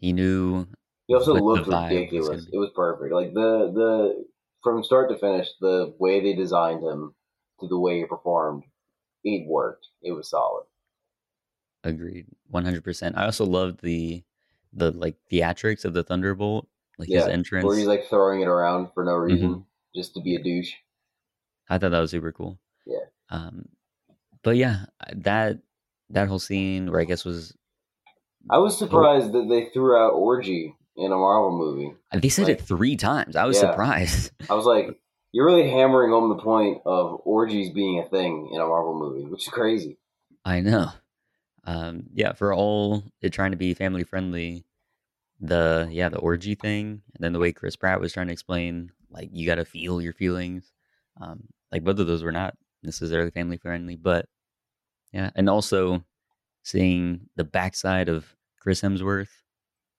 he. 0.00 0.06
He 0.08 0.12
knew. 0.12 0.66
He 1.06 1.14
also 1.14 1.34
looked 1.34 1.68
was 1.68 1.90
ridiculous. 1.90 2.28
gonna. 2.46 2.50
It 2.52 2.58
was 2.58 2.70
perfect. 2.74 3.12
Like 3.12 3.34
the 3.34 3.70
the 3.72 4.26
from 4.62 4.82
start 4.82 5.10
to 5.10 5.18
finish, 5.18 5.48
the 5.60 5.94
way 5.98 6.20
they 6.20 6.34
designed 6.34 6.82
him 6.82 7.14
to 7.60 7.68
the 7.68 7.78
way 7.78 7.98
he 7.98 8.06
performed, 8.06 8.64
it 9.24 9.46
worked. 9.46 9.88
It 10.02 10.12
was 10.12 10.30
solid. 10.30 10.64
Agreed, 11.84 12.26
one 12.48 12.64
hundred 12.64 12.84
percent. 12.84 13.16
I 13.16 13.24
also 13.24 13.44
loved 13.44 13.80
the 13.82 14.22
the 14.72 14.90
like 14.92 15.16
theatrics 15.30 15.84
of 15.84 15.94
the 15.94 16.02
Thunderbolt, 16.04 16.68
like 16.98 17.08
his 17.08 17.24
entrance. 17.26 17.64
Where 17.64 17.76
he's 17.76 17.86
like 17.86 18.06
throwing 18.08 18.40
it 18.40 18.48
around 18.48 18.88
for 18.94 19.04
no 19.04 19.14
reason, 19.14 19.48
Mm-hmm. 19.48 19.60
just 20.00 20.14
to 20.14 20.20
be 20.20 20.36
a 20.36 20.42
douche. 20.42 20.72
I 21.68 21.78
thought 21.78 21.90
that 21.90 22.00
was 22.00 22.10
super 22.12 22.32
cool. 22.32 22.58
Yeah. 22.86 22.98
Um, 23.30 23.66
but 24.42 24.56
yeah, 24.56 24.84
that 25.14 25.58
that 26.10 26.28
whole 26.28 26.38
scene 26.38 26.90
where 26.90 27.00
I 27.00 27.04
guess 27.04 27.24
was 27.24 27.54
I 28.50 28.58
was 28.58 28.78
surprised 28.78 29.32
that 29.32 29.48
they 29.48 29.70
threw 29.72 29.96
out 29.96 30.12
orgy 30.12 30.74
in 30.96 31.06
a 31.12 31.16
Marvel 31.16 31.56
movie. 31.56 31.94
they 32.12 32.28
said 32.28 32.46
Like- 32.48 32.58
it 32.58 32.62
three 32.62 32.96
times. 32.96 33.34
I 33.36 33.44
was 33.46 33.60
Yeah. 33.60 33.70
surprised. 33.70 34.30
I 34.50 34.54
was 34.54 34.66
like, 34.66 34.98
you're 35.32 35.46
really 35.46 35.70
hammering 35.70 36.10
home 36.10 36.28
the 36.28 36.42
point 36.42 36.82
of 36.84 37.20
orgies 37.24 37.70
being 37.70 37.98
a 37.98 38.08
thing 38.08 38.50
in 38.52 38.60
a 38.60 38.66
Marvel 38.66 38.98
movie, 38.98 39.24
which 39.28 39.42
is 39.46 39.48
crazy. 39.48 39.98
I 40.44 40.60
know. 40.60 40.88
Um, 41.64 42.04
yeah, 42.14 42.32
for 42.32 42.54
all 42.54 43.04
it 43.20 43.30
trying 43.32 43.52
to 43.52 43.56
be 43.56 43.74
family 43.74 44.04
friendly, 44.04 44.64
the 45.40 45.88
yeah 45.90 46.08
the 46.08 46.18
orgy 46.18 46.54
thing, 46.54 47.02
and 47.14 47.24
then 47.24 47.32
the 47.32 47.38
way 47.40 47.52
Chris 47.52 47.76
Pratt 47.76 48.00
was 48.00 48.12
trying 48.12 48.28
to 48.28 48.32
explain 48.34 48.92
like 49.10 49.30
you 49.32 49.46
got 49.46 49.56
to 49.56 49.64
feel 49.64 50.00
your 50.02 50.12
feelings. 50.14 50.72
Um, 51.20 51.44
like 51.72 51.84
both 51.84 51.98
of 51.98 52.06
those 52.06 52.24
were 52.24 52.32
not 52.32 52.56
necessarily 52.82 53.30
family 53.30 53.58
friendly, 53.58 53.96
but 53.96 54.28
yeah, 55.12 55.30
and 55.36 55.48
also 55.48 56.04
seeing 56.64 57.28
the 57.36 57.44
backside 57.44 58.08
of 58.08 58.36
Chris 58.60 58.82
Hemsworth 58.82 59.30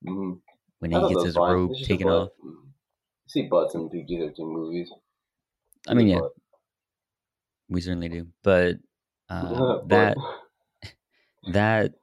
hmm 0.02 0.32
when 0.78 0.92
he 0.92 1.02
gets 1.02 1.22
his 1.22 1.38
robe 1.38 1.70
It's 1.70 1.80
just 1.80 1.90
a 1.90 1.94
taken 1.94 2.08
off. 2.10 2.30
Mhm. 2.44 2.72
See 3.26 3.48
butts 3.48 3.74
in 3.76 3.90
PG-13 3.90 4.48
movies. 4.52 4.90
I 5.88 5.94
mean, 5.94 6.08
yeah, 6.08 6.20
we 7.68 7.80
certainly 7.80 8.08
do, 8.08 8.26
but 8.42 8.76
uh, 9.28 9.64
that 9.86 10.16
that 11.48 11.94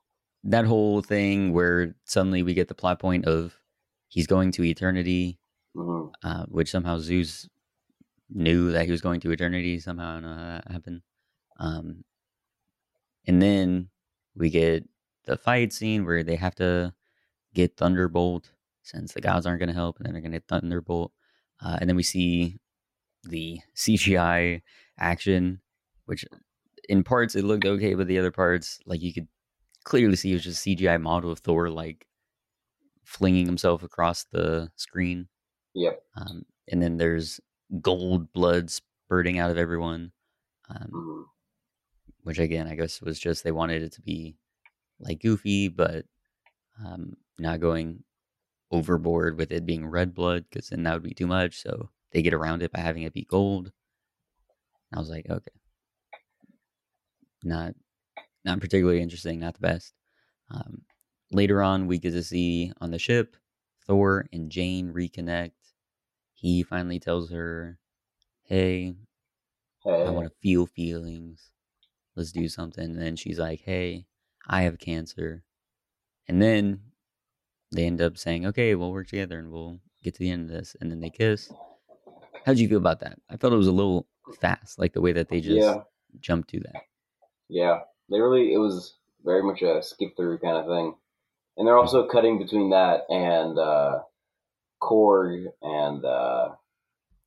that 0.43 0.65
whole 0.65 1.01
thing 1.01 1.53
where 1.53 1.95
suddenly 2.05 2.43
we 2.43 2.53
get 2.53 2.67
the 2.67 2.75
plot 2.75 2.99
point 2.99 3.25
of 3.25 3.59
he's 4.07 4.27
going 4.27 4.51
to 4.53 4.63
eternity, 4.63 5.39
hmm 5.75 6.07
uh, 6.23 6.45
which 6.45 6.69
somehow 6.71 6.99
Zeus 6.99 7.47
knew 8.29 8.71
that 8.71 8.85
he 8.85 8.91
was 8.91 9.01
going 9.01 9.19
to 9.21 9.31
eternity. 9.31 9.79
Somehow, 9.79 10.11
I 10.11 10.13
don't 10.13 10.23
know 10.23 10.35
how 10.35 10.35
that 10.35 10.71
happened. 10.71 11.01
Um, 11.59 12.03
and 13.27 13.41
then 13.41 13.89
we 14.35 14.49
get 14.49 14.87
the 15.25 15.37
fight 15.37 15.73
scene 15.73 16.05
where 16.05 16.23
they 16.23 16.35
have 16.35 16.55
to 16.55 16.93
get 17.53 17.77
Thunderbolt 17.77 18.51
since 18.83 19.13
the 19.13 19.21
gods 19.21 19.45
aren't 19.45 19.59
going 19.59 19.69
to 19.69 19.75
help, 19.75 19.97
and 19.97 20.05
then 20.05 20.13
they're 20.13 20.21
going 20.21 20.31
to 20.31 20.39
get 20.39 20.47
Thunderbolt. 20.47 21.11
Uh, 21.63 21.77
and 21.79 21.89
then 21.89 21.95
we 21.95 22.03
see 22.03 22.57
the 23.23 23.59
CGI 23.75 24.61
action, 24.97 25.61
which 26.05 26.25
in 26.91 27.03
parts 27.05 27.35
it 27.35 27.45
looked 27.45 27.65
okay, 27.65 27.93
but 27.93 28.07
the 28.07 28.19
other 28.19 28.31
parts, 28.31 28.79
like 28.85 29.01
you 29.01 29.13
could 29.13 29.29
clearly 29.85 30.17
see, 30.17 30.31
it 30.31 30.35
was 30.35 30.43
just 30.43 30.65
CGI 30.65 31.01
model 31.01 31.31
of 31.31 31.39
Thor 31.39 31.69
like 31.69 32.05
flinging 33.05 33.45
himself 33.45 33.81
across 33.81 34.25
the 34.25 34.69
screen. 34.75 35.29
Yep. 35.73 36.03
Um, 36.17 36.43
and 36.69 36.83
then 36.83 36.97
there's 36.97 37.39
gold 37.79 38.33
blood 38.33 38.69
spurting 38.69 39.39
out 39.39 39.51
of 39.51 39.57
everyone, 39.57 40.11
um, 40.69 40.89
hmm 40.91 41.21
which 42.23 42.39
again, 42.39 42.67
I 42.67 42.75
guess 42.75 43.01
was 43.01 43.19
just 43.19 43.43
they 43.43 43.51
wanted 43.51 43.81
it 43.81 43.93
to 43.93 44.01
be 44.01 44.35
like 44.99 45.21
goofy, 45.21 45.69
but 45.69 46.05
um, 46.85 47.15
not 47.39 47.61
going 47.61 48.03
overboard 48.69 49.37
with 49.37 49.51
it 49.51 49.65
being 49.65 49.87
red 49.87 50.13
blood 50.13 50.45
because 50.49 50.69
then 50.69 50.83
that 50.83 50.93
would 50.93 51.03
be 51.03 51.15
too 51.15 51.25
much. 51.25 51.61
So 51.61 51.89
they 52.11 52.21
get 52.21 52.35
around 52.35 52.61
it 52.61 52.71
by 52.71 52.81
having 52.81 53.03
it 53.03 53.13
be 53.13 53.25
gold. 53.25 53.71
And 54.91 54.97
I 54.97 54.99
was 54.99 55.09
like, 55.09 55.25
okay, 55.29 55.51
not 57.43 57.75
not 58.45 58.59
particularly 58.61 59.01
interesting, 59.01 59.39
not 59.39 59.55
the 59.55 59.61
best. 59.61 59.93
Um, 60.49 60.83
later 61.31 61.61
on, 61.63 61.87
we 61.87 61.99
get 61.99 62.11
to 62.11 62.23
see 62.23 62.71
on 62.81 62.91
the 62.91 62.99
ship 62.99 63.37
Thor 63.87 64.27
and 64.33 64.51
Jane 64.51 64.93
reconnect. 64.93 65.53
He 66.33 66.63
finally 66.63 66.99
tells 66.99 67.31
her, 67.31 67.79
"Hey, 68.43 68.97
Hey. 69.83 70.03
I 70.05 70.11
want 70.11 70.27
to 70.27 70.35
feel 70.41 70.65
feelings. 70.65 71.51
Let's 72.15 72.31
do 72.31 72.49
something." 72.49 72.83
And 72.83 73.01
then 73.01 73.15
she's 73.15 73.39
like, 73.39 73.61
"Hey, 73.61 74.07
I 74.47 74.63
have 74.63 74.79
cancer." 74.79 75.43
And 76.27 76.41
then 76.41 76.81
they 77.71 77.85
end 77.85 78.01
up 78.01 78.17
saying, 78.17 78.45
"Okay, 78.47 78.75
we'll 78.75 78.91
work 78.91 79.07
together 79.07 79.39
and 79.39 79.51
we'll 79.51 79.81
get 80.03 80.15
to 80.15 80.19
the 80.19 80.31
end 80.31 80.49
of 80.49 80.55
this." 80.55 80.75
And 80.81 80.91
then 80.91 80.99
they 80.99 81.09
kiss. 81.09 81.51
How 82.45 82.53
did 82.53 82.59
you 82.59 82.67
feel 82.69 82.77
about 82.77 82.99
that? 83.01 83.19
I 83.29 83.37
felt 83.37 83.53
it 83.53 83.57
was 83.57 83.67
a 83.67 83.71
little 83.71 84.07
fast, 84.39 84.79
like 84.79 84.93
the 84.93 85.01
way 85.01 85.13
that 85.13 85.29
they 85.29 85.41
just 85.41 85.57
Yeah. 85.67 85.83
jumped 86.19 86.49
to 86.51 86.59
that. 86.61 86.83
Yeah, 87.51 87.79
they 88.09 88.19
really 88.19 88.53
it 88.53 88.57
was 88.57 88.95
very 89.25 89.43
much 89.43 89.61
a 89.61 89.83
skip 89.83 90.15
through 90.15 90.37
kind 90.39 90.55
of 90.55 90.65
thing, 90.65 90.95
and 91.57 91.67
they're 91.67 91.77
also 91.77 92.07
cutting 92.07 92.39
between 92.39 92.69
that 92.69 93.01
and 93.09 93.59
uh, 93.59 93.99
Korg 94.81 95.47
and 95.61 96.05
uh, 96.05 96.49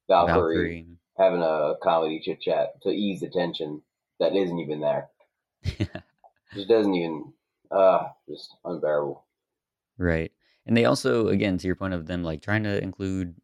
Valkyrie, 0.09 0.57
Valkyrie. 0.57 0.87
having 1.19 1.43
a 1.43 1.75
comedy 1.83 2.23
chit 2.25 2.41
chat 2.41 2.81
to 2.83 2.89
ease 2.89 3.21
the 3.21 3.29
tension 3.29 3.83
that 4.19 4.35
isn't 4.35 4.59
even 4.59 4.81
there. 4.81 5.09
Just 6.55 6.69
doesn't 6.69 6.95
even 6.95 7.33
uh 7.71 8.05
just 8.29 8.55
unbearable. 8.65 9.25
Right. 9.99 10.31
And 10.67 10.77
they 10.77 10.85
also, 10.85 11.29
again, 11.29 11.59
to 11.59 11.67
your 11.67 11.77
point 11.77 11.95
of 11.95 12.07
them 12.07 12.23
like 12.23 12.43
trying 12.43 12.63
to 12.63 12.83
include 12.83 13.35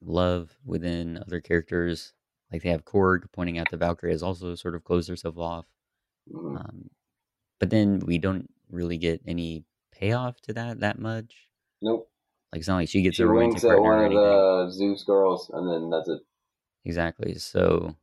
love 0.00 0.56
within 0.64 1.18
other 1.18 1.40
characters, 1.40 2.12
like 2.52 2.62
they 2.62 2.68
have 2.68 2.84
Korg 2.84 3.24
pointing 3.32 3.58
out 3.58 3.70
that 3.70 3.78
Valkyrie 3.78 4.12
has 4.12 4.22
also 4.22 4.54
sort 4.54 4.74
of 4.74 4.84
closed 4.84 5.08
herself 5.08 5.38
off. 5.38 5.66
Mhm. 6.30 6.56
Um, 6.56 6.90
but 7.60 7.70
then 7.70 8.00
we 8.00 8.18
don't 8.18 8.50
really 8.70 8.98
get 8.98 9.22
any 9.26 9.64
payoff 9.92 10.40
to 10.42 10.52
that 10.54 10.80
that 10.80 10.98
much. 10.98 11.48
Nope. 11.80 12.08
Like 12.52 12.60
it's 12.60 12.68
not 12.68 12.76
like 12.76 12.88
she 12.90 13.00
gets 13.02 13.16
She 13.16 13.22
a 13.22 13.26
romantic 13.26 13.64
at 13.68 13.82
one 13.82 13.98
of 14.00 14.12
the 14.12 14.70
Zeus 14.70 15.04
girls, 15.04 15.50
and 15.50 15.68
then 15.68 15.90
that's 15.90 16.08
it. 16.08 16.22
Exactly. 16.84 17.34
So 17.34 17.96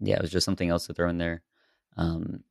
yeah, 0.00 0.16
it 0.16 0.22
was 0.22 0.30
just 0.30 0.44
something 0.44 0.68
else 0.68 0.86
to 0.86 0.94
throw 0.94 1.08
in 1.08 1.18
there. 1.18 1.42
Um, 1.96 2.44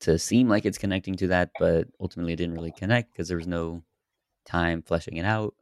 to 0.00 0.18
seem 0.18 0.48
like 0.48 0.66
it's 0.66 0.78
connecting 0.78 1.16
to 1.16 1.28
that, 1.28 1.52
but 1.58 1.88
ultimately 2.00 2.34
it 2.34 2.36
didn't 2.36 2.54
really 2.54 2.72
connect 2.72 3.12
because 3.12 3.28
there 3.28 3.38
was 3.38 3.48
no 3.48 3.84
time 4.46 4.82
fleshing 4.82 5.16
it 5.18 5.24
out, 5.26 5.54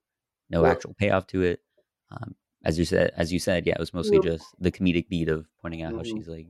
no 0.51 0.65
Yep. 0.65 0.67
actual 0.67 0.95
payoff 0.95 1.27
to 1.29 1.43
it. 1.43 1.63
Um, 2.11 2.37
as 2.65 2.79
you 2.79 2.85
said, 2.87 3.13
as 3.17 3.33
you 3.33 3.39
said, 3.41 3.67
yeah, 3.67 3.75
it 3.75 3.81
was 3.81 3.95
mostly 3.95 4.19
Yep. 4.19 4.21
just 4.21 4.55
the 4.61 4.73
comedic 4.73 5.09
beat 5.09 5.29
of 5.29 5.49
pointing 5.61 5.83
out 5.83 5.95
how 5.97 6.03
Mhm. 6.03 6.05
she's 6.05 6.29
like 6.29 6.49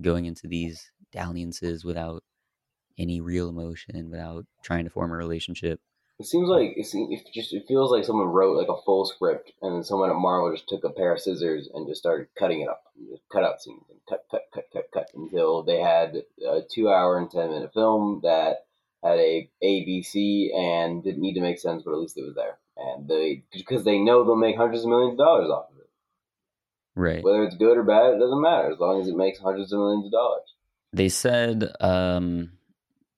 going 0.00 0.26
into 0.26 0.46
these 0.46 0.90
dalliances 1.12 1.84
without 1.84 2.22
any 2.98 3.20
real 3.20 3.48
emotion, 3.48 4.10
without 4.10 4.46
trying 4.62 4.84
to 4.84 4.90
form 4.90 5.12
a 5.12 5.16
relationship. 5.16 5.80
It 6.18 6.26
seems 6.26 6.48
like 6.48 6.74
it, 6.76 6.86
seems, 6.86 7.20
it 7.20 7.26
just 7.34 7.52
it 7.52 7.64
feels 7.66 7.90
like 7.90 8.04
someone 8.04 8.28
wrote 8.28 8.56
like 8.56 8.68
a 8.68 8.80
full 8.82 9.04
script, 9.06 9.52
and 9.60 9.74
then 9.74 9.82
someone 9.82 10.10
at 10.10 10.16
Marvel 10.16 10.52
just 10.52 10.68
took 10.68 10.84
a 10.84 10.90
pair 10.90 11.12
of 11.12 11.20
scissors 11.20 11.68
and 11.72 11.88
just 11.88 12.00
started 12.00 12.28
cutting 12.38 12.60
it 12.60 12.68
up, 12.68 12.84
just 13.10 13.22
cut 13.32 13.42
out 13.42 13.60
scenes, 13.60 13.82
and 13.90 13.98
cut, 14.08 14.24
cut, 14.30 14.42
cut, 14.54 14.66
cut, 14.72 14.84
cut, 14.92 15.10
until 15.14 15.62
they 15.62 15.80
had 15.80 16.22
a 16.46 16.60
two-hour 16.72 17.18
and 17.18 17.30
ten-minute 17.30 17.72
film 17.74 18.20
that 18.22 18.66
had 19.02 19.18
a 19.18 19.50
ABC 19.64 20.54
and 20.54 21.02
didn't 21.02 21.22
need 21.22 21.34
to 21.34 21.40
make 21.40 21.58
sense, 21.58 21.82
but 21.82 21.92
at 21.92 21.98
least 21.98 22.16
it 22.16 22.24
was 22.24 22.36
there, 22.36 22.58
and 22.76 23.08
they 23.08 23.42
because 23.52 23.82
they 23.84 23.98
know 23.98 24.22
they'll 24.22 24.36
make 24.36 24.56
hundreds 24.56 24.84
of 24.84 24.90
millions 24.90 25.14
of 25.14 25.18
dollars 25.18 25.50
off. 25.50 25.71
Right. 26.94 27.22
Whether 27.22 27.44
it's 27.44 27.56
good 27.56 27.78
or 27.78 27.82
bad, 27.82 28.14
it 28.14 28.18
doesn't 28.18 28.40
matter 28.40 28.70
as 28.70 28.78
long 28.78 29.00
as 29.00 29.08
it 29.08 29.16
makes 29.16 29.38
hundreds 29.38 29.72
of 29.72 29.78
millions 29.78 30.06
of 30.06 30.12
dollars. 30.12 30.54
They 30.92 31.08
said, 31.08 31.72
um, 31.80 32.52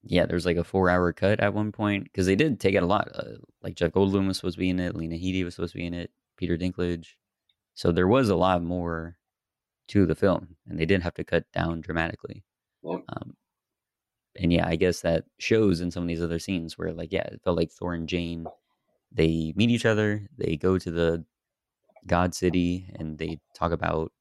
yeah, 0.04 0.26
there's 0.26 0.46
like 0.46 0.56
a 0.56 0.64
four 0.64 0.90
hour 0.90 1.12
cut 1.12 1.40
at 1.40 1.54
one 1.54 1.72
point 1.72 2.04
because 2.04 2.26
they 2.26 2.36
did 2.36 2.60
take 2.60 2.76
out 2.76 2.82
a 2.82 2.86
lot. 2.86 3.08
Uh, 3.14 3.38
like 3.62 3.74
Jeff 3.74 3.92
Goldblum 3.92 4.28
was 4.28 4.36
supposed 4.36 4.56
to 4.56 4.60
be 4.60 4.70
in 4.70 4.78
it, 4.78 4.94
Lena 4.94 5.16
Headey 5.16 5.44
was 5.44 5.54
supposed 5.54 5.72
to 5.72 5.78
be 5.78 5.86
in 5.86 5.94
it, 5.94 6.10
Peter 6.36 6.56
Dinklage. 6.56 7.14
So 7.74 7.90
there 7.90 8.06
was 8.06 8.28
a 8.28 8.36
lot 8.36 8.62
more 8.62 9.16
to 9.88 10.06
the 10.06 10.14
film, 10.14 10.56
and 10.68 10.78
they 10.78 10.86
did 10.86 11.02
have 11.02 11.14
to 11.14 11.24
cut 11.24 11.50
down 11.52 11.80
dramatically. 11.80 12.44
Yep. 12.84 13.00
Um, 13.08 13.36
and 14.36 14.52
yeah, 14.52 14.66
I 14.66 14.76
guess 14.76 15.00
that 15.00 15.24
shows 15.38 15.80
in 15.80 15.90
some 15.90 16.02
of 16.04 16.08
these 16.08 16.22
other 16.22 16.38
scenes 16.38 16.78
where, 16.78 16.92
like, 16.92 17.12
yeah, 17.12 17.22
it 17.22 17.40
felt 17.42 17.56
like 17.56 17.72
Thor 17.72 17.94
and 17.94 18.08
Jane, 18.08 18.46
they 19.12 19.52
meet 19.56 19.70
each 19.70 19.86
other, 19.86 20.26
they 20.36 20.56
go 20.56 20.78
to 20.78 20.90
the 20.90 21.24
God 22.06 22.34
City, 22.34 22.90
and 22.98 23.18
they 23.18 23.38
talk 23.54 23.72
about 23.72 24.12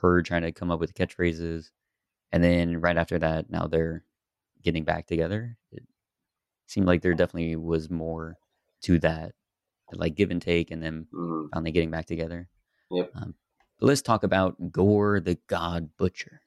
her 0.00 0.22
trying 0.22 0.42
to 0.42 0.52
come 0.52 0.70
up 0.70 0.80
with 0.80 0.94
catchphrases. 0.94 1.70
And 2.32 2.42
then 2.42 2.80
right 2.80 2.96
after 2.96 3.18
that, 3.18 3.50
now 3.50 3.66
they're 3.66 4.04
getting 4.62 4.84
back 4.84 5.06
together. 5.06 5.56
It 5.72 5.84
seemed 6.66 6.86
like 6.86 7.02
there 7.02 7.14
definitely 7.14 7.56
was 7.56 7.88
more 7.90 8.36
to 8.82 8.98
that, 9.00 9.32
like 9.92 10.14
give 10.14 10.30
and 10.30 10.42
take, 10.42 10.70
and 10.70 10.82
then 10.82 11.06
Mhm. 11.12 11.48
finally 11.52 11.72
getting 11.72 11.90
back 11.90 12.06
together. 12.06 12.48
Yep. 12.90 13.10
Um, 13.14 13.34
but 13.78 13.86
let's 13.86 14.02
talk 14.02 14.22
about 14.22 14.72
Gorr 14.72 15.20
the 15.20 15.38
God 15.46 15.96
Butcher, 15.96 16.42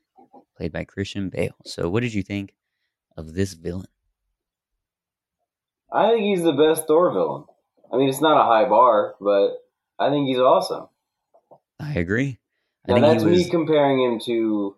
played 0.56 0.72
by 0.72 0.84
Christian 0.84 1.30
Bale. 1.30 1.56
So, 1.66 1.90
what 1.90 2.02
did 2.02 2.14
you 2.14 2.24
think 2.24 2.56
of 3.18 3.34
this 3.34 3.54
villain? 3.54 3.88
I 5.92 6.10
think 6.12 6.22
he's 6.24 6.44
the 6.44 6.54
best 6.54 6.86
Thor 6.88 7.12
villain. 7.12 7.46
I 7.92 7.98
mean, 7.98 8.10
it's 8.10 8.22
not 8.22 8.40
a 8.40 8.44
high 8.44 8.70
bar, 8.70 9.16
but 9.20 9.58
I 10.00 10.10
think 10.10 10.28
he's 10.28 10.38
awesome. 10.40 10.88
I 11.80 11.94
agree. 11.94 12.40
I 12.88 12.92
Now 12.92 12.96
think 12.96 13.06
that's 13.08 13.24
was. 13.24 13.38
me 13.46 13.50
comparing 13.50 14.02
him 14.02 14.20
to 14.26 14.76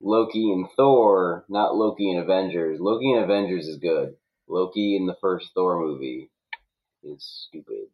Loki 0.00 0.52
and 0.52 0.66
Thor, 0.76 1.44
not 1.48 1.74
Loki 1.76 2.10
and 2.10 2.20
Avengers. 2.20 2.78
Loki 2.80 3.12
and 3.12 3.22
Avengers 3.24 3.66
is 3.66 3.76
good. 3.78 4.14
Loki 4.48 4.96
in 4.96 5.06
the 5.06 5.16
first 5.20 5.50
Thor 5.54 5.78
movie 5.80 6.30
is 7.04 7.22
stupid. 7.48 7.86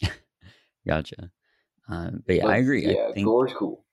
Gotcha. 0.86 1.30
Um, 1.88 2.22
but 2.26 2.36
yeah, 2.36 2.42
But, 2.44 2.50
I 2.52 2.56
agree. 2.58 2.86
Yeah, 2.86 3.08
I 3.08 3.12
think 3.12 3.26
Gorr's 3.26 3.52
cool. 3.54 3.84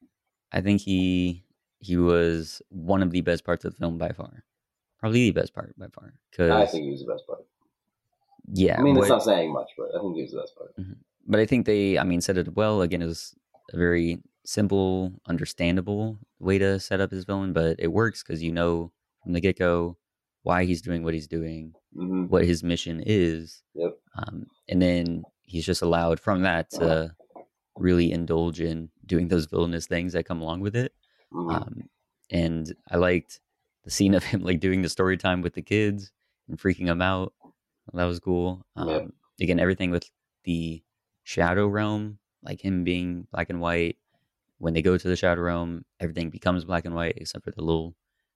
I 0.52 0.62
think 0.62 0.82
he 0.82 1.44
he 1.80 1.98
was 1.98 2.62
one 2.70 3.02
of 3.04 3.12
the 3.12 3.22
best 3.22 3.44
parts 3.44 3.66
of 3.66 3.74
the 3.74 3.78
film 3.78 3.98
by 3.98 4.10
far. 4.12 4.44
Probably 5.00 5.30
the 5.32 5.40
best 5.40 5.54
part 5.54 5.78
by 5.78 5.88
far. 5.94 6.14
Cause 6.36 6.50
I 6.52 6.66
think 6.66 6.86
he 6.86 6.92
was 6.92 7.02
the 7.02 7.12
best 7.12 7.26
part. 7.28 7.46
yeah, 8.54 8.78
I 8.80 8.82
mean, 8.82 8.96
what- 8.96 9.02
it's 9.04 9.10
not 9.10 9.24
saying 9.24 9.52
much, 9.54 9.70
but 9.78 9.90
I 9.96 10.02
think 10.02 10.16
he 10.16 10.22
was 10.24 10.32
the 10.32 10.40
best 10.42 10.56
part. 10.56 10.74
But 11.26 11.40
I 11.40 11.46
think 11.46 11.66
they, 11.66 11.98
I 11.98 12.04
mean, 12.04 12.22
said 12.22 12.38
it 12.38 12.56
well. 12.56 12.82
Again, 12.82 13.02
it 13.02 13.08
was 13.08 13.36
a 13.74 13.78
very 13.78 14.22
simple, 14.46 15.14
understandable 15.28 16.20
way 16.40 16.58
to 16.60 16.80
set 16.80 17.02
up 17.02 17.12
his 17.12 17.26
villain, 17.26 17.54
but 17.54 17.78
it 17.80 17.88
works 17.92 18.24
because 18.24 18.44
you 18.44 18.52
know 18.52 18.92
from 19.24 19.34
the 19.34 19.42
get 19.42 19.58
go 19.58 19.98
why 20.44 20.66
he's 20.66 20.82
doing 20.82 21.04
what 21.04 21.14
he's 21.14 21.28
doing, 21.28 21.74
hmm 21.96 22.26
what 22.28 22.46
his 22.46 22.64
mission 22.64 23.02
is, 23.06 23.64
Yep. 23.74 23.98
um, 24.18 24.48
and 24.70 24.82
then 24.82 25.26
he's 25.44 25.66
just 25.66 25.82
allowed 25.82 26.20
from 26.20 26.42
that 26.44 26.70
to 26.72 27.16
really 27.78 28.12
indulge 28.12 28.62
in 28.62 28.90
doing 29.06 29.28
those 29.28 29.46
villainous 29.46 29.88
things 29.88 30.14
that 30.14 30.26
come 30.26 30.42
along 30.42 30.62
with 30.62 30.76
it. 30.76 30.94
hmm 31.32 31.52
Um, 31.54 31.90
and 32.32 32.76
I 32.90 32.98
liked 32.98 33.40
the 33.84 33.92
scene 33.92 34.14
of 34.16 34.24
him 34.24 34.42
like 34.44 34.60
doing 34.60 34.82
the 34.82 34.90
story 34.90 35.18
time 35.18 35.42
with 35.42 35.54
the 35.54 35.62
kids 35.62 36.12
and 36.48 36.58
freaking 36.58 36.86
them 36.88 37.02
out. 37.02 37.34
That 37.94 38.06
was 38.06 38.20
cool. 38.20 38.66
Um, 38.76 38.90
Yep. 38.90 39.08
Again, 39.42 39.60
everything 39.60 39.92
with 39.92 40.10
the 40.46 40.82
shadow 41.26 41.68
realm, 41.68 42.20
like 42.44 42.62
him 42.62 42.86
being 42.86 43.28
black 43.34 43.50
and 43.52 43.60
white. 43.62 43.98
When 44.60 44.74
they 44.74 44.82
go 44.82 44.98
to 44.98 45.10
the 45.10 45.18
shadow 45.18 45.42
realm, 45.42 45.86
everything 46.00 46.30
becomes 46.30 46.66
black 46.66 46.86
and 46.86 46.96
white 46.96 47.16
except 47.18 47.44
for 47.44 47.52
the 47.52 47.62
little 47.64 47.96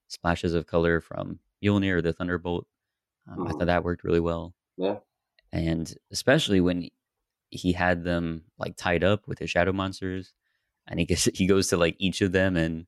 splashes 0.09 0.53
of 0.53 0.67
color 0.67 0.99
from 1.01 1.39
Mjolnir 1.63 1.95
or 1.97 2.01
the 2.01 2.13
Thunderbolt. 2.13 2.67
Um, 3.27 3.47
I 3.47 3.51
Mhm. 3.53 3.59
thought 3.59 3.67
that 3.67 3.85
worked 3.85 4.03
really 4.03 4.19
well. 4.19 4.55
Yeah. 4.77 4.99
and 5.53 5.95
especially 6.11 6.61
when 6.61 6.89
he 7.51 7.73
had 7.73 8.03
them 8.03 8.45
like 8.59 8.75
tied 8.77 9.03
up 9.03 9.27
with 9.27 9.39
his 9.39 9.49
shadow 9.49 9.73
monsters, 9.73 10.33
and 10.87 10.99
he 10.99 11.05
gets 11.07 11.25
he 11.39 11.47
goes 11.47 11.69
to 11.69 11.77
like 11.77 11.95
each 11.99 12.21
of 12.21 12.33
them 12.33 12.57
and 12.57 12.87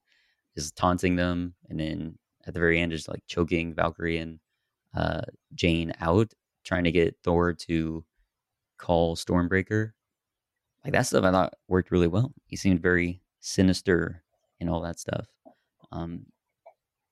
is 0.55 0.71
taunting 0.73 1.15
them, 1.17 1.55
and 1.69 1.79
then 1.79 2.19
at 2.47 2.53
the 2.53 2.59
very 2.59 2.79
end 2.81 2.93
is 2.93 3.07
like 3.07 3.23
choking 3.27 3.73
Valkyrie 3.75 4.17
and 4.19 4.39
uh, 4.95 5.21
Jane 5.55 5.93
out, 6.01 6.33
trying 6.65 6.85
to 6.85 6.91
get 6.91 7.17
Thor 7.23 7.53
to 7.53 8.05
call 8.81 9.15
Stormbreaker. 9.15 9.91
Like 10.83 10.93
that 10.93 11.05
stuff, 11.05 11.23
I 11.23 11.31
thought 11.31 11.53
worked 11.67 11.91
really 11.91 12.07
well. 12.07 12.33
He 12.45 12.55
seemed 12.55 12.81
very 12.81 13.21
sinister 13.39 14.23
and 14.59 14.69
all 14.69 14.81
that 14.81 14.99
stuff. 14.99 15.27
Um, 15.91 16.25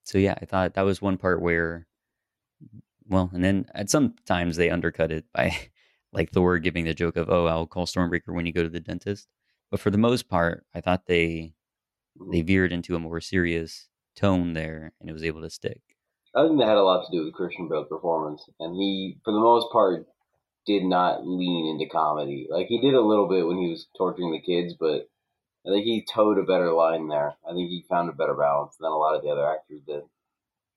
so 0.04 0.18
yeah, 0.18 0.36
I 0.42 0.46
thought 0.46 0.74
that 0.74 0.82
was 0.82 1.02
one 1.02 1.18
part 1.18 1.42
where, 1.42 1.88
well, 3.08 3.30
and 3.34 3.44
then 3.44 3.68
at 3.76 3.90
some 3.90 4.16
times 4.26 4.58
they 4.58 4.70
undercut 4.70 5.12
it 5.12 5.26
by 5.34 5.56
like 6.12 6.32
Thor 6.32 6.58
giving 6.58 6.86
the 6.86 6.94
joke 6.96 7.16
of, 7.16 7.30
"Oh, 7.30 7.46
I'll 7.46 7.68
call 7.68 7.86
Stormbreaker 7.86 8.34
when 8.34 8.46
you 8.46 8.52
go 8.54 8.64
to 8.64 8.70
the 8.70 8.80
dentist." 8.80 9.28
But 9.70 9.80
for 9.80 9.92
the 9.92 9.98
most 10.00 10.28
part, 10.28 10.66
I 10.74 10.82
thought 10.82 11.06
they 11.06 11.54
they 12.32 12.42
veered 12.42 12.72
into 12.72 12.96
a 12.96 13.00
more 13.00 13.22
serious 13.22 13.88
tone 14.16 14.54
there, 14.54 14.94
and 15.00 15.10
it 15.10 15.14
was 15.14 15.24
able 15.24 15.42
to 15.42 15.50
stick. 15.50 15.82
I 16.36 16.46
think 16.46 16.60
that 16.60 16.68
had 16.68 16.78
a 16.78 16.84
lot 16.84 17.06
to 17.06 17.12
do 17.16 17.24
with 17.24 17.34
Christian 17.34 17.70
Bale's 17.70 17.88
performance, 17.88 18.48
and 18.60 18.76
he, 18.76 19.18
for 19.24 19.32
the 19.32 19.40
most 19.40 19.68
part, 19.72 20.08
did 20.70 20.84
not 20.84 21.26
lean 21.26 21.66
into 21.68 21.92
comedy. 21.92 22.48
Like 22.50 22.68
he 22.68 22.80
did 22.80 22.94
a 22.94 23.02
little 23.02 23.28
bit 23.28 23.48
when 23.48 23.58
he 23.58 23.72
was 23.72 23.88
torturing 23.98 24.32
the 24.32 24.40
kids, 24.40 24.76
but 24.80 25.10
I 25.66 25.72
think 25.72 25.86
he 25.86 26.06
towed 26.06 26.38
a 26.38 26.44
better 26.44 26.72
line 26.72 27.08
there. 27.08 27.34
I 27.48 27.54
think 27.54 27.70
he 27.70 27.86
found 27.90 28.10
a 28.10 28.14
better 28.14 28.36
balance 28.36 28.78
than 28.78 28.92
a 28.92 28.98
lot 28.98 29.16
of 29.16 29.24
the 29.24 29.30
other 29.30 29.50
actors 29.50 29.82
did. 29.88 30.04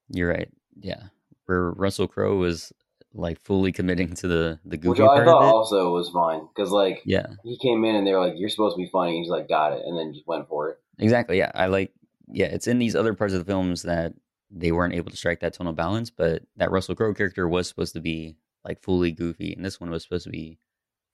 You're 0.08 0.30
right. 0.30 0.48
Yeah, 0.80 1.04
where 1.44 1.70
Russell 1.72 2.08
Crowe 2.08 2.36
was 2.36 2.72
like 3.14 3.38
fully 3.38 3.72
committing 3.72 4.14
to 4.14 4.26
the 4.26 4.58
the 4.64 4.78
goofy 4.78 4.88
Which 4.88 5.00
I 5.00 5.14
part 5.14 5.26
thought 5.26 5.42
also 5.42 5.92
was 5.92 6.08
fine 6.08 6.48
because 6.54 6.70
like 6.70 7.02
Yeah, 7.04 7.26
he 7.44 7.58
came 7.58 7.84
in 7.84 7.94
and 7.94 8.06
they 8.06 8.12
were 8.12 8.26
like, 8.26 8.38
"You're 8.38 8.48
supposed 8.48 8.76
to 8.76 8.82
be 8.82 8.88
funny," 8.90 9.18
he's 9.18 9.28
like, 9.28 9.48
"Got 9.48 9.74
it," 9.74 9.82
and 9.84 9.98
then 9.98 10.14
just 10.14 10.26
went 10.26 10.48
for 10.48 10.70
it. 10.70 10.80
exactly. 10.98 11.38
Yeah, 11.38 11.50
I 11.54 11.66
like. 11.66 11.92
Yeah, 12.28 12.46
it's 12.46 12.66
in 12.66 12.78
these 12.78 12.96
other 12.96 13.12
parts 13.12 13.34
of 13.34 13.40
the 13.40 13.50
films 13.52 13.82
that 13.82 14.14
they 14.50 14.72
weren't 14.72 14.94
able 14.94 15.10
to 15.10 15.16
strike 15.16 15.40
that 15.40 15.52
tonal 15.52 15.74
balance, 15.74 16.08
but 16.10 16.42
that 16.56 16.70
Russell 16.70 16.94
Crowe 16.94 17.12
character 17.12 17.46
was 17.46 17.68
supposed 17.68 17.92
to 17.94 18.00
be 18.00 18.36
like 18.64 18.82
fully 18.82 19.12
goofy, 19.12 19.52
and 19.54 19.64
this 19.64 19.80
one 19.80 19.90
was 19.90 20.02
supposed 20.04 20.24
to 20.24 20.30
be 20.30 20.58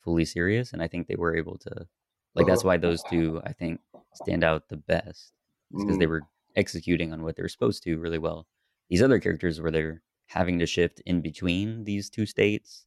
fully 0.01 0.25
serious. 0.25 0.73
And 0.73 0.83
I 0.83 0.89
think 0.89 1.07
they 1.07 1.17
were 1.17 1.37
able 1.37 1.59
to. 1.59 1.87
Like 2.35 2.47
that's 2.47 2.65
why 2.65 2.77
those 2.77 3.03
two 3.03 3.41
I 3.45 3.53
think 3.53 3.81
stand 4.15 4.45
out 4.45 4.69
the 4.69 4.77
best 4.77 5.33
because 5.73 5.99
they 5.99 6.05
Mhm. 6.07 6.11
were 6.11 6.23
executing 6.57 7.13
on 7.13 7.23
what 7.23 7.37
they 7.37 7.43
were 7.43 7.49
supposed 7.49 7.83
to 7.85 7.99
really 7.99 8.19
well. 8.19 8.47
These 8.89 9.03
other 9.03 9.19
characters 9.19 9.61
where 9.61 9.71
they're 9.71 10.03
having 10.27 10.59
to 10.61 10.67
shift 10.67 11.01
in 11.01 11.21
between 11.21 11.85
these 11.85 12.11
two 12.11 12.27
states 12.27 12.87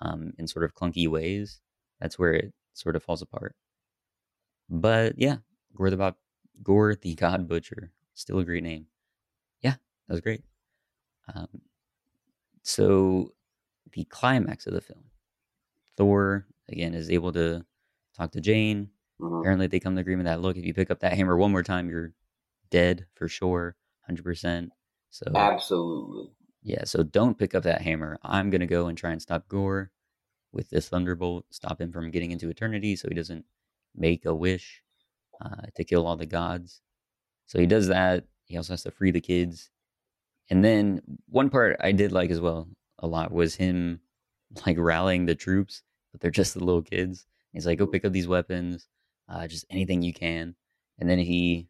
um, 0.00 0.32
in 0.38 0.46
sort 0.46 0.64
of 0.64 0.74
clunky 0.74 1.08
ways. 1.08 1.60
That's 2.00 2.18
where 2.18 2.32
it 2.34 2.54
sort 2.74 2.96
of 2.96 3.02
falls 3.02 3.22
apart. 3.22 3.54
But 4.68 5.18
yeah, 5.18 5.38
Gorr 5.74 5.90
the 5.90 5.96
Bob, 5.96 6.16
Gorr 6.62 6.94
the 6.94 7.14
God 7.14 7.46
Butcher, 7.48 7.92
still 8.14 8.38
a 8.38 8.44
great 8.44 8.62
name. 8.62 8.86
Yeah, 9.62 9.76
that 10.06 10.14
was 10.14 10.20
great. 10.20 10.42
Um, 11.34 11.48
so 12.62 13.32
the 13.92 14.04
climax 14.04 14.66
of 14.66 14.74
the 14.74 14.80
film, 14.80 15.04
Thor 15.96 16.46
again 16.68 16.94
is 16.94 17.10
able 17.10 17.32
to 17.32 17.64
talk 18.16 18.32
to 18.32 18.40
Jane. 18.40 18.90
Mhm. 19.20 19.40
Apparently, 19.40 19.66
they 19.66 19.80
come 19.80 19.94
to 19.94 20.00
agreement 20.00 20.26
that 20.26 20.40
look, 20.40 20.56
if 20.56 20.64
you 20.64 20.74
pick 20.74 20.90
up 20.90 21.00
that 21.00 21.14
hammer 21.14 21.36
one 21.36 21.52
more 21.52 21.62
time, 21.62 21.88
you're 21.88 22.12
dead 22.70 23.06
for 23.14 23.28
sure, 23.28 23.76
hundred 24.02 24.24
percent. 24.24 24.72
So 25.10 25.30
Absolutely. 25.34 26.30
yeah, 26.62 26.84
so 26.84 27.02
don't 27.02 27.38
pick 27.38 27.54
up 27.54 27.62
that 27.62 27.82
hammer. 27.82 28.18
I'm 28.22 28.50
gonna 28.50 28.66
go 28.66 28.88
and 28.88 28.98
try 28.98 29.12
and 29.12 29.22
stop 29.22 29.48
Gorr 29.48 29.90
with 30.52 30.70
this 30.70 30.88
thunderbolt, 30.88 31.46
stop 31.50 31.80
him 31.80 31.92
from 31.92 32.10
getting 32.10 32.30
into 32.32 32.48
eternity, 32.50 32.96
so 32.96 33.08
he 33.08 33.14
doesn't 33.14 33.44
make 33.94 34.24
a 34.26 34.34
wish 34.34 34.82
uh, 35.40 35.66
to 35.74 35.84
kill 35.84 36.06
all 36.06 36.16
the 36.16 36.26
gods. 36.26 36.82
So 37.46 37.58
he 37.58 37.66
does 37.66 37.88
that. 37.88 38.24
He 38.44 38.56
also 38.56 38.72
has 38.72 38.82
to 38.84 38.90
free 38.90 39.10
the 39.10 39.20
kids. 39.20 39.70
And 40.50 40.64
then 40.64 41.02
one 41.28 41.50
part 41.50 41.76
I 41.80 41.92
did 41.92 42.12
like 42.12 42.30
as 42.30 42.40
well 42.40 42.68
a 42.98 43.06
lot 43.06 43.32
was 43.32 43.56
him 43.56 44.00
like 44.64 44.76
rallying 44.78 45.26
the 45.26 45.34
troops, 45.34 45.82
but 46.12 46.20
they're 46.20 46.30
just 46.30 46.54
the 46.54 46.64
little 46.64 46.82
kids. 46.82 47.26
He's 47.52 47.66
like, 47.66 47.78
"Go 47.78 47.86
pick 47.86 48.04
up 48.04 48.12
these 48.12 48.28
weapons, 48.28 48.88
uh, 49.28 49.46
just 49.46 49.66
anything 49.70 50.02
you 50.02 50.12
can." 50.12 50.54
And 50.98 51.08
then 51.08 51.18
he 51.18 51.68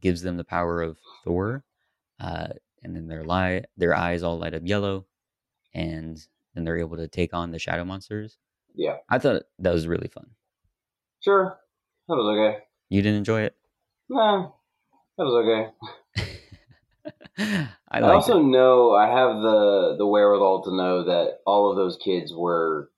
gives 0.00 0.22
them 0.22 0.36
the 0.36 0.44
power 0.44 0.82
of 0.82 0.98
Thor, 1.24 1.64
uh, 2.20 2.48
and 2.82 2.94
then 2.94 3.08
their 3.08 3.24
lie, 3.24 3.64
their 3.76 3.94
eyes 3.94 4.22
all 4.22 4.38
light 4.38 4.54
up 4.54 4.62
yellow, 4.64 5.06
and 5.74 6.18
then 6.54 6.64
they're 6.64 6.78
able 6.78 6.96
to 6.96 7.08
take 7.08 7.34
on 7.34 7.50
the 7.50 7.58
shadow 7.58 7.84
monsters. 7.84 8.38
Yeah. 8.74 8.96
I 9.08 9.18
thought 9.18 9.42
that 9.58 9.72
was 9.72 9.86
really 9.86 10.08
fun. 10.08 10.30
Sure. 11.20 11.58
That 12.08 12.14
was 12.14 12.36
okay. 12.36 12.64
You 12.88 13.02
didn't 13.02 13.18
enjoy 13.18 13.42
it? 13.42 13.56
Nah. 14.08 14.50
That 15.18 15.24
was 15.24 15.44
okay. 15.44 15.70
I 17.38 18.00
I, 18.00 18.00
also 18.00 18.40
it. 18.40 18.44
know 18.44 18.94
I 18.94 19.06
have 19.08 19.40
the 19.42 19.96
the 19.98 20.06
wherewithal 20.06 20.64
to 20.64 20.74
know 20.76 21.04
that 21.04 21.40
all 21.46 21.70
of 21.70 21.76
those 21.76 21.96
kids 21.96 22.32
were 22.34 22.90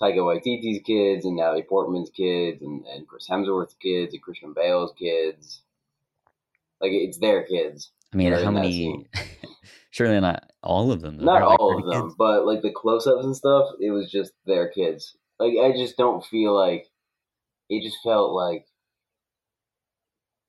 Taika 0.00 0.16
Waititi's 0.18 0.82
kids 0.84 1.24
and 1.24 1.36
Natalie 1.36 1.62
Portman's 1.62 2.10
kids 2.10 2.62
and, 2.62 2.84
and 2.86 3.06
Chris 3.06 3.28
Hemsworth's 3.28 3.74
kids 3.80 4.12
and 4.12 4.22
Christian 4.22 4.52
Bale's 4.54 4.92
kids. 4.98 5.62
Like 6.80 6.92
it's 6.92 7.18
their 7.18 7.44
kids. 7.44 7.90
I 8.12 8.16
mean, 8.16 8.32
how 8.32 8.50
many? 8.50 9.08
surely 9.90 10.20
not 10.20 10.50
all 10.62 10.90
of 10.92 11.00
them. 11.00 11.16
though. 11.18 11.24
Not 11.24 11.34
There 11.34 11.44
are 11.44 11.56
all 11.56 11.78
30 11.80 11.82
of 11.82 11.92
them, 11.92 12.02
kids. 12.08 12.14
but 12.18 12.46
like 12.46 12.62
the 12.62 12.72
close 12.72 13.06
ups 13.06 13.24
and 13.24 13.36
stuff, 13.36 13.68
it 13.80 13.90
was 13.90 14.10
just 14.10 14.32
their 14.46 14.68
kids. 14.68 15.16
Like 15.38 15.54
I 15.62 15.72
just 15.72 15.96
don't 15.96 16.24
feel 16.24 16.54
like 16.54 16.86
it 17.70 17.82
just 17.82 17.98
felt 18.02 18.32
like 18.32 18.66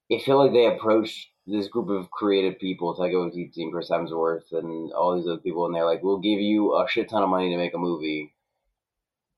it 0.09 0.23
felt 0.23 0.39
like 0.45 0.53
they 0.53 0.65
approached 0.67 1.29
this 1.47 1.67
group 1.67 1.89
of 1.89 2.09
creative 2.09 2.59
people, 2.59 2.95
Taika 2.95 3.13
Waititi 3.13 3.57
and 3.57 3.71
Chris 3.71 3.89
Hemsworth 3.89 4.51
and 4.51 4.91
all 4.93 5.15
these 5.15 5.27
other 5.27 5.37
people, 5.37 5.65
and 5.65 5.75
they're 5.75 5.85
like, 5.85 6.01
"We'll 6.01 6.17
give 6.17 6.39
you 6.39 6.75
a 6.75 6.87
shit 6.87 7.09
ton 7.09 7.23
of 7.23 7.29
money 7.29 7.49
to 7.51 7.57
make 7.57 7.73
a 7.73 7.77
movie. 7.77 8.33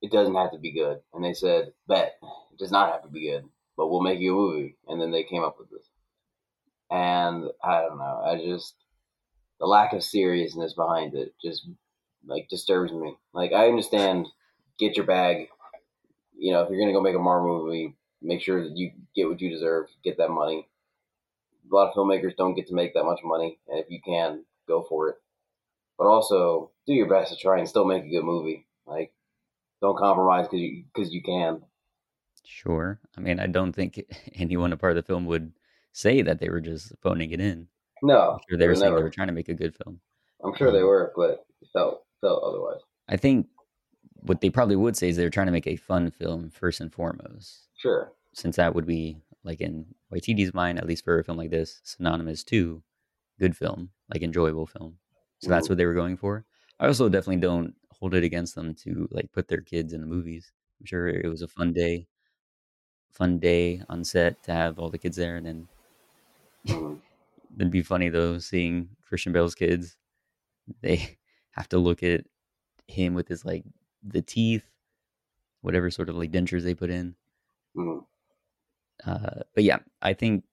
It 0.02 0.12
doesn't 0.12 0.36
have 0.36 0.52
to 0.52 0.58
be 0.58 0.72
good." 0.72 1.02
And 1.14 1.24
they 1.24 1.34
said, 1.34 1.74
"Bet 1.88 2.18
it 2.22 2.58
does 2.58 2.72
not 2.72 2.92
have 2.92 3.04
to 3.04 3.10
be 3.10 3.28
good, 3.30 3.46
but 3.76 3.88
we'll 3.88 4.02
make 4.02 4.20
you 4.20 4.34
a 4.34 4.42
movie." 4.42 4.78
And 4.88 5.02
then 5.02 5.12
they 5.12 5.24
came 5.24 5.44
up 5.44 5.60
with 5.60 5.70
this, 5.70 5.90
and 6.90 7.52
I 7.64 7.82
don't 7.82 7.98
know. 7.98 8.22
I 8.24 8.38
just 8.38 8.76
the 9.60 9.66
lack 9.66 9.94
of 9.94 10.04
seriousness 10.04 10.74
behind 10.74 11.16
it 11.16 11.34
just 11.42 11.68
like 12.26 12.48
disturbs 12.50 12.94
me. 12.94 13.18
Like 13.34 13.54
I 13.54 13.68
understand, 13.68 14.28
get 14.78 14.96
your 14.96 15.06
bag. 15.06 15.50
You 16.38 16.54
know, 16.54 16.64
if 16.64 16.70
you're 16.70 16.80
gonna 16.80 16.94
go 16.94 17.02
make 17.02 17.16
a 17.16 17.20
Marvel 17.20 17.66
movie, 17.66 17.96
make 18.22 18.42
sure 18.42 18.64
that 18.64 18.78
you 18.78 18.92
get 19.16 19.28
what 19.28 19.42
you 19.42 19.50
deserve, 19.50 19.88
get 20.04 20.18
that 20.18 20.30
money. 20.30 20.68
A 21.70 21.76
lot 21.76 21.90
of 21.90 21.94
filmmakers 21.96 22.36
don't 22.38 22.56
get 22.56 22.68
to 22.68 22.74
make 22.76 22.94
that 22.94 23.04
much 23.04 23.20
money, 23.24 23.60
and 23.68 23.80
if 23.80 23.88
you 23.90 24.00
can, 24.06 24.46
go 24.68 24.86
for 24.88 25.10
it. 25.10 25.16
But 25.98 26.08
also, 26.08 26.72
do 26.86 26.94
your 26.94 27.10
best 27.10 27.32
to 27.32 27.38
try 27.38 27.60
and 27.60 27.68
still 27.68 27.86
make 27.86 28.04
a 28.04 28.10
good 28.10 28.24
movie. 28.24 28.68
Like, 28.86 29.12
don't 29.82 29.98
compromise 29.98 30.46
because 30.48 30.60
you 30.62 30.84
because 30.94 31.12
you 31.12 31.22
can. 31.24 31.62
Sure. 32.46 33.00
I 33.18 33.22
mean, 33.22 33.40
I 33.40 33.48
don't 33.48 33.74
think 33.74 34.02
anyone 34.36 34.72
a 34.74 34.78
part 34.78 34.92
of 34.92 34.96
the 34.96 35.08
film 35.08 35.26
would 35.26 35.52
say 35.92 36.22
that 36.22 36.40
they 36.40 36.50
were 36.50 36.62
just 36.62 36.94
phoning 37.02 37.32
it 37.32 37.42
in. 37.42 37.68
No, 38.02 38.34
I'm 38.34 38.40
sure 38.48 38.58
they 38.58 38.68
were 38.68 38.76
saying 38.76 38.96
they 38.96 39.02
were 39.02 39.10
trying 39.10 39.28
to 39.28 39.34
make 39.34 39.50
a 39.50 39.54
good 39.56 39.76
film. 39.76 40.00
I'm 40.44 40.56
sure 40.56 40.72
they 40.72 40.82
um, 40.82 40.88
were, 40.88 41.12
but 41.16 41.46
it 41.62 41.70
felt 41.74 42.04
felt 42.22 42.44
otherwise. 42.44 42.82
I 43.10 43.18
think 43.18 43.48
what 44.22 44.42
they 44.42 44.50
probably 44.50 44.76
would 44.76 44.96
say 44.96 45.10
is 45.10 45.18
they 45.18 45.24
were 45.24 45.30
trying 45.30 45.48
to 45.48 45.52
make 45.52 45.68
a 45.68 45.76
fun 45.76 46.12
film 46.12 46.50
first 46.50 46.80
and 46.80 46.94
foremost, 46.94 47.68
Sure. 47.78 48.12
since 48.34 48.56
that 48.58 48.76
would 48.76 48.86
be 48.86 49.18
like 49.48 49.62
in 49.62 49.88
Waititi's 50.14 50.54
mind, 50.54 50.80
at 50.80 50.88
least 50.88 51.06
for 51.06 51.20
a 51.20 51.26
film 51.26 51.38
like 51.40 51.52
this, 51.52 51.82
synonymous 51.86 52.44
to 52.46 52.84
good 53.40 53.58
film, 53.58 53.92
like 54.14 54.24
enjoyable 54.24 54.68
film. 54.68 55.00
So 55.40 55.50
that's 55.50 55.70
what 55.70 55.78
they 55.80 55.86
were 55.88 55.96
going 55.96 56.18
for. 56.18 56.46
I 56.80 56.88
also 56.88 57.10
definitely 57.10 57.42
don't 57.42 57.76
hold 57.92 58.16
it 58.16 58.24
against 58.26 58.56
them 58.56 58.76
to 58.84 59.08
like 59.12 59.32
put 59.34 59.48
their 59.50 59.62
kids 59.62 59.94
in 59.94 60.02
the 60.02 60.08
movies. 60.08 60.52
I'm 60.82 60.88
sure 60.88 61.08
it 61.10 61.28
was 61.30 61.44
a 61.44 61.48
fun 61.50 61.74
day, 61.74 62.08
fun 63.12 63.40
day 63.40 63.82
on 63.90 64.04
set 64.04 64.44
to 64.44 64.52
have 64.54 64.80
all 64.80 64.90
the 64.90 64.98
kids 64.98 65.18
there, 65.18 65.38
and 65.38 65.46
then 65.46 65.68
Mhm. 66.68 67.02
it'd 67.60 67.72
be 67.72 67.82
funny 67.84 68.10
though 68.10 68.40
seeing 68.40 68.90
Christian 69.08 69.34
Bale's 69.34 69.56
kids. 69.56 69.98
They 70.82 71.18
have 71.52 71.70
to 71.70 71.80
look 71.80 72.04
at 72.04 72.26
him 72.88 73.16
with 73.16 73.30
his 73.30 73.46
like 73.46 73.66
the 74.04 74.22
teeth, 74.24 74.70
whatever 75.62 75.92
sort 75.92 76.10
of 76.10 76.18
like 76.18 76.32
dentures 76.32 76.64
they 76.64 76.76
put 76.76 76.90
in. 76.92 77.16
Mhm. 77.76 78.06
Uh, 79.06 79.42
but 79.54 79.64
yeah, 79.64 79.80
I 80.02 80.14
think 80.14 80.44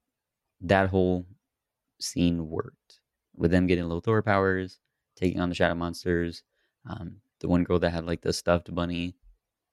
that 0.60 0.90
whole 0.90 1.26
scene 2.00 2.48
worked 2.48 3.00
with 3.36 3.50
them 3.50 3.66
getting 3.66 3.84
little 3.84 4.00
Thor 4.00 4.22
powers, 4.22 4.78
taking 5.16 5.40
on 5.40 5.48
the 5.48 5.54
shadow 5.54 5.74
monsters. 5.74 6.42
Um, 6.88 7.16
the 7.40 7.48
one 7.48 7.64
girl 7.64 7.78
that 7.80 7.90
had 7.90 8.06
like 8.06 8.22
the 8.22 8.32
stuffed 8.32 8.74
bunny, 8.74 9.16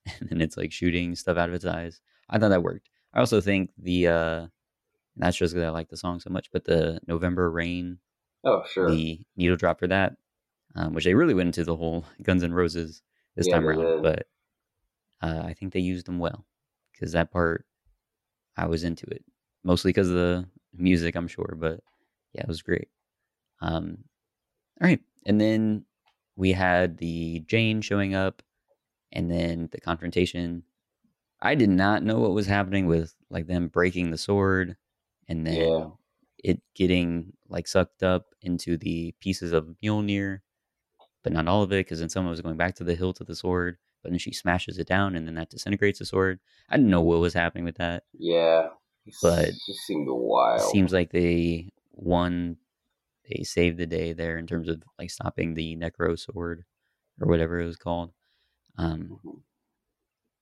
and 0.19 0.29
then 0.29 0.41
it's 0.41 0.57
like 0.57 0.71
shooting 0.71 1.15
stuff 1.15 1.37
out 1.37 1.49
of 1.49 1.55
its 1.55 1.65
eyes. 1.65 2.01
I 2.29 2.39
thought 2.39 2.49
that 2.49 2.63
worked. 2.63 2.89
I 3.13 3.19
also 3.19 3.41
think 3.41 3.71
the 3.77 4.07
uh, 4.07 4.47
that's 5.17 5.37
just 5.37 5.53
because 5.53 5.65
I 5.65 5.69
like 5.69 5.89
the 5.89 5.97
song 5.97 6.19
so 6.19 6.29
much, 6.29 6.51
but 6.51 6.63
the 6.65 6.99
November 7.07 7.51
Rain, 7.51 7.99
Oh, 8.43 8.63
sure. 8.67 8.87
the 8.89 9.19
needle 9.35 9.57
drop 9.57 9.79
for 9.79 9.87
that, 9.87 10.15
um, 10.75 10.93
which 10.93 11.03
they 11.03 11.13
really 11.13 11.33
went 11.33 11.47
into 11.47 11.63
the 11.63 11.75
whole 11.75 12.05
Guns 12.23 12.43
N' 12.43 12.53
Roses 12.53 13.01
this 13.35 13.47
Yeah, 13.47 13.55
time 13.55 13.67
around, 13.67 14.01
did. 14.01 14.01
but 14.01 14.27
uh, 15.21 15.43
I 15.45 15.53
think 15.53 15.73
they 15.73 15.79
used 15.79 16.07
them 16.07 16.19
well 16.19 16.45
because 16.93 17.11
that 17.11 17.31
part 17.31 17.65
I 18.57 18.67
was 18.67 18.83
into 18.83 19.05
it 19.07 19.23
mostly 19.63 19.89
because 19.89 20.09
of 20.09 20.15
the 20.15 20.45
music, 20.73 21.15
I'm 21.15 21.27
sure, 21.27 21.55
but 21.57 21.81
yeah, 22.33 22.41
it 22.41 22.47
was 22.47 22.61
great. 22.61 22.89
Um, 23.61 24.03
all 24.81 24.87
right, 24.87 25.01
and 25.25 25.39
then 25.41 25.85
we 26.35 26.51
had 26.53 26.97
the 26.97 27.41
Jane 27.41 27.81
showing 27.81 28.15
up, 28.15 28.41
and 29.13 29.29
then 29.31 29.69
the 29.71 29.81
confrontation. 29.81 30.63
I 31.41 31.55
did 31.55 31.69
not 31.69 32.03
know 32.03 32.19
what 32.19 32.31
was 32.33 32.47
happening 32.47 32.87
with 32.87 33.15
like 33.29 33.47
them 33.47 33.67
breaking 33.69 34.11
the 34.11 34.17
sword, 34.17 34.77
and 35.27 35.45
then 35.47 35.57
Yeah. 35.59 35.89
it 36.43 36.61
getting 36.75 37.33
like 37.49 37.67
sucked 37.67 38.03
up 38.03 38.35
into 38.41 38.77
the 38.77 39.13
pieces 39.19 39.51
of 39.53 39.75
Mjolnir, 39.83 40.41
but 41.23 41.33
not 41.33 41.47
all 41.47 41.63
of 41.63 41.71
it, 41.73 41.85
because 41.85 41.99
then 41.99 42.09
someone 42.09 42.31
was 42.31 42.41
going 42.41 42.57
back 42.57 42.75
to 42.75 42.83
the 42.83 42.95
hilt 42.95 43.21
of 43.21 43.27
the 43.27 43.35
sword, 43.35 43.77
but 44.03 44.11
then 44.11 44.19
she 44.19 44.33
smashes 44.33 44.77
it 44.77 44.87
down, 44.87 45.15
and 45.15 45.27
then 45.27 45.35
that 45.35 45.49
disintegrates 45.49 45.99
the 45.99 46.05
sword. 46.05 46.39
I 46.69 46.77
didn't 46.77 46.89
know 46.91 47.01
what 47.01 47.19
was 47.19 47.33
happening 47.33 47.65
with 47.65 47.77
that. 47.77 48.03
Yeah. 48.17 48.69
But- 49.21 49.49
it 49.49 49.55
just 49.67 49.81
seemed 49.87 50.07
wild. 50.09 50.71
Seems 50.71 50.91
like 50.93 51.11
they 51.11 51.69
won, 51.93 52.57
they 53.29 53.43
saved 53.43 53.77
the 53.77 53.85
day 53.85 54.13
there 54.13 54.37
in 54.37 54.47
terms 54.47 54.67
of 54.69 54.83
like 54.99 55.09
stopping 55.11 55.53
the 55.53 55.75
Necrosword 55.75 56.63
or 57.19 57.27
whatever 57.27 57.59
it 57.59 57.65
was 57.65 57.77
called. 57.77 58.11
Um, 58.77 59.19
Mhm. 59.23 59.41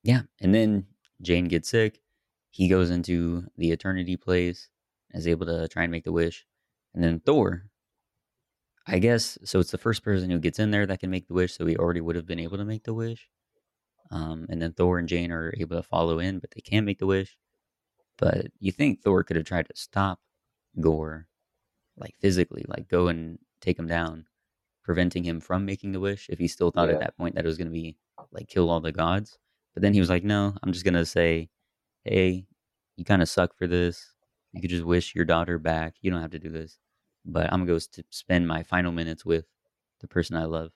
yeah, 0.04 0.22
and 0.40 0.54
then 0.54 0.88
Jane 1.22 1.46
gets 1.48 1.70
sick. 1.70 2.02
He 2.52 2.68
goes 2.68 2.90
into 2.90 3.48
the 3.58 3.72
Eternity 3.72 4.18
place, 4.18 4.70
is 5.12 5.28
able 5.28 5.46
to 5.48 5.68
try 5.68 5.84
and 5.84 5.92
make 5.92 6.04
the 6.04 6.12
wish, 6.12 6.46
and 6.94 7.04
then 7.04 7.20
Thor. 7.20 7.70
I 8.88 8.98
guess 9.00 9.38
so. 9.44 9.60
It's 9.60 9.70
the 9.72 9.78
first 9.78 10.04
person 10.04 10.32
who 10.32 10.40
gets 10.40 10.58
in 10.58 10.72
there 10.72 10.88
that 10.88 11.00
can 11.00 11.12
make 11.12 11.28
the 11.28 11.34
wish, 11.36 11.54
so 11.54 11.66
he 11.66 11.78
already 11.78 12.02
would 12.02 12.16
have 12.16 12.26
been 12.26 12.40
able 12.40 12.58
to 12.58 12.66
make 12.66 12.84
the 12.86 12.94
wish. 12.94 13.30
Um, 14.12 14.48
and 14.50 14.62
then 14.62 14.74
Thor 14.74 14.98
and 15.00 15.08
Jane 15.08 15.32
are 15.32 15.54
able 15.58 15.78
to 15.78 15.84
follow 15.84 16.20
in, 16.20 16.40
but 16.40 16.52
they 16.52 16.62
can't 16.62 16.86
make 16.86 17.00
the 17.00 17.06
wish. 17.06 17.38
But 18.18 18.48
you 18.60 18.72
think 18.72 19.02
Thor 19.02 19.24
could 19.24 19.36
have 19.36 19.46
tried 19.46 19.68
to 19.68 19.76
stop 19.76 20.20
Gorr, 20.80 21.28
like 21.98 22.16
physically, 22.20 22.66
like 22.68 22.88
go 22.88 23.08
and 23.08 23.38
take 23.62 23.78
him 23.78 23.88
down, 23.88 24.26
preventing 24.84 25.24
him 25.24 25.40
from 25.40 25.66
making 25.66 25.92
the 25.92 26.00
wish 26.00 26.28
if 26.30 26.40
he 26.40 26.48
still 26.48 26.72
thought 26.72 26.90
Yeah. 26.90 26.96
at 26.96 27.00
that 27.02 27.18
point 27.18 27.36
that 27.36 27.46
it 27.46 27.48
was 27.48 27.58
going 27.58 27.68
to 27.68 27.74
be 27.74 27.98
like 28.32 28.48
kill 28.48 28.70
all 28.70 28.80
the 28.80 28.92
gods. 28.92 29.38
But 29.74 29.84
then 29.84 29.94
he 29.94 30.00
was 30.00 30.10
like, 30.10 30.24
no, 30.24 30.56
I'm 30.64 30.74
just 30.74 30.84
going 30.86 30.96
to 30.96 31.06
say, 31.06 31.50
hey, 32.04 32.46
you 32.98 33.06
kind 33.06 33.22
of 33.22 33.30
suck 33.30 33.56
for 33.56 33.68
this. 33.68 34.14
You 34.52 34.62
could 34.62 34.72
just 34.72 34.84
wish 34.84 35.14
your 35.16 35.26
daughter 35.26 35.60
back. 35.60 35.96
You 36.02 36.10
don't 36.12 36.22
have 36.22 36.32
to 36.32 36.40
do 36.40 36.50
this. 36.50 36.80
But 37.26 37.54
I'm 37.54 37.66
going 37.66 37.80
to 37.80 38.02
go 38.02 38.04
spend 38.10 38.48
my 38.48 38.64
final 38.64 38.92
minutes 38.92 39.24
with 39.24 39.46
the 40.02 40.08
person 40.08 40.36
I 40.36 40.46
love. 40.46 40.72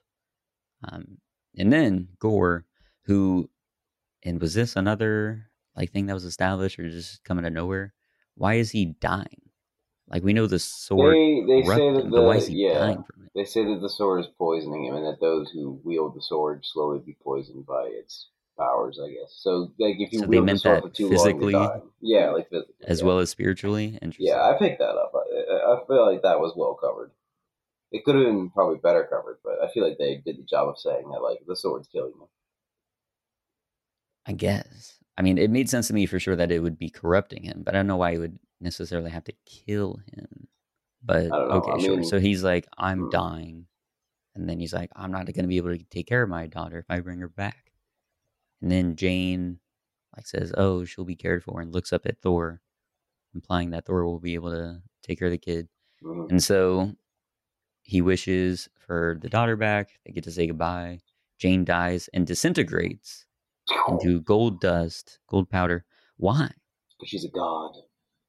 Um, 0.84 1.18
and 1.56 1.72
then 1.72 2.08
Gorr, 2.18 2.64
who, 3.04 3.50
and 4.22 4.40
was 4.40 4.54
this 4.54 4.76
another 4.76 5.50
like 5.76 5.92
thing 5.92 6.06
that 6.06 6.14
was 6.14 6.24
established 6.24 6.78
or 6.78 6.88
just 6.88 7.24
coming 7.24 7.44
out 7.44 7.48
of 7.48 7.54
nowhere? 7.54 7.94
Why 8.34 8.54
is 8.54 8.70
he 8.70 8.86
dying? 9.00 9.50
Like 10.08 10.22
we 10.22 10.32
know 10.32 10.46
the 10.46 10.58
sword 10.58 11.14
They 11.14 11.44
they 11.46 11.62
say 11.62 11.92
that 11.92 12.04
him, 12.04 12.10
why 12.10 12.36
is 12.36 12.46
the 12.46 12.52
he 12.52 12.66
yeah 12.66 12.78
dying 12.78 13.04
from 13.04 13.24
it? 13.24 13.30
they 13.34 13.44
say 13.44 13.64
that 13.64 13.80
the 13.80 13.88
sword 13.88 14.20
is 14.20 14.26
poisoning 14.38 14.84
him, 14.84 14.94
and 14.96 15.06
that 15.06 15.20
those 15.20 15.50
who 15.50 15.80
wield 15.82 16.14
the 16.14 16.22
sword 16.22 16.64
slowly 16.64 17.00
be 17.00 17.16
poisoned 17.22 17.66
by 17.66 17.84
its 17.90 18.28
powers. 18.58 19.00
I 19.02 19.08
guess 19.08 19.34
so. 19.38 19.72
Like 19.78 19.96
if 19.98 20.12
you 20.12 20.18
So 20.20 20.26
they 20.26 20.28
wield 20.28 20.48
the 20.48 20.58
sword 20.58 20.76
that 20.76 20.82
for 20.82 20.90
too 20.90 21.08
physically 21.08 21.52
long. 21.54 21.90
Yeah, 22.00 22.30
like 22.30 22.50
physically, 22.50 22.74
as 22.86 23.00
yeah. 23.00 23.06
well 23.06 23.18
as 23.18 23.30
spiritually. 23.30 23.98
Interesting. 24.02 24.26
Yeah, 24.26 24.42
I 24.42 24.56
picked 24.58 24.78
that 24.78 24.90
up. 24.90 25.12
I, 25.14 25.52
I 25.52 25.74
I 25.74 25.86
feel 25.86 26.12
like 26.12 26.22
that 26.22 26.40
was 26.40 26.52
well 26.56 26.74
covered. 26.74 27.10
It 27.90 28.04
could 28.04 28.16
have 28.16 28.24
been 28.24 28.50
probably 28.50 28.78
better 28.78 29.06
covered, 29.10 29.38
but 29.42 29.62
I 29.62 29.72
feel 29.72 29.86
like 29.88 29.98
they 29.98 30.16
did 30.24 30.36
the 30.38 30.44
job 30.44 30.68
of 30.68 30.78
saying 30.78 31.08
that 31.10 31.20
like 31.20 31.38
the 31.46 31.56
sword's 31.56 31.88
killing 31.88 32.12
him. 32.12 32.28
I 34.26 34.32
guess. 34.32 34.98
I 35.16 35.22
mean, 35.22 35.38
it 35.38 35.50
made 35.50 35.68
sense 35.68 35.88
to 35.88 35.94
me 35.94 36.06
for 36.06 36.18
sure 36.18 36.36
that 36.36 36.50
it 36.50 36.60
would 36.60 36.78
be 36.78 36.90
corrupting 36.90 37.44
him, 37.44 37.62
but 37.64 37.74
I 37.74 37.78
don't 37.78 37.86
know 37.86 37.96
why 37.96 38.12
he 38.12 38.18
would 38.18 38.38
necessarily 38.60 39.10
have 39.10 39.24
to 39.24 39.32
kill 39.46 40.00
him. 40.12 40.48
But 41.02 41.26
I 41.26 41.28
don't 41.28 41.48
know, 41.48 41.54
okay, 41.56 41.72
I 41.72 41.78
sure. 41.78 41.96
mean- 41.96 42.04
So 42.04 42.18
he's 42.18 42.42
like, 42.42 42.66
I'm 42.78 43.02
Hmm. 43.04 43.08
dying. 43.10 43.66
And 44.34 44.48
then 44.48 44.58
he's 44.58 44.72
like, 44.72 44.90
I'm 44.96 45.12
not 45.12 45.26
going 45.26 45.34
to 45.44 45.46
be 45.48 45.58
able 45.58 45.76
to 45.76 45.84
take 45.84 46.06
care 46.08 46.22
of 46.22 46.28
my 46.30 46.46
daughter 46.48 46.78
if 46.78 46.86
I 46.88 47.00
bring 47.00 47.20
her 47.20 47.28
back. 47.28 47.72
And 48.62 48.70
then 48.70 48.96
Jane 48.96 49.60
like 50.16 50.26
says, 50.26 50.52
"Oh, 50.56 50.84
she'll 50.84 51.04
be 51.04 51.16
cared 51.16 51.42
for," 51.44 51.60
and 51.60 51.72
looks 51.72 51.92
up 51.92 52.06
at 52.06 52.20
Thor, 52.20 52.62
implying 53.34 53.70
that 53.70 53.86
Thor 53.86 54.04
will 54.06 54.20
be 54.20 54.34
able 54.34 54.50
to 54.52 54.82
take 55.02 55.18
care 55.18 55.26
of 55.28 55.32
the 55.32 55.38
kid. 55.38 55.68
Mhm. 56.02 56.30
And 56.30 56.42
so 56.42 56.94
he 57.82 58.00
wishes 58.02 58.68
for 58.78 59.18
the 59.20 59.28
daughter 59.28 59.56
back. 59.56 59.98
They 60.06 60.12
get 60.12 60.24
to 60.24 60.32
say 60.32 60.46
goodbye. 60.48 61.00
Jane 61.38 61.64
dies 61.64 62.08
and 62.14 62.26
disintegrates 62.26 63.26
into 63.88 64.20
gold 64.20 64.60
dust, 64.60 65.18
gold 65.28 65.48
powder. 65.50 65.84
Why? 66.16 66.50
Because 66.98 67.08
she's 67.08 67.24
a 67.24 67.28
god. 67.30 67.72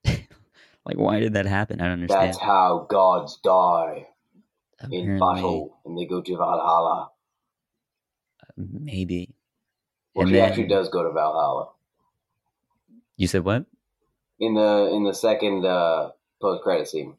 Like, 0.88 0.98
why 0.98 1.20
did 1.20 1.34
that 1.34 1.48
happen? 1.48 1.82
I 1.82 1.86
don't 1.86 1.94
understand. 1.94 2.28
That's 2.28 2.38
how 2.38 2.86
gods 2.88 3.40
die 3.44 4.06
in 4.92 5.18
battle, 5.18 5.80
and 5.84 5.98
they 5.98 6.06
go 6.06 6.22
to 6.22 6.38
Valhalla. 6.38 7.10
maybe. 8.56 9.34
Well, 10.14 10.22
And 10.24 10.30
she 10.30 10.36
then- 10.40 10.48
actually 10.48 10.68
does 10.68 10.90
go 10.90 11.02
to 11.04 11.12
Valhalla 11.12 11.70
You 13.18 13.28
said 13.28 13.44
what? 13.44 13.66
in 14.40 14.54
the 14.54 14.90
in 14.94 15.04
the 15.06 15.14
second 15.14 15.66
uh, 15.66 16.12
post 16.42 16.62
credit 16.62 16.88
scene. 16.88 17.16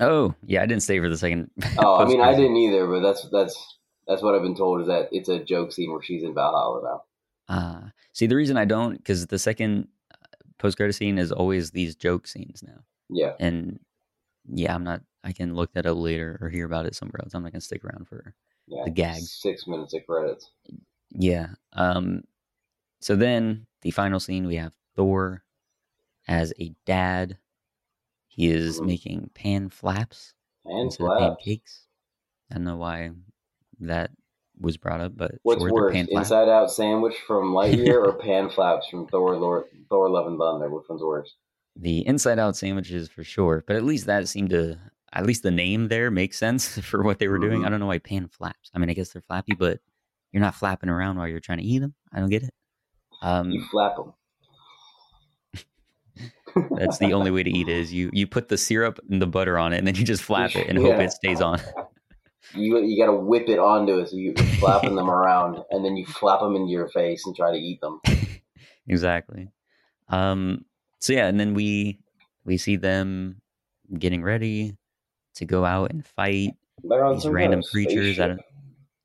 Oh, 0.00 0.34
yeah, 0.44 0.62
I 0.62 0.66
didn't 0.66 0.82
stay 0.82 1.00
for 1.00 1.08
the 1.08 1.16
second. 1.16 1.50
Oh, 1.78 1.96
I 1.96 2.04
mean, 2.04 2.20
I 2.20 2.34
didn't 2.36 2.56
either, 2.56 2.86
but 2.86 3.00
that's 3.00 3.28
that's 3.30 3.78
that's 4.06 4.22
what 4.22 4.34
I've 4.36 4.42
been 4.42 4.54
told 4.56 4.82
is 4.82 4.86
that 4.86 5.08
it's 5.12 5.28
a 5.28 5.42
joke 5.42 5.72
scene 5.72 5.90
where 5.90 6.02
she's 6.02 6.22
in 6.22 6.34
Valhalla 6.34 6.82
now. 6.84 7.02
Ah, 7.48 7.92
see, 8.12 8.26
the 8.26 8.36
reason 8.36 8.56
I 8.56 8.64
don't, 8.64 8.96
because 8.96 9.26
the 9.26 9.38
second 9.38 9.88
post 10.58 10.76
credit 10.76 10.94
scene 10.94 11.18
is 11.18 11.32
always 11.32 11.70
these 11.70 11.94
joke 11.96 12.26
scenes 12.26 12.62
now. 12.62 12.80
Yeah, 13.08 13.34
And 13.38 13.78
yeah, 14.46 14.74
I'm 14.74 14.84
not, 14.84 15.02
I 15.24 15.32
can 15.32 15.54
look 15.54 15.72
that 15.74 15.86
up 15.86 15.96
later 15.96 16.38
or 16.40 16.48
hear 16.50 16.66
about 16.66 16.86
it 16.86 16.94
somewhere 16.96 17.20
else. 17.22 17.34
I'm 17.34 17.42
not 17.42 17.52
going 17.52 17.60
to 17.60 17.64
stick 17.66 17.84
around 17.84 18.08
for 18.08 18.34
yeah. 18.66 18.84
the 18.84 18.90
gags. 18.90 19.30
Six 19.32 19.66
minutes 19.66 19.94
of 19.94 20.06
credits. 20.06 20.50
Yeah. 21.10 21.50
Um, 21.72 22.24
so 23.00 23.14
then 23.16 23.66
the 23.82 23.90
final 23.92 24.18
scene, 24.20 24.46
we 24.46 24.56
have 24.56 24.72
Thor 24.96 25.44
as 26.26 26.52
a 26.58 26.74
dad. 26.84 27.38
He 28.28 28.48
is 28.48 28.80
Mhm. 28.80 28.86
making 28.86 29.30
pan 29.34 29.68
flaps 29.70 30.34
Pan 30.66 30.90
flaps. 30.90 31.20
pancakes. 31.20 31.86
I 32.50 32.54
don't 32.54 32.64
know 32.64 32.76
why 32.76 33.10
that 33.80 34.10
was 34.60 34.76
brought 34.76 35.00
up, 35.00 35.16
but 35.16 35.32
What's 35.42 35.62
worse, 35.62 35.94
inside 35.94 36.48
out 36.48 36.70
sandwich 36.70 37.14
from 37.26 37.52
Lightyear 37.52 38.04
or 38.06 38.12
pan 38.18 38.48
flaps 38.48 38.88
from 38.88 39.06
Thor, 39.08 39.36
Lord, 39.36 39.64
Thor, 39.90 40.08
Love 40.08 40.26
and 40.26 40.38
Thunder? 40.38 40.68
Which 40.70 40.84
one's 40.88 41.02
worse? 41.02 41.34
The 41.76 42.06
inside 42.06 42.38
out 42.38 42.56
sandwiches 42.56 43.08
for 43.08 43.22
sure, 43.22 43.64
but 43.66 43.76
at 43.76 43.84
least 43.84 44.06
that 44.06 44.26
seemed 44.28 44.50
to, 44.50 44.78
at 45.12 45.26
least 45.26 45.42
the 45.42 45.50
name 45.50 45.88
there 45.88 46.10
makes 46.10 46.38
sense 46.38 46.78
for 46.82 47.02
what 47.02 47.18
they 47.18 47.28
were 47.28 47.38
doing. 47.38 47.62
Mhm. 47.62 47.66
I 47.66 47.68
don't 47.68 47.80
know 47.80 47.86
why 47.86 47.98
pan 47.98 48.28
flaps. 48.28 48.70
I 48.74 48.78
mean, 48.78 48.88
I 48.90 48.94
guess 48.94 49.10
they're 49.10 49.22
flappy, 49.22 49.54
but 49.54 49.80
you're 50.32 50.40
not 50.42 50.54
flapping 50.54 50.88
around 50.88 51.18
while 51.18 51.28
you're 51.28 51.40
trying 51.40 51.58
to 51.58 51.64
eat 51.64 51.78
them. 51.80 51.94
I 52.12 52.20
don't 52.20 52.30
get 52.30 52.42
it. 52.42 52.54
Um, 53.22 53.50
You 53.50 53.62
flap 53.70 53.96
them. 53.96 54.12
That's 56.78 56.96
the 56.98 57.12
only 57.12 57.30
way 57.30 57.42
to 57.42 57.50
eat 57.50 57.68
it 57.68 57.76
is 57.76 57.92
you 57.92 58.08
you 58.14 58.26
put 58.26 58.48
the 58.48 58.56
syrup 58.56 58.98
and 59.10 59.20
the 59.20 59.26
butter 59.26 59.58
on 59.58 59.74
it 59.74 59.78
and 59.78 59.86
then 59.86 59.94
you 59.94 60.04
just 60.04 60.22
flap 60.22 60.56
it 60.56 60.66
and 60.68 60.78
hope 60.78 60.98
it 60.98 61.12
stays 61.12 61.40
on. 61.42 61.60
You 62.54 62.78
you 62.78 63.02
got 63.02 63.10
to 63.10 63.16
whip 63.16 63.48
it 63.48 63.58
onto 63.58 63.98
it, 63.98 64.08
so 64.08 64.16
you're 64.16 64.34
flapping 64.58 64.96
them 64.96 65.10
around, 65.10 65.62
and 65.70 65.84
then 65.84 65.96
you 65.96 66.06
flap 66.06 66.40
them 66.40 66.56
into 66.56 66.70
your 66.70 66.88
face 66.88 67.26
and 67.26 67.34
try 67.34 67.50
to 67.52 67.58
eat 67.58 67.80
them. 67.80 68.00
exactly. 68.88 69.48
Um 70.08 70.64
so 70.98 71.12
yeah, 71.12 71.26
and 71.26 71.38
then 71.38 71.54
we 71.54 72.00
we 72.44 72.56
see 72.56 72.76
them 72.76 73.40
getting 73.98 74.22
ready 74.22 74.76
to 75.34 75.44
go 75.44 75.64
out 75.64 75.90
and 75.90 76.04
fight 76.04 76.54
these 76.82 77.26
random 77.26 77.60
kind 77.60 77.64
of 77.64 77.70
creatures. 77.70 78.18
I 78.18 78.28
don't 78.28 78.40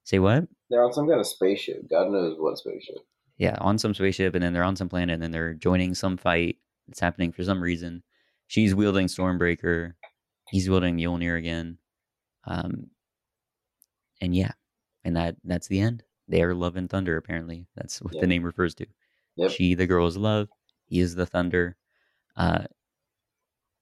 say 0.03 0.19
what? 0.19 0.47
They're 0.69 0.83
on 0.83 0.93
some 0.93 1.07
kind 1.07 1.19
of 1.19 1.27
spaceship. 1.27 1.89
God 1.89 2.09
knows 2.09 2.37
what 2.39 2.57
spaceship. 2.57 2.97
Yeah, 3.37 3.57
on 3.59 3.77
some 3.77 3.93
spaceship 3.93 4.35
and 4.35 4.43
then 4.43 4.53
they're 4.53 4.63
on 4.63 4.75
some 4.75 4.89
planet 4.89 5.15
and 5.15 5.23
then 5.23 5.31
they're 5.31 5.53
joining 5.53 5.95
some 5.95 6.17
fight 6.17 6.57
that's 6.87 6.99
happening 6.99 7.31
for 7.31 7.43
some 7.43 7.61
reason. 7.61 8.03
She's 8.47 8.75
wielding 8.75 9.07
Stormbreaker. 9.07 9.93
He's 10.49 10.69
wielding 10.69 10.97
Mjolnir 10.97 11.37
again. 11.37 11.77
Um 12.45 12.87
and 14.21 14.35
yeah, 14.35 14.51
and 15.03 15.15
that 15.15 15.35
that's 15.43 15.67
the 15.67 15.79
end. 15.79 16.03
They 16.27 16.41
are 16.43 16.53
love 16.53 16.75
and 16.77 16.89
thunder, 16.89 17.17
apparently. 17.17 17.67
That's 17.75 18.01
what 18.01 18.13
Yep. 18.13 18.21
the 18.21 18.27
name 18.27 18.43
refers 18.43 18.73
to. 18.75 18.85
Yep. 19.35 19.51
She, 19.51 19.73
the 19.75 19.87
girl, 19.87 20.07
is 20.07 20.15
love. 20.15 20.47
He 20.85 20.99
is 20.99 21.15
the 21.15 21.25
thunder. 21.25 21.75
Uh, 22.37 22.65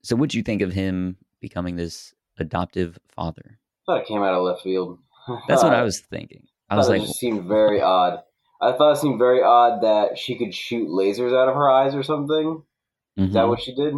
so, 0.02 0.16
what'd 0.16 0.34
you 0.34 0.44
think 0.44 0.62
of 0.62 0.72
him 0.72 1.18
becoming 1.42 1.76
this 1.76 2.14
adoptive 2.38 2.98
father? 3.10 3.60
thought 3.86 4.02
it 4.02 4.08
came 4.08 4.22
out 4.24 4.34
of 4.34 4.44
left 4.44 4.62
field. 4.62 5.00
That's 5.48 5.64
what 5.64 5.74
I 5.74 5.82
was 5.84 6.00
thinking. 6.00 6.48
I 6.70 6.76
was 6.76 6.88
like, 6.90 7.02
it 7.02 7.08
seemed 7.10 7.48
very 7.48 7.82
odd. 7.82 8.20
I 8.62 8.72
thought 8.74 8.92
it 8.94 8.98
seemed 8.98 9.18
very 9.18 9.42
odd 9.42 9.82
that 9.82 10.18
she 10.18 10.38
could 10.38 10.54
shoot 10.54 10.88
lasers 10.90 11.36
out 11.36 11.50
of 11.50 11.56
her 11.56 11.70
eyes 11.70 11.96
or 11.96 12.04
something. 12.04 12.62
Is 13.18 13.34
that 13.34 13.46
mhm, 13.46 13.50
what 13.50 13.62
she 13.62 13.74
did? 13.74 13.96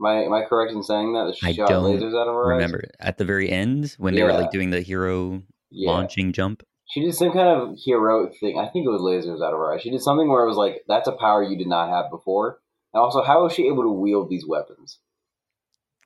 Am 0.00 0.06
I, 0.06 0.22
am 0.24 0.32
I 0.32 0.42
correct 0.44 0.72
in 0.72 0.82
saying 0.82 1.12
that? 1.12 1.34
I 1.42 1.52
shot 1.52 1.68
don't 1.68 1.84
lasers 1.84 2.18
out 2.18 2.26
of 2.28 2.34
her 2.34 2.52
eyes? 2.54 2.56
remember 2.56 2.84
at 3.00 3.18
the 3.18 3.24
very 3.24 3.50
end 3.50 3.94
when 3.98 4.14
they 4.14 4.22
were 4.22 4.32
like 4.32 4.50
doing 4.50 4.70
the 4.70 4.80
hero 4.80 5.42
Yeah. 5.70 5.90
launching 5.90 6.32
jump. 6.32 6.62
She 6.88 7.00
did 7.02 7.14
some 7.14 7.32
kind 7.32 7.46
of 7.48 7.76
heroic 7.84 8.32
thing. 8.40 8.58
I 8.58 8.66
think 8.68 8.86
it 8.86 8.90
was 8.90 9.00
lasers 9.02 9.44
out 9.46 9.52
of 9.52 9.58
her 9.58 9.72
eyes. 9.74 9.82
She 9.82 9.90
did 9.90 10.00
something 10.00 10.28
where 10.28 10.42
it 10.44 10.48
was 10.48 10.56
like, 10.56 10.82
that's 10.88 11.06
a 11.06 11.12
power 11.12 11.42
you 11.44 11.56
did 11.56 11.68
not 11.68 11.88
have 11.90 12.10
before. 12.10 12.58
And 12.92 13.00
also, 13.00 13.22
how 13.22 13.44
was 13.44 13.52
she 13.52 13.68
able 13.68 13.82
to 13.84 13.90
wield 13.92 14.28
these 14.30 14.44
weapons? 14.48 14.98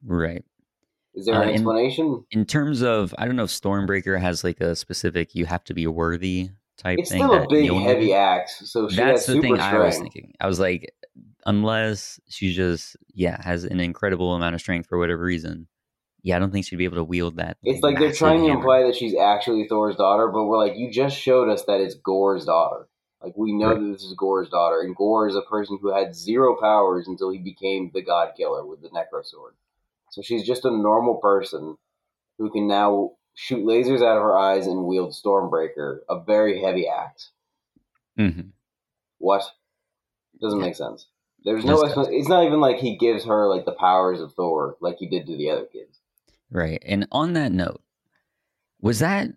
Right. 0.05 0.45
Is 1.15 1.25
there 1.27 1.37
Uh, 1.37 1.43
an 1.45 1.49
explanation? 1.51 2.25
In 2.33 2.45
terms 2.45 2.83
of, 2.83 3.15
I 3.17 3.25
don't 3.27 3.37
know 3.37 3.45
if 3.45 3.51
Stormbreaker 3.51 4.21
has 4.21 4.43
like 4.45 4.61
a 4.61 4.75
specific 4.77 5.35
"you 5.35 5.47
have 5.47 5.65
to 5.65 5.75
be 5.75 5.87
worthy" 5.87 6.51
type 6.77 6.99
It's 6.99 7.11
thing. 7.11 7.21
still 7.23 7.33
a 7.45 7.47
big, 7.49 7.71
heavy 7.71 8.13
axe, 8.13 8.69
so 8.71 8.89
she 8.89 8.97
That's 8.97 9.25
the 9.27 9.35
thing 9.41 9.55
strength. 9.55 9.63
I 9.63 9.79
was 9.79 9.99
thinking. 9.99 10.35
I 10.41 10.47
was 10.49 10.59
like, 10.61 10.93
unless 11.47 12.21
she 12.29 12.53
just 12.53 12.97
yeah 13.13 13.43
has 13.43 13.65
an 13.65 13.81
incredible 13.81 14.35
amount 14.35 14.55
of 14.55 14.61
strength 14.61 14.89
for 14.89 14.99
whatever 14.99 15.23
reason, 15.23 15.67
yeah, 16.23 16.37
I 16.37 16.39
don't 16.39 16.51
think 16.51 16.67
she'd 16.67 16.77
be 16.77 16.85
able 16.85 16.97
to 16.97 17.05
wield 17.05 17.37
that. 17.37 17.59
It's 17.63 17.83
like 17.83 17.99
they're 17.99 18.13
trying 18.13 18.45
to 18.45 18.51
imply 18.51 18.83
that 18.85 18.97
she's 18.97 19.15
actually 19.17 19.67
Thor's 19.69 19.97
daughter, 19.97 20.29
but 20.29 20.45
we're 20.45 20.59
like, 20.59 20.77
you 20.77 20.91
just 20.91 21.17
showed 21.17 21.49
us 21.51 21.65
that 21.67 21.81
it's 21.81 21.95
Gorr's 21.95 22.45
daughter. 22.45 22.89
Like 23.23 23.35
we 23.37 23.53
know 23.53 23.69
Right. 23.69 23.81
that 23.81 23.93
this 23.93 24.03
is 24.05 24.15
Gorr's 24.15 24.51
daughter, 24.51 24.81
and 24.81 24.95
Gorr 24.95 25.29
is 25.29 25.37
a 25.37 25.43
person 25.43 25.79
who 25.81 25.95
had 25.95 26.15
zero 26.15 26.57
powers 26.61 27.09
until 27.09 27.31
he 27.31 27.39
became 27.39 27.91
the 27.93 28.03
God 28.03 28.33
Killer 28.37 28.65
with 28.67 28.83
the 28.83 28.89
Necrosword. 28.89 29.53
So 30.11 30.21
she's 30.23 30.47
just 30.47 30.65
a 30.65 30.71
normal 30.71 31.17
person 31.17 31.77
who 32.39 32.51
can 32.51 32.67
now 32.69 33.13
shoot 33.35 33.65
lasers 33.65 33.99
out 34.03 34.17
of 34.17 34.23
her 34.23 34.37
eyes 34.37 34.67
and 34.67 34.85
wield 34.85 35.13
Stormbreaker, 35.13 36.01
a 36.09 36.21
very 36.21 36.61
heavy 36.61 36.87
axe. 36.87 37.31
Mhm. 38.19 38.53
What? 39.19 39.43
Doesn't 40.41 40.61
make 40.61 40.77
sense. 40.77 41.07
There's 41.45 41.65
no. 41.65 41.83
It's 41.83 42.29
not 42.29 42.45
even 42.45 42.61
like 42.61 42.79
he 42.79 42.97
gives 42.97 43.25
her 43.25 43.49
like 43.49 43.65
the 43.67 43.73
powers 43.73 44.21
of 44.21 44.33
Thor, 44.33 44.77
like 44.81 44.97
he 44.99 45.07
did 45.07 45.27
to 45.27 45.37
the 45.37 45.51
other 45.51 45.67
kids. 45.67 46.01
Right. 46.51 46.83
And 46.87 47.07
on 47.13 47.35
that 47.35 47.53
note, 47.53 47.83
was 48.81 49.01
that 49.01 49.29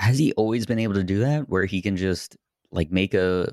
has 0.00 0.18
he 0.18 0.32
always 0.32 0.66
been 0.66 0.78
able 0.78 0.94
to 0.94 1.04
do 1.04 1.20
that 1.20 1.48
where 1.48 1.64
he 1.64 1.80
can 1.80 1.96
just 1.96 2.36
like 2.72 2.90
make 2.90 3.14
a 3.14 3.52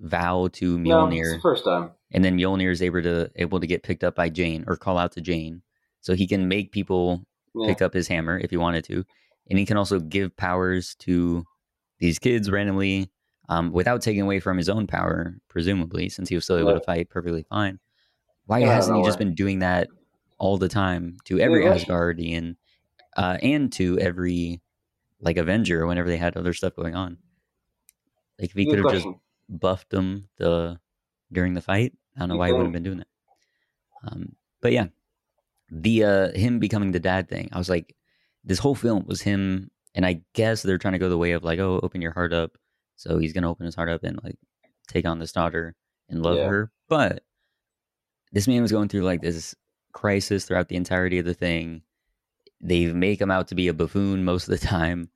vow 0.00 0.48
to 0.52 0.78
No, 0.78 1.06
it's 1.06 1.14
Mjolnir 1.14 1.34
the 1.36 1.40
first 1.40 1.64
time. 1.64 1.90
and 2.12 2.24
then 2.24 2.36
Mjolnir 2.38 2.70
is 2.70 2.82
able 2.82 3.02
to 3.02 3.30
able 3.36 3.58
to 3.58 3.66
get 3.66 3.82
picked 3.82 4.04
up 4.04 4.14
by 4.14 4.28
Jane 4.28 4.64
or 4.68 4.76
call 4.76 4.98
out 4.98 5.12
to 5.12 5.20
Jane. 5.20 5.62
So 6.00 6.14
he 6.14 6.26
can 6.28 6.46
make 6.46 6.70
people 6.72 7.24
Yeah. 7.54 7.66
pick 7.68 7.82
up 7.82 7.94
his 7.94 8.06
hammer 8.06 8.38
if 8.38 8.50
he 8.50 8.56
wanted 8.56 8.84
to. 8.84 9.04
And 9.50 9.58
he 9.58 9.64
can 9.66 9.76
also 9.78 9.98
give 9.98 10.36
powers 10.36 10.94
to 11.00 11.44
these 11.98 12.18
kids 12.18 12.50
randomly 12.50 13.10
um, 13.48 13.72
without 13.72 14.02
taking 14.02 14.22
away 14.22 14.40
from 14.40 14.56
his 14.56 14.68
own 14.68 14.86
power, 14.86 15.36
presumably, 15.48 16.08
since 16.08 16.28
he 16.28 16.34
was 16.34 16.44
still 16.44 16.58
able 16.58 16.74
to 16.74 16.80
fight 16.80 17.08
perfectly 17.08 17.44
fine. 17.48 17.78
Why 18.46 18.60
Yeah, 18.60 18.74
hasn't 18.74 18.96
he 18.96 19.02
just 19.04 19.18
been 19.18 19.34
doing 19.34 19.60
that 19.60 19.88
all 20.38 20.58
the 20.58 20.68
time 20.68 21.16
to 21.24 21.40
every 21.40 21.64
Yeah. 21.64 21.74
Asgardian 21.74 22.56
uh, 23.16 23.38
and 23.42 23.72
to 23.72 23.98
every 23.98 24.60
like 25.20 25.36
Avenger 25.36 25.86
whenever 25.86 26.08
they 26.08 26.16
had 26.16 26.36
other 26.36 26.52
stuff 26.52 26.76
going 26.76 26.94
on? 26.94 27.18
Like 28.38 28.50
if 28.50 28.56
he 28.56 28.66
could 28.66 28.78
have 28.78 28.90
just 28.90 29.06
buffed 29.48 29.90
them 29.90 30.28
the 30.36 30.78
during 31.32 31.54
the 31.54 31.60
fight. 31.60 31.92
I 32.16 32.20
don't 32.20 32.30
know 32.30 32.36
why 32.36 32.48
he 32.48 32.52
wouldn't 32.52 32.68
have 32.68 32.82
been 32.82 32.82
doing 32.82 32.98
that. 32.98 33.08
Um, 34.04 34.36
but 34.60 34.72
yeah, 34.72 34.86
the 35.70 36.04
uh, 36.04 36.32
him 36.32 36.58
becoming 36.58 36.92
the 36.92 37.00
dad 37.00 37.28
thing. 37.28 37.48
I 37.52 37.58
was 37.58 37.68
like, 37.68 37.94
this 38.44 38.58
whole 38.58 38.74
film 38.74 39.04
was 39.06 39.20
him, 39.20 39.70
and 39.94 40.06
I 40.06 40.22
guess 40.34 40.62
they're 40.62 40.78
trying 40.78 40.92
to 40.92 40.98
go 40.98 41.08
the 41.08 41.18
way 41.18 41.32
of 41.32 41.44
like, 41.44 41.58
oh, 41.58 41.80
open 41.82 42.00
your 42.00 42.12
heart 42.12 42.32
up. 42.32 42.58
So 42.98 43.18
he's 43.18 43.32
gonna 43.32 43.50
open 43.50 43.64
his 43.64 43.74
heart 43.76 43.88
up 43.88 44.02
and 44.04 44.18
like 44.22 44.36
take 44.88 45.06
on 45.06 45.18
this 45.20 45.32
daughter 45.32 45.74
and 46.10 46.22
love 46.22 46.36
Yeah. 46.36 46.48
her. 46.48 46.72
But 46.88 47.22
this 48.32 48.46
man 48.46 48.60
was 48.60 48.72
going 48.72 48.88
through 48.88 49.02
like 49.04 49.22
this 49.22 49.54
crisis 49.92 50.44
throughout 50.44 50.68
the 50.68 50.76
entirety 50.76 51.18
of 51.18 51.24
the 51.24 51.32
thing. 51.34 51.82
They 52.60 52.92
make 52.92 53.20
him 53.20 53.30
out 53.30 53.48
to 53.48 53.54
be 53.54 53.68
a 53.68 53.72
buffoon 53.74 54.24
most 54.24 54.48
of 54.48 54.58
the 54.60 54.66
time. 54.66 55.10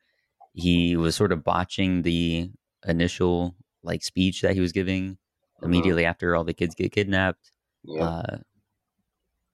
He 0.54 0.96
was 0.96 1.16
sort 1.16 1.32
of 1.32 1.42
botching 1.44 2.02
the 2.02 2.50
initial 2.86 3.56
like 3.82 4.02
speech 4.04 4.42
that 4.42 4.54
he 4.54 4.60
was 4.60 4.72
giving 4.72 5.18
Mhm. 5.60 5.64
immediately 5.66 6.04
after 6.04 6.36
all 6.36 6.44
the 6.44 6.54
kids 6.54 6.74
get 6.74 6.92
kidnapped. 6.92 7.50
Yeah. 7.84 8.04
Uh, 8.04 8.38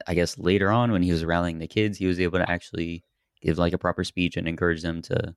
I 0.06 0.14
guess 0.14 0.38
later 0.38 0.70
on 0.70 0.92
when 0.92 1.02
he 1.02 1.10
was 1.12 1.24
rallying 1.24 1.58
the 1.58 1.66
kids, 1.66 1.98
he 1.98 2.06
was 2.06 2.20
able 2.20 2.38
to 2.38 2.50
actually 2.50 3.02
give 3.40 3.56
like 3.58 3.72
a 3.72 3.78
proper 3.78 4.04
speech 4.04 4.36
and 4.36 4.46
encourage 4.46 4.82
them 4.82 5.00
to, 5.02 5.34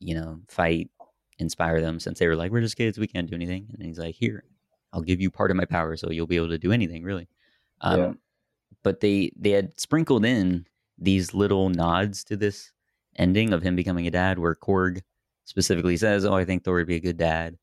you 0.00 0.14
know, 0.14 0.40
fight, 0.48 0.90
inspire 1.38 1.80
them 1.80 2.00
since 2.00 2.18
they 2.18 2.26
were 2.28 2.36
like, 2.36 2.50
we're 2.52 2.60
just 2.60 2.76
kids, 2.76 2.98
we 2.98 3.06
can't 3.06 3.28
do 3.28 3.34
anything. 3.34 3.68
And 3.72 3.82
he's 3.82 3.98
like, 3.98 4.14
here, 4.14 4.44
I'll 4.92 5.02
give 5.02 5.20
you 5.20 5.30
part 5.30 5.50
of 5.50 5.56
my 5.56 5.64
power, 5.64 5.96
so 5.96 6.10
you'll 6.10 6.26
be 6.26 6.36
able 6.36 6.48
to 6.48 6.58
do 6.58 6.72
anything 6.72 7.02
really. 7.04 7.28
Um, 7.80 8.00
Yeah. 8.00 8.12
But 8.82 9.00
they 9.00 9.32
they 9.36 9.50
had 9.50 9.78
sprinkled 9.80 10.24
in 10.24 10.66
these 10.98 11.34
little 11.34 11.68
nods 11.70 12.24
to 12.24 12.36
this 12.36 12.72
ending 13.16 13.52
of 13.52 13.62
him 13.62 13.76
becoming 13.76 14.06
a 14.06 14.10
dad, 14.10 14.38
where 14.38 14.54
Korg 14.54 15.02
specifically 15.44 15.96
says, 15.96 16.24
"Oh, 16.24 16.34
I 16.34 16.44
think 16.44 16.64
Thor 16.64 16.76
would 16.76 16.86
be 16.86 16.96
a 16.96 17.00
good 17.00 17.16
dad." 17.18 17.58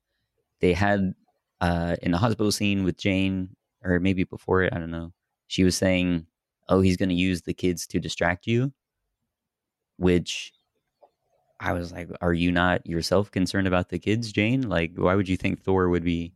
They 0.62 0.74
had 0.74 1.14
uh, 1.62 1.96
in 2.02 2.12
the 2.12 2.18
hospital 2.18 2.52
scene 2.52 2.84
with 2.84 2.98
Jane, 2.98 3.56
or 3.84 4.00
maybe 4.00 4.24
before 4.26 4.64
it, 4.64 4.74
I 4.74 4.80
don't 4.80 4.92
know. 4.92 5.14
She 5.48 5.64
was 5.64 5.76
saying, 5.78 6.28
"Oh, 6.70 6.82
he's 6.82 6.98
going 6.98 7.10
to 7.10 7.16
use 7.16 7.44
the 7.44 7.54
kids 7.54 7.88
to 7.88 8.00
distract 8.00 8.48
you," 8.48 8.74
which 9.98 10.54
I 11.60 11.74
was 11.74 11.92
like, 11.92 12.10
"Are 12.22 12.34
you 12.34 12.52
not 12.52 12.86
yourself 12.86 13.32
concerned 13.32 13.68
about 13.68 13.90
the 13.90 14.00
kids, 14.00 14.32
Jane? 14.32 14.68
Like, 14.70 14.92
why 14.96 15.16
would 15.16 15.30
you 15.30 15.38
think 15.38 15.62
Thor 15.62 15.90
would 15.90 16.04
be 16.04 16.34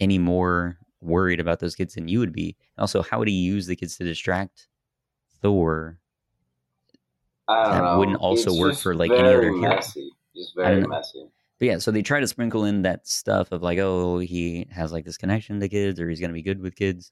any 0.00 0.18
more 0.18 0.78
worried 1.00 1.40
about 1.40 1.60
those 1.60 1.74
kids 1.76 1.94
than 1.94 2.08
you 2.08 2.18
would 2.20 2.32
be? 2.32 2.56
Also, 2.78 3.02
how 3.02 3.18
would 3.18 3.28
he 3.28 3.34
use 3.34 3.66
the 3.66 3.76
kids 3.76 3.96
to 3.98 4.04
distract 4.04 4.68
Thor? 5.42 5.98
I 7.48 7.64
don't 7.64 7.72
that 7.72 7.82
know. 7.84 7.98
wouldn't 7.98 8.18
also 8.18 8.50
It's 8.50 8.58
work 8.60 8.76
for, 8.76 8.94
like, 8.94 9.10
any 9.10 9.20
other 9.20 9.42
hero. 9.42 9.56
messy. 9.56 10.10
Just 10.36 10.54
very 10.54 10.82
messy. 10.86 11.26
But 11.58 11.66
yeah, 11.66 11.78
so 11.78 11.90
they 11.90 12.02
try 12.02 12.20
to 12.20 12.26
sprinkle 12.26 12.64
in 12.64 12.82
that 12.82 13.06
stuff 13.08 13.50
of 13.52 13.62
like, 13.62 13.78
oh, 13.78 14.18
he 14.18 14.66
has 14.70 14.92
like 14.92 15.04
this 15.04 15.16
connection 15.16 15.58
to 15.60 15.68
kids, 15.68 15.98
or 15.98 16.08
he's 16.08 16.20
gonna 16.20 16.32
be 16.32 16.42
good 16.42 16.60
with 16.60 16.76
kids, 16.76 17.10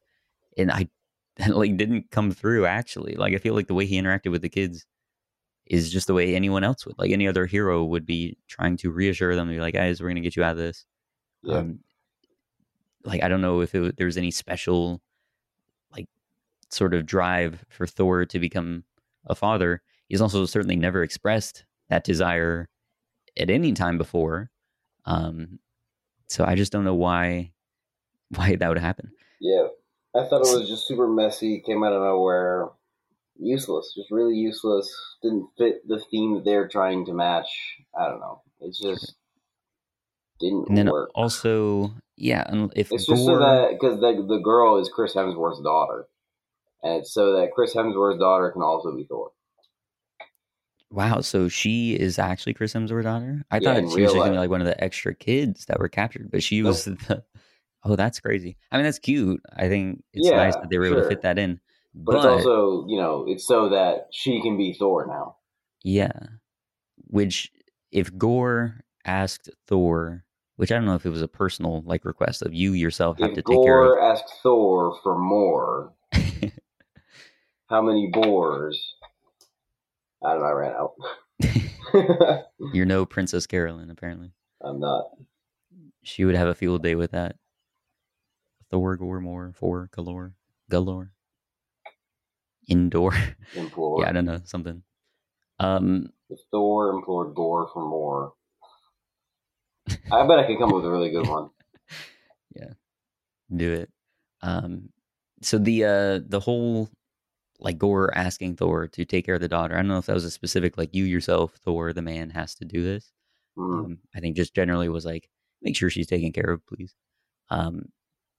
and 0.56 0.70
I 0.70 0.88
that 1.36 1.56
like 1.56 1.76
didn't 1.76 2.10
come 2.10 2.30
through 2.32 2.66
actually. 2.66 3.14
Like 3.14 3.34
I 3.34 3.38
feel 3.38 3.54
like 3.54 3.66
the 3.66 3.74
way 3.74 3.86
he 3.86 4.00
interacted 4.00 4.30
with 4.30 4.42
the 4.42 4.48
kids 4.48 4.86
is 5.66 5.90
just 5.90 6.06
the 6.06 6.14
way 6.14 6.34
anyone 6.34 6.64
else 6.64 6.86
would, 6.86 6.98
like 6.98 7.10
any 7.10 7.26
other 7.26 7.46
hero 7.46 7.84
would 7.84 8.06
be 8.06 8.36
trying 8.48 8.76
to 8.78 8.90
reassure 8.90 9.34
them, 9.34 9.48
be 9.48 9.60
like, 9.60 9.74
guys, 9.74 10.00
we're 10.00 10.08
gonna 10.08 10.20
get 10.20 10.36
you 10.36 10.44
out 10.44 10.52
of 10.52 10.58
this. 10.58 10.86
Yeah. 11.42 11.58
Um, 11.58 11.80
like 13.04 13.22
I 13.22 13.28
don't 13.28 13.40
know 13.40 13.60
if 13.60 13.74
it, 13.74 13.96
there 13.96 14.06
was 14.06 14.16
any 14.16 14.30
special 14.30 15.00
like 15.92 16.08
sort 16.70 16.94
of 16.94 17.06
drive 17.06 17.64
for 17.68 17.86
Thor 17.86 18.24
to 18.26 18.38
become 18.38 18.84
a 19.26 19.34
father. 19.34 19.82
He's 20.08 20.20
also 20.20 20.44
certainly 20.46 20.76
never 20.76 21.02
expressed 21.02 21.64
that 21.88 22.04
desire 22.04 22.68
at 23.38 23.50
any 23.50 23.72
time 23.72 23.98
before. 23.98 24.50
Um, 25.04 25.58
so 26.26 26.44
I 26.44 26.54
just 26.54 26.72
don't 26.72 26.84
know 26.84 26.94
why 26.94 27.52
why 28.34 28.56
that 28.56 28.68
would 28.68 28.78
happen. 28.78 29.10
Yeah. 29.40 29.68
I 30.14 30.24
thought 30.24 30.46
it 30.46 30.58
was 30.58 30.68
just 30.68 30.88
super 30.88 31.06
messy, 31.06 31.60
came 31.60 31.84
out 31.84 31.92
of 31.92 32.00
nowhere. 32.02 32.68
Useless. 33.38 33.92
Just 33.94 34.10
really 34.10 34.34
useless. 34.36 34.90
Didn't 35.22 35.48
fit 35.58 35.86
the 35.86 36.00
theme 36.10 36.34
that 36.34 36.44
they're 36.44 36.68
trying 36.68 37.04
to 37.06 37.12
match. 37.14 37.48
I 37.98 38.08
don't 38.08 38.20
know. 38.20 38.42
It's 38.60 38.80
just 38.80 39.16
didn't 40.40 40.68
And 40.68 40.76
then 40.76 40.88
work. 40.88 41.10
also, 41.14 41.94
yeah, 42.16 42.44
and 42.48 42.72
if 42.76 42.88
It's 42.90 43.06
just 43.06 43.24
so 43.24 43.38
that 43.38 43.70
because 43.72 44.00
the 44.00 44.24
the 44.26 44.38
girl 44.38 44.78
is 44.78 44.88
Chris 44.88 45.14
Hemsworth's 45.14 45.60
daughter, 45.62 46.08
and 46.82 47.00
it's 47.00 47.12
so 47.12 47.32
that 47.40 47.52
Chris 47.54 47.74
Hemsworth's 47.74 48.20
daughter 48.20 48.50
can 48.52 48.62
also 48.62 48.94
be 48.96 49.04
Thor. 49.04 49.32
wow, 50.90 51.20
so 51.20 51.48
she 51.48 51.94
is 51.94 52.18
actually 52.18 52.54
Chris 52.54 52.72
Hemsworth's 52.74 53.04
daughter. 53.04 53.44
I 53.50 53.60
Yeah, 53.60 53.60
thought 53.60 53.88
she 53.88 54.02
was 54.02 54.12
just 54.12 54.24
gonna 54.24 54.34
be 54.34 54.38
like 54.38 54.50
one 54.50 54.60
of 54.60 54.66
the 54.66 54.82
extra 54.82 55.14
kids 55.14 55.66
that 55.66 55.78
were 55.78 55.88
captured, 55.88 56.30
but 56.30 56.42
she 56.42 56.62
was 56.62 56.84
the. 56.84 57.24
Oh, 57.88 57.94
that's 57.94 58.18
crazy. 58.18 58.56
I 58.72 58.76
mean, 58.76 58.84
that's 58.84 58.98
cute. 58.98 59.40
I 59.56 59.68
think 59.68 60.02
it's 60.12 60.34
nice 60.34 60.56
that 60.56 60.70
they 60.70 60.78
were 60.78 60.86
able 60.86 60.96
to 60.96 61.04
fit 61.04 61.20
that 61.20 61.38
in. 61.38 61.60
But, 61.98 62.12
But, 62.12 62.16
it's 62.18 62.26
also 62.46 62.86
you 62.88 62.98
know 63.00 63.24
it's 63.26 63.46
so 63.46 63.70
that 63.70 64.08
she 64.12 64.42
can 64.42 64.56
be 64.58 64.74
Thor 64.74 65.06
now. 65.06 65.36
yeah, 65.82 66.12
which 67.06 67.50
if 67.90 68.16
Gorr 68.18 68.84
asked 69.06 69.48
Thor, 69.66 70.24
which 70.56 70.70
I 70.70 70.74
don't 70.74 70.84
know 70.84 70.94
if 70.94 71.06
it 71.06 71.10
was 71.10 71.22
a 71.22 71.28
personal 71.28 71.82
like 71.86 72.04
request 72.04 72.42
of 72.42 72.52
you 72.52 72.72
yourself 72.72 73.18
have 73.18 73.30
If 73.30 73.36
to 73.36 73.42
take 73.42 73.64
care 73.64 73.82
of 73.82 73.88
Gorr 73.88 74.00
asked 74.12 74.30
Thor 74.42 74.98
for 75.02 75.16
more, 75.18 75.94
how 77.70 77.80
many 77.80 78.10
boars? 78.12 78.94
I 80.22 80.32
don't 80.32 80.40
know. 80.40 80.46
I 80.46 80.52
ran 80.52 80.74
out. 80.74 82.44
You're 82.74 82.84
no 82.84 83.06
Princess 83.06 83.46
Carolyn, 83.46 83.90
apparently. 83.90 84.32
I'm 84.60 84.80
not. 84.80 85.06
She 86.02 86.24
would 86.24 86.34
have 86.34 86.48
a 86.48 86.54
field 86.54 86.82
day 86.82 86.94
with 86.94 87.12
that. 87.12 87.36
Thor, 88.70 88.96
Gorr, 88.96 89.20
more, 89.20 89.52
four, 89.54 89.88
galore, 89.92 90.34
galore. 90.68 91.12
Indoor. 92.68 93.12
Implore. 93.54 94.02
yeah, 94.02 94.08
I 94.08 94.12
don't 94.12 94.24
know, 94.24 94.40
something. 94.44 94.82
Um, 95.58 96.08
If 96.28 96.40
Thor 96.50 96.90
implored 96.90 97.34
Gorr 97.34 97.68
for 97.72 97.88
more, 97.88 98.34
I 100.10 100.26
bet 100.26 100.38
I 100.38 100.46
could 100.46 100.58
come 100.58 100.70
up 100.70 100.76
with 100.76 100.84
a 100.86 100.90
really 100.90 101.10
good 101.10 101.28
one. 101.28 101.50
Yeah, 102.54 102.72
do 103.54 103.70
it. 103.74 103.90
Um, 104.40 104.88
so 105.42 105.58
the 105.58 105.84
uh 105.84 106.20
the 106.26 106.40
whole 106.40 106.88
like 107.60 107.76
Gorr 107.76 108.16
asking 108.16 108.56
Thor 108.56 108.88
to 108.88 109.04
take 109.04 109.26
care 109.26 109.34
of 109.34 109.42
the 109.42 109.48
daughter. 109.48 109.74
I 109.74 109.78
don't 109.78 109.88
know 109.88 109.98
if 109.98 110.06
that 110.06 110.14
was 110.14 110.24
a 110.24 110.30
specific 110.30 110.78
like 110.78 110.94
you 110.94 111.04
yourself, 111.04 111.52
Thor, 111.64 111.92
the 111.92 112.00
man, 112.00 112.30
has 112.30 112.54
to 112.56 112.64
do 112.64 112.82
this. 112.82 113.12
Mm. 113.58 113.84
Um, 113.84 113.98
I 114.14 114.20
think 114.20 114.36
just 114.36 114.54
generally 114.54 114.88
was 114.88 115.04
like, 115.04 115.28
make 115.60 115.76
sure 115.76 115.90
she's 115.90 116.06
taken 116.06 116.32
care 116.32 116.50
of, 116.50 116.66
please. 116.66 116.94
Um, 117.50 117.90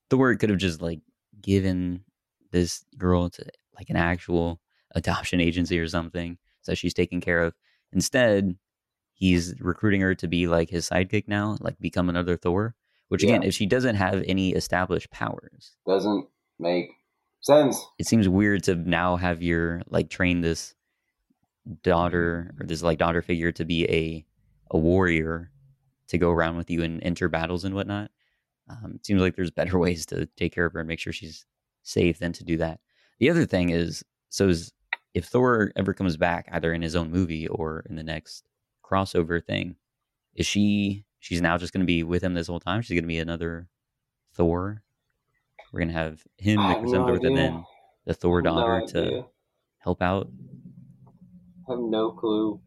Thor 0.09 0.35
could 0.35 0.49
have 0.49 0.59
just 0.59 0.81
like 0.81 1.01
given 1.41 2.03
this 2.51 2.83
girl 2.97 3.29
to 3.29 3.45
like 3.77 3.89
an 3.89 3.95
actual 3.95 4.59
adoption 4.95 5.39
agency 5.41 5.77
or 5.79 5.87
something 5.87 6.37
so 6.61 6.73
she's 6.73 6.93
taken 6.93 7.21
care 7.21 7.43
of. 7.43 7.53
Instead, 7.93 8.57
he's 9.13 9.53
recruiting 9.61 10.01
her 10.01 10.13
to 10.15 10.27
be 10.27 10.47
like 10.47 10.69
his 10.69 10.89
sidekick 10.89 11.25
now, 11.27 11.57
like 11.61 11.79
become 11.79 12.09
another 12.09 12.35
Thor. 12.35 12.75
Which 13.07 13.23
again, 13.23 13.41
Yeah. 13.41 13.47
if 13.47 13.53
she 13.53 13.65
doesn't 13.65 13.95
have 13.95 14.21
any 14.27 14.51
established 14.51 15.09
powers, 15.11 15.77
Doesn't 15.87 16.27
make 16.59 16.89
sense. 17.39 17.81
it 17.97 18.05
seems 18.05 18.27
weird 18.27 18.63
to 18.63 18.75
now 18.75 19.15
have 19.15 19.41
your 19.41 19.81
like 19.87 20.09
train 20.09 20.41
this 20.41 20.75
daughter 21.83 22.53
or 22.59 22.65
this 22.65 22.81
like 22.83 22.97
daughter 22.97 23.21
figure 23.21 23.51
to 23.53 23.65
be 23.65 23.85
a 23.89 24.25
a 24.71 24.77
warrior 24.77 25.51
to 26.09 26.17
go 26.17 26.29
around 26.31 26.57
with 26.57 26.69
you 26.69 26.83
and 26.83 27.01
enter 27.03 27.29
battles 27.29 27.63
and 27.63 27.73
whatnot. 27.75 28.11
Um, 28.69 28.93
it 28.95 29.05
seems 29.05 29.21
like 29.21 29.35
there's 29.37 29.51
better 29.51 29.77
ways 29.85 30.05
to 30.07 30.25
take 30.37 30.53
care 30.53 30.65
of 30.65 30.73
her 30.73 30.79
and 30.79 30.87
make 30.87 30.99
sure 30.99 31.13
she's 31.13 31.45
safe 31.83 32.19
than 32.19 32.33
to 32.33 32.43
do 32.43 32.57
that. 32.57 32.79
The 33.19 33.29
other 33.29 33.45
thing 33.45 33.69
is, 33.69 34.03
so 34.29 34.49
is, 34.49 34.71
if 35.13 35.25
Thor 35.25 35.71
ever 35.75 35.93
comes 35.93 36.17
back, 36.17 36.47
either 36.51 36.73
in 36.73 36.81
his 36.81 36.95
own 36.95 37.11
movie 37.11 37.47
or 37.47 37.83
in 37.89 37.95
the 37.95 38.03
next 38.03 38.47
crossover 38.83 39.43
thing, 39.43 39.75
is 40.35 40.45
she? 40.45 41.05
She's 41.19 41.41
now 41.41 41.57
just 41.57 41.73
going 41.73 41.81
to 41.81 41.87
be 41.87 42.03
with 42.03 42.23
him 42.23 42.35
this 42.35 42.47
whole 42.47 42.59
time. 42.59 42.81
She's 42.81 42.93
going 42.93 43.03
to 43.03 43.07
be 43.07 43.19
another 43.19 43.67
Thor. 44.33 44.83
We're 45.73 45.79
going 45.79 45.89
to 45.89 45.95
have 45.95 46.23
him 46.37 46.61
Nick 46.61 46.77
have 46.77 46.85
no 46.85 47.07
and 47.07 47.37
then 47.37 47.65
the 48.05 48.13
Thor 48.13 48.39
have 48.39 48.45
no 48.45 48.55
daughter 48.55 48.85
to 48.93 49.25
help 49.79 50.01
out 50.01 50.29
I 51.67 51.73
have 51.73 51.79
no 51.79 52.11
clue. 52.11 52.61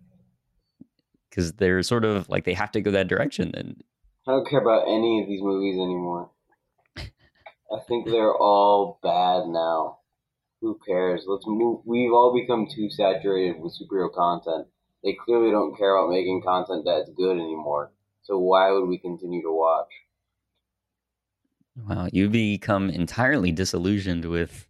because 1.30 1.53
they're 1.55 1.82
sort 1.82 2.05
of 2.05 2.28
like 2.28 2.44
they 2.44 2.53
have 2.55 2.72
to 2.72 2.80
go 2.80 2.90
that 2.90 3.09
direction. 3.09 3.53
And 3.55 3.82
I 4.26 4.32
don't 4.32 4.48
care 4.48 4.61
about 4.61 4.88
any 4.88 5.22
of 5.22 5.28
these 5.28 5.40
movies 5.42 5.76
anymore. 5.76 6.30
I 6.96 7.78
think 7.88 8.07
they're 8.07 8.34
all 8.34 8.98
bad 9.03 9.46
now. 9.46 9.99
Who 10.61 10.78
cares? 10.86 11.24
Let's 11.26 11.46
move. 11.46 11.80
We've 11.86 12.12
all 12.12 12.34
become 12.34 12.66
too 12.66 12.90
saturated 12.90 13.61
with 13.61 13.74
superhero 13.80 14.12
content. 14.12 14.68
They 15.02 15.14
clearly 15.14 15.50
don't 15.50 15.76
care 15.76 15.96
about 15.96 16.11
making 16.11 16.42
content 16.42 16.84
that's 16.84 17.08
good 17.11 17.38
anymore. 17.38 17.92
So 18.22 18.38
why 18.38 18.70
would 18.70 18.86
we 18.86 18.98
continue 18.98 19.42
to 19.42 19.52
watch? 19.52 19.88
wow, 21.88 22.08
you 22.12 22.28
become 22.28 22.90
entirely 22.90 23.52
disillusioned 23.52 24.24
with 24.26 24.68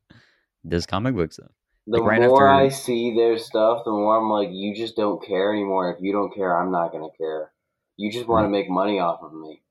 this 0.62 0.86
comic 0.86 1.14
book 1.14 1.32
stuff. 1.32 1.51
The 1.86 1.99
Like, 1.99 2.09
right 2.09 2.20
more 2.20 2.47
after- 2.49 2.64
I 2.66 2.68
see 2.68 3.16
their 3.16 3.38
stuff, 3.38 3.84
the 3.84 3.91
more 3.91 4.16
I'm 4.18 4.30
like, 4.30 4.51
you 4.53 4.76
just 4.76 4.95
don't 4.97 5.20
care 5.24 5.53
anymore. 5.53 5.93
If 5.93 6.01
you 6.01 6.12
don't 6.12 6.32
care, 6.32 6.57
I'm 6.57 6.70
not 6.70 6.93
gonna 6.93 7.11
care. 7.18 7.53
You 7.97 8.12
just 8.12 8.28
want 8.28 8.45
to 8.45 8.49
make 8.51 8.70
money 8.70 9.01
off 9.01 9.22
of 9.22 9.32
me. 9.32 9.62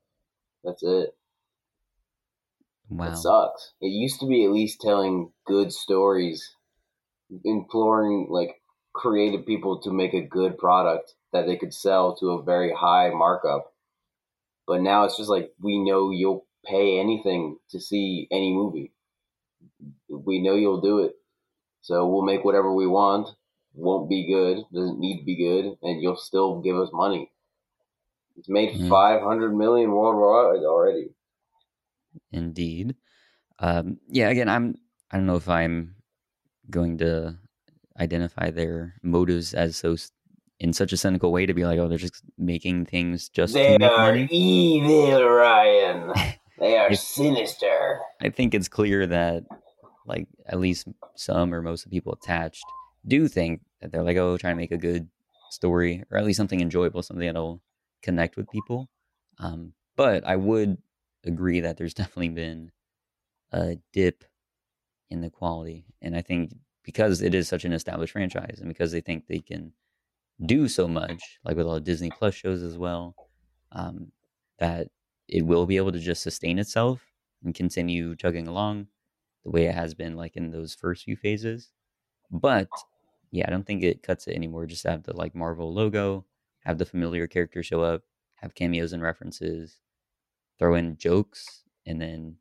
That's 0.63 0.83
it. 0.83 1.15
Wow. 2.89 3.07
It 3.07 3.17
sucks. 3.17 3.73
It 3.81 3.87
used 3.87 4.19
to 4.19 4.27
be 4.27 4.45
at 4.45 4.51
least 4.51 4.81
telling 4.81 5.31
good 5.45 5.71
stories, 5.71 6.55
imploring 7.45 8.27
like 8.29 8.61
creative 8.93 9.45
people 9.45 9.79
to 9.81 9.91
make 9.91 10.13
a 10.13 10.21
good 10.21 10.57
product 10.57 11.15
that 11.33 11.45
they 11.45 11.57
could 11.57 11.73
sell 11.73 12.15
to 12.17 12.31
a 12.31 12.43
very 12.43 12.73
high 12.73 13.09
markup. 13.11 13.73
But 14.67 14.81
now 14.81 15.03
it's 15.03 15.17
just 15.17 15.29
like 15.29 15.53
we 15.59 15.79
know 15.79 16.11
you'll 16.11 16.47
pay 16.65 16.99
anything 16.99 17.59
to 17.71 17.79
see 17.79 18.27
any 18.31 18.53
movie. 18.53 18.93
We 20.09 20.41
know 20.41 20.55
you'll 20.55 20.81
do 20.81 20.99
it. 20.99 21.15
So 21.81 22.07
we'll 22.07 22.23
make 22.23 22.43
whatever 22.45 22.73
we 22.73 22.87
want. 22.87 23.29
Won't 23.75 24.09
be 24.09 24.27
good, 24.27 24.65
doesn't 24.73 24.99
need 24.99 25.19
to 25.19 25.25
be 25.25 25.35
good, 25.35 25.77
and 25.83 26.01
you'll 26.01 26.17
still 26.17 26.61
give 26.61 26.77
us 26.77 26.89
money. 26.93 27.31
It's 28.37 28.49
made 28.49 28.73
Mhm. 28.73 28.89
500 28.89 29.55
million 29.55 29.91
worldwide 29.91 30.63
already. 30.65 31.13
Indeed. 32.31 32.95
Um, 33.59 33.97
yeah, 34.07 34.29
again, 34.29 34.49
I'm 34.49 34.75
I 35.11 35.17
don't 35.17 35.25
know 35.25 35.35
if 35.35 35.49
I'm 35.49 35.95
going 36.69 36.97
to 36.99 37.37
identify 37.99 38.51
their 38.51 38.95
motives 39.03 39.53
as 39.53 39.75
so 39.75 39.93
s- 39.93 40.11
in 40.59 40.71
such 40.73 40.93
a 40.93 40.97
cynical 40.97 41.31
way 41.31 41.45
to 41.45 41.53
be 41.53 41.65
like, 41.65 41.79
oh, 41.79 41.87
they're 41.87 41.97
just 41.97 42.21
making 42.37 42.85
things 42.85 43.29
just 43.29 43.53
They 43.53 43.65
to 43.73 43.79
make 43.79 43.91
are 43.91 44.11
money. 44.11 44.27
evil, 44.31 45.23
Ryan. 45.23 46.13
They 46.59 46.77
are 46.77 46.93
sinister. 46.93 47.99
I 48.21 48.27
think 48.29 48.53
it's 48.53 48.67
clear 48.67 49.07
that 49.07 49.45
like 50.05 50.27
at 50.45 50.59
least 50.59 50.89
some 51.15 51.53
or 51.53 51.61
most 51.61 51.85
of 51.85 51.89
the 51.89 51.95
people 51.95 52.11
attached 52.11 52.65
do 53.07 53.29
think 53.29 53.61
that 53.79 53.93
they're 53.93 54.03
like, 54.03 54.17
oh, 54.17 54.35
trying 54.37 54.55
to 54.55 54.61
make 54.61 54.73
a 54.73 54.77
good 54.77 55.07
story 55.51 56.03
or 56.11 56.17
at 56.17 56.25
least 56.25 56.35
something 56.35 56.59
enjoyable, 56.59 57.01
something 57.01 57.25
that'll 57.25 57.61
connect 58.01 58.35
with 58.35 58.51
people. 58.51 58.89
Um, 59.39 59.71
but 59.95 60.25
I 60.25 60.35
would 60.35 60.77
agree 61.25 61.59
that 61.61 61.77
there's 61.77 61.93
definitely 61.93 62.29
been 62.29 62.71
a 63.51 63.77
dip 63.93 64.23
in 65.09 65.21
the 65.21 65.29
quality, 65.29 65.85
and 66.01 66.15
I 66.15 66.21
think 66.21 66.53
because 66.83 67.21
it 67.21 67.33
is 67.35 67.47
such 67.47 67.65
an 67.65 67.73
established 67.73 68.13
franchise, 68.13 68.59
and 68.59 68.67
because 68.67 68.91
they 68.91 69.01
think 69.01 69.27
they 69.27 69.39
can 69.39 69.73
do 70.45 70.67
so 70.67 70.87
much, 70.87 71.39
like 71.43 71.57
with 71.57 71.65
all 71.67 71.75
the 71.75 71.81
Disney 71.81 72.09
Plus 72.09 72.33
shows 72.33 72.63
as 72.63 72.77
well, 72.77 73.15
um, 73.71 74.11
that 74.59 74.87
it 75.27 75.45
will 75.45 75.65
be 75.65 75.77
able 75.77 75.91
to 75.91 75.99
just 75.99 76.23
sustain 76.23 76.59
itself 76.59 77.01
and 77.43 77.53
continue 77.53 78.15
chugging 78.15 78.47
along 78.47 78.87
the 79.43 79.51
way 79.51 79.65
it 79.65 79.75
has 79.75 79.93
been 79.93 80.15
like 80.15 80.35
in 80.35 80.51
those 80.51 80.73
first 80.73 81.03
few 81.03 81.15
phases. 81.15 81.71
But 82.31 82.67
yeah, 83.31 83.45
I 83.47 83.51
don't 83.51 83.65
think 83.65 83.83
it 83.83 84.03
cuts 84.03 84.27
it 84.27 84.35
anymore. 84.35 84.65
Just 84.65 84.85
have 84.85 85.03
the 85.03 85.15
like 85.15 85.35
Marvel 85.35 85.73
logo, 85.73 86.25
have 86.63 86.77
the 86.77 86.85
familiar 86.85 87.27
characters 87.27 87.65
show 87.65 87.81
up, 87.81 88.03
have 88.35 88.55
cameos 88.55 88.93
and 88.93 89.03
references, 89.03 89.79
throw 90.59 90.75
in 90.75 90.97
jokes, 90.97 91.63
and 91.85 91.99
then 92.01 92.35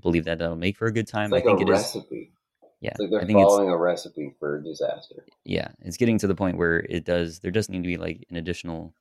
believe 0.00 0.24
that 0.26 0.38
that'll 0.38 0.56
make 0.56 0.76
for 0.76 0.86
a 0.86 0.92
good 0.92 1.08
time. 1.08 1.32
It's 1.32 1.44
like 1.44 1.44
I 1.44 1.46
think 1.56 1.60
a 1.60 1.62
it 1.62 1.74
is. 1.74 1.80
recipe. 1.80 2.32
Yeah, 2.80 2.90
It's 2.90 3.00
like 3.00 3.10
they're 3.10 3.20
I 3.22 3.24
think 3.24 3.38
it's 3.38 3.46
following 3.48 3.70
a 3.70 3.76
recipe 3.78 4.34
for 4.38 4.60
disaster. 4.60 5.24
yeah, 5.44 5.68
it's 5.80 5.96
getting 5.96 6.18
to 6.18 6.26
the 6.26 6.34
point 6.34 6.58
where 6.58 6.80
it 6.80 7.04
does. 7.04 7.38
There 7.40 7.50
does 7.50 7.68
need 7.70 7.82
to 7.82 7.86
be 7.86 7.96
like 7.96 8.26
an 8.30 8.36
additional 8.36 8.92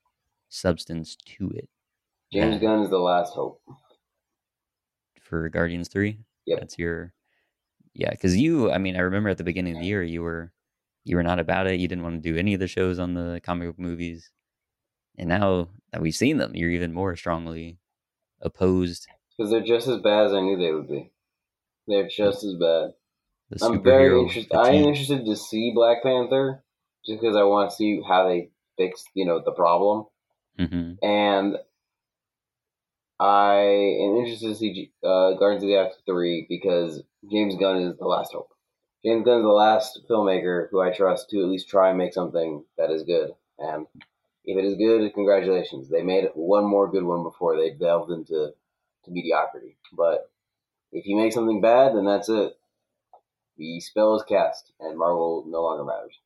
substance 0.49 1.15
to 1.25 1.49
it 1.55 1.67
James 2.31 2.61
Gunn 2.61 2.81
is 2.83 2.89
the 2.89 2.97
last 2.99 3.33
hope. 3.33 3.61
for 5.21 5.49
Guardians 5.49 5.87
Three. 5.87 6.19
Yep. 6.45 6.59
That's 6.59 6.77
your 6.79 7.13
yeah. 7.93 8.11
Because 8.11 8.35
you, 8.37 8.71
I 8.71 8.77
mean, 8.77 8.95
I 8.95 8.99
remember 8.99 9.29
at 9.29 9.37
the 9.37 9.43
beginning 9.43 9.75
of 9.75 9.81
the 9.81 9.87
year 9.87 10.03
you 10.03 10.21
were 10.21 10.51
you 11.05 11.15
were 11.17 11.23
not 11.23 11.39
about 11.39 11.67
it. 11.67 11.79
You 11.79 11.87
didn't 11.87 12.03
want 12.03 12.23
to 12.23 12.31
do 12.33 12.37
any 12.37 12.53
of 12.53 12.59
the 12.59 12.67
shows 12.67 12.99
on 12.99 13.13
the 13.13 13.41
comic 13.43 13.67
book 13.67 13.79
movies, 13.79 14.31
and 15.17 15.27
now 15.29 15.69
that 15.91 16.01
we've 16.01 16.15
seen 16.15 16.37
them, 16.37 16.55
you're 16.55 16.69
even 16.71 16.93
more 16.93 17.15
strongly 17.15 17.79
opposed. 18.43 19.07
Because 19.37 19.49
they're 19.51 19.61
just 19.61 19.87
as 19.87 19.99
bad 20.01 20.27
as 20.27 20.33
I 20.33 20.41
knew 20.41 20.57
they 20.57 20.71
would 20.71 20.87
be. 20.87 21.11
They're 21.87 22.07
just 22.07 22.43
as 22.43 22.53
bad. 22.53 22.93
I'm 23.61 23.83
very 23.83 24.19
interested. 24.19 24.55
I 24.55 24.69
am 24.69 24.85
interested 24.85 25.25
to 25.25 25.35
see 25.35 25.71
Black 25.73 26.03
Panther 26.03 26.63
just 27.05 27.21
because 27.21 27.35
I 27.35 27.43
want 27.43 27.69
to 27.69 27.75
see 27.75 28.01
how 28.07 28.27
they 28.27 28.51
fix, 28.77 29.03
you 29.13 29.25
know, 29.25 29.41
the 29.43 29.51
problem. 29.51 30.05
Mhm. 30.59 30.97
And 31.01 31.57
I 33.19 33.55
am 34.01 34.17
interested 34.17 34.49
to 34.49 34.55
see 34.55 34.91
uh, 35.03 35.33
Guardians 35.33 35.63
of 35.63 35.67
the 35.67 35.75
Galaxy 35.75 36.01
3 36.05 36.45
because 36.49 37.03
James 37.31 37.55
Gunn 37.55 37.77
is 37.77 37.97
the 37.97 38.05
last 38.05 38.33
hope. 38.33 38.49
James 39.05 39.25
Gunn 39.25 39.39
is 39.39 39.43
the 39.43 39.49
last 39.49 39.99
filmmaker 40.09 40.67
who 40.71 40.81
I 40.81 40.91
trust 40.91 41.29
to 41.29 41.41
at 41.41 41.49
least 41.49 41.69
try 41.69 41.89
and 41.89 41.97
make 41.97 42.13
something 42.13 42.63
that 42.77 42.89
is 42.91 43.03
good. 43.03 43.31
And 43.59 43.85
if 44.45 44.57
it 44.57 44.65
is 44.65 44.75
good, 44.75 45.13
congratulations. 45.13 45.89
They 45.89 46.03
made 46.03 46.25
one 46.33 46.65
more 46.65 46.89
good 46.91 47.03
one 47.03 47.23
before 47.23 47.55
they 47.57 47.71
delved 47.71 48.11
into 48.11 48.53
to 49.05 49.11
mediocrity. 49.11 49.77
But 49.91 50.29
if 50.91 51.05
you 51.05 51.15
make 51.15 51.33
something 51.33 51.61
bad, 51.61 51.95
then 51.95 52.05
that's 52.05 52.29
it. 52.29 52.53
The 53.57 53.79
spell 53.79 54.15
is 54.15 54.23
cast, 54.23 54.71
and 54.79 54.97
Marvel 54.97 55.45
no 55.47 55.61
longer 55.61 55.83
matters. 55.83 56.17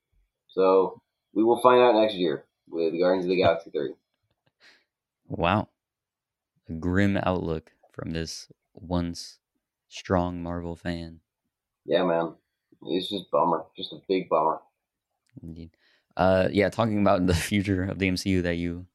So 0.47 1.01
we 1.33 1.43
will 1.43 1.61
find 1.61 1.81
out 1.81 1.99
next 1.99 2.15
year 2.15 2.45
with 2.69 2.97
Guardians 2.97 3.25
of 3.25 3.29
the 3.29 3.37
Galaxy 3.37 3.69
3. 3.69 3.93
Wow, 5.27 5.67
a 6.69 6.73
grim 6.73 7.17
outlook 7.17 7.71
from 7.91 8.11
this 8.11 8.47
once 8.73 9.39
strong 9.89 10.41
Marvel 10.41 10.75
fan. 10.75 11.19
Yeah, 11.85 12.03
man. 12.03 12.35
It's 12.83 13.09
just 13.09 13.29
bummer. 13.31 13.65
Just 13.75 13.91
a 13.93 13.99
big 14.07 14.29
bummer. 14.29 14.59
Indeed. 15.41 15.71
Uh, 16.17 16.49
yeah, 16.51 16.67
talking 16.69 16.99
about 16.99 17.25
the 17.27 17.33
future 17.33 17.83
of 17.83 17.99
the 17.99 18.09
MCU 18.09 18.43
that 18.43 18.55
you 18.55 18.85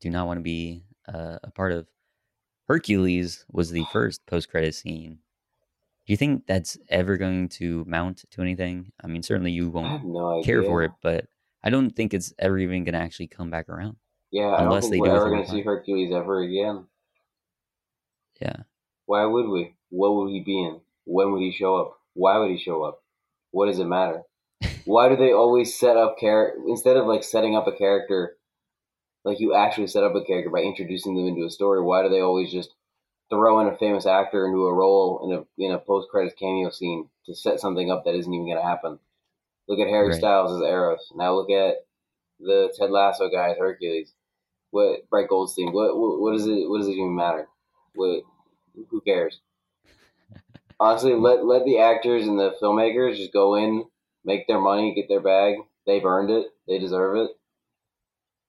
do 0.00 0.10
not 0.10 0.26
want 0.26 0.38
to 0.38 0.42
be 0.42 0.84
uh, 1.12 1.38
a 1.42 1.50
part 1.50 1.72
of. 1.72 1.86
Hercules 2.68 3.46
was 3.50 3.70
the 3.70 3.84
first 3.90 4.26
post-credit 4.26 4.74
scene. 4.74 5.20
Do 6.06 6.12
you 6.12 6.18
think 6.18 6.46
that's 6.46 6.76
ever 6.90 7.16
going 7.16 7.48
to 7.50 7.82
mount 7.86 8.24
to 8.30 8.42
anything? 8.42 8.92
I 9.02 9.06
mean, 9.06 9.22
certainly 9.22 9.52
you 9.52 9.70
won't 9.70 10.04
no 10.04 10.42
care 10.42 10.62
for 10.62 10.82
it, 10.82 10.90
but 11.02 11.24
I 11.64 11.70
don't 11.70 11.90
think 11.90 12.12
it's 12.12 12.34
ever 12.38 12.58
even 12.58 12.84
going 12.84 12.92
to 12.92 13.00
actually 13.00 13.28
come 13.28 13.50
back 13.50 13.70
around. 13.70 13.96
Yeah, 14.30 14.48
I 14.48 14.64
Unless 14.64 14.84
don't 14.84 14.90
they 14.90 14.96
do 14.98 15.02
we're 15.02 15.08
it 15.08 15.16
ever 15.16 15.30
going 15.30 15.44
to 15.44 15.50
see. 15.50 15.62
Hercules 15.62 16.12
ever 16.14 16.42
again. 16.42 16.84
Yeah. 18.40 18.56
Why 19.06 19.24
would 19.24 19.48
we? 19.48 19.74
What 19.88 20.14
would 20.14 20.30
he 20.30 20.40
be 20.40 20.62
in? 20.62 20.80
When 21.04 21.32
would 21.32 21.40
he 21.40 21.52
show 21.52 21.76
up? 21.76 21.98
Why 22.12 22.36
would 22.36 22.50
he 22.50 22.58
show 22.58 22.82
up? 22.84 23.02
What 23.50 23.66
does 23.66 23.78
it 23.78 23.86
matter? 23.86 24.22
Why 24.88 25.08
do 25.08 25.16
they 25.16 25.32
always 25.32 25.78
set 25.78 25.96
up 25.96 26.16
char 26.18 26.54
instead 26.66 26.96
of 26.96 27.06
like 27.06 27.22
setting 27.22 27.54
up 27.54 27.66
a 27.66 27.72
character 27.72 28.38
like 29.24 29.40
you 29.40 29.54
actually 29.54 29.86
set 29.86 30.04
up 30.04 30.14
a 30.14 30.24
character 30.24 30.50
by 30.50 30.60
introducing 30.60 31.14
them 31.14 31.26
into 31.26 31.44
a 31.44 31.50
story. 31.50 31.82
Why 31.82 32.02
do 32.02 32.08
they 32.08 32.20
always 32.20 32.50
just 32.50 32.74
throw 33.28 33.60
in 33.60 33.66
a 33.66 33.76
famous 33.76 34.06
actor 34.06 34.46
into 34.46 34.66
a 34.66 34.74
role 34.74 35.20
in 35.24 35.38
a 35.38 35.64
in 35.66 35.72
a 35.72 35.78
post 35.78 36.08
credits 36.10 36.34
cameo 36.38 36.70
scene 36.70 37.08
to 37.26 37.34
set 37.34 37.60
something 37.60 37.90
up 37.90 38.04
that 38.04 38.14
isn't 38.14 38.32
even 38.32 38.46
going 38.46 38.56
to 38.56 38.66
happen? 38.66 38.98
Look 39.68 39.80
at 39.80 39.88
Harry 39.88 40.08
Right. 40.08 40.18
Styles 40.18 40.52
as 40.52 40.66
Eros. 40.66 41.12
Now 41.14 41.34
look 41.34 41.50
at 41.50 41.76
the 42.40 42.72
Ted 42.78 42.90
Lasso 42.90 43.28
guy 43.28 43.50
as 43.50 43.58
Hercules. 43.58 44.14
What 44.70 45.08
Brett 45.10 45.28
Goldstein? 45.28 45.72
What 45.72 45.98
what, 45.98 46.20
what 46.20 46.32
does 46.32 46.46
it 46.46 46.68
what 46.68 46.78
does 46.78 46.88
it 46.88 46.92
even 46.92 47.14
matter? 47.14 47.48
What 47.94 48.22
who 48.88 49.00
cares? 49.02 49.40
Honestly, 50.80 51.14
let 51.14 51.44
let 51.44 51.64
the 51.66 51.78
actors 51.80 52.26
and 52.26 52.38
the 52.38 52.54
filmmakers 52.62 53.16
just 53.16 53.32
go 53.32 53.56
in, 53.56 53.84
make 54.24 54.46
their 54.46 54.60
money, 54.60 54.94
get 54.94 55.08
their 55.08 55.20
bag. 55.20 55.56
They've 55.86 56.04
earned 56.04 56.30
it. 56.30 56.48
They 56.66 56.78
deserve 56.78 57.16
it. 57.16 57.30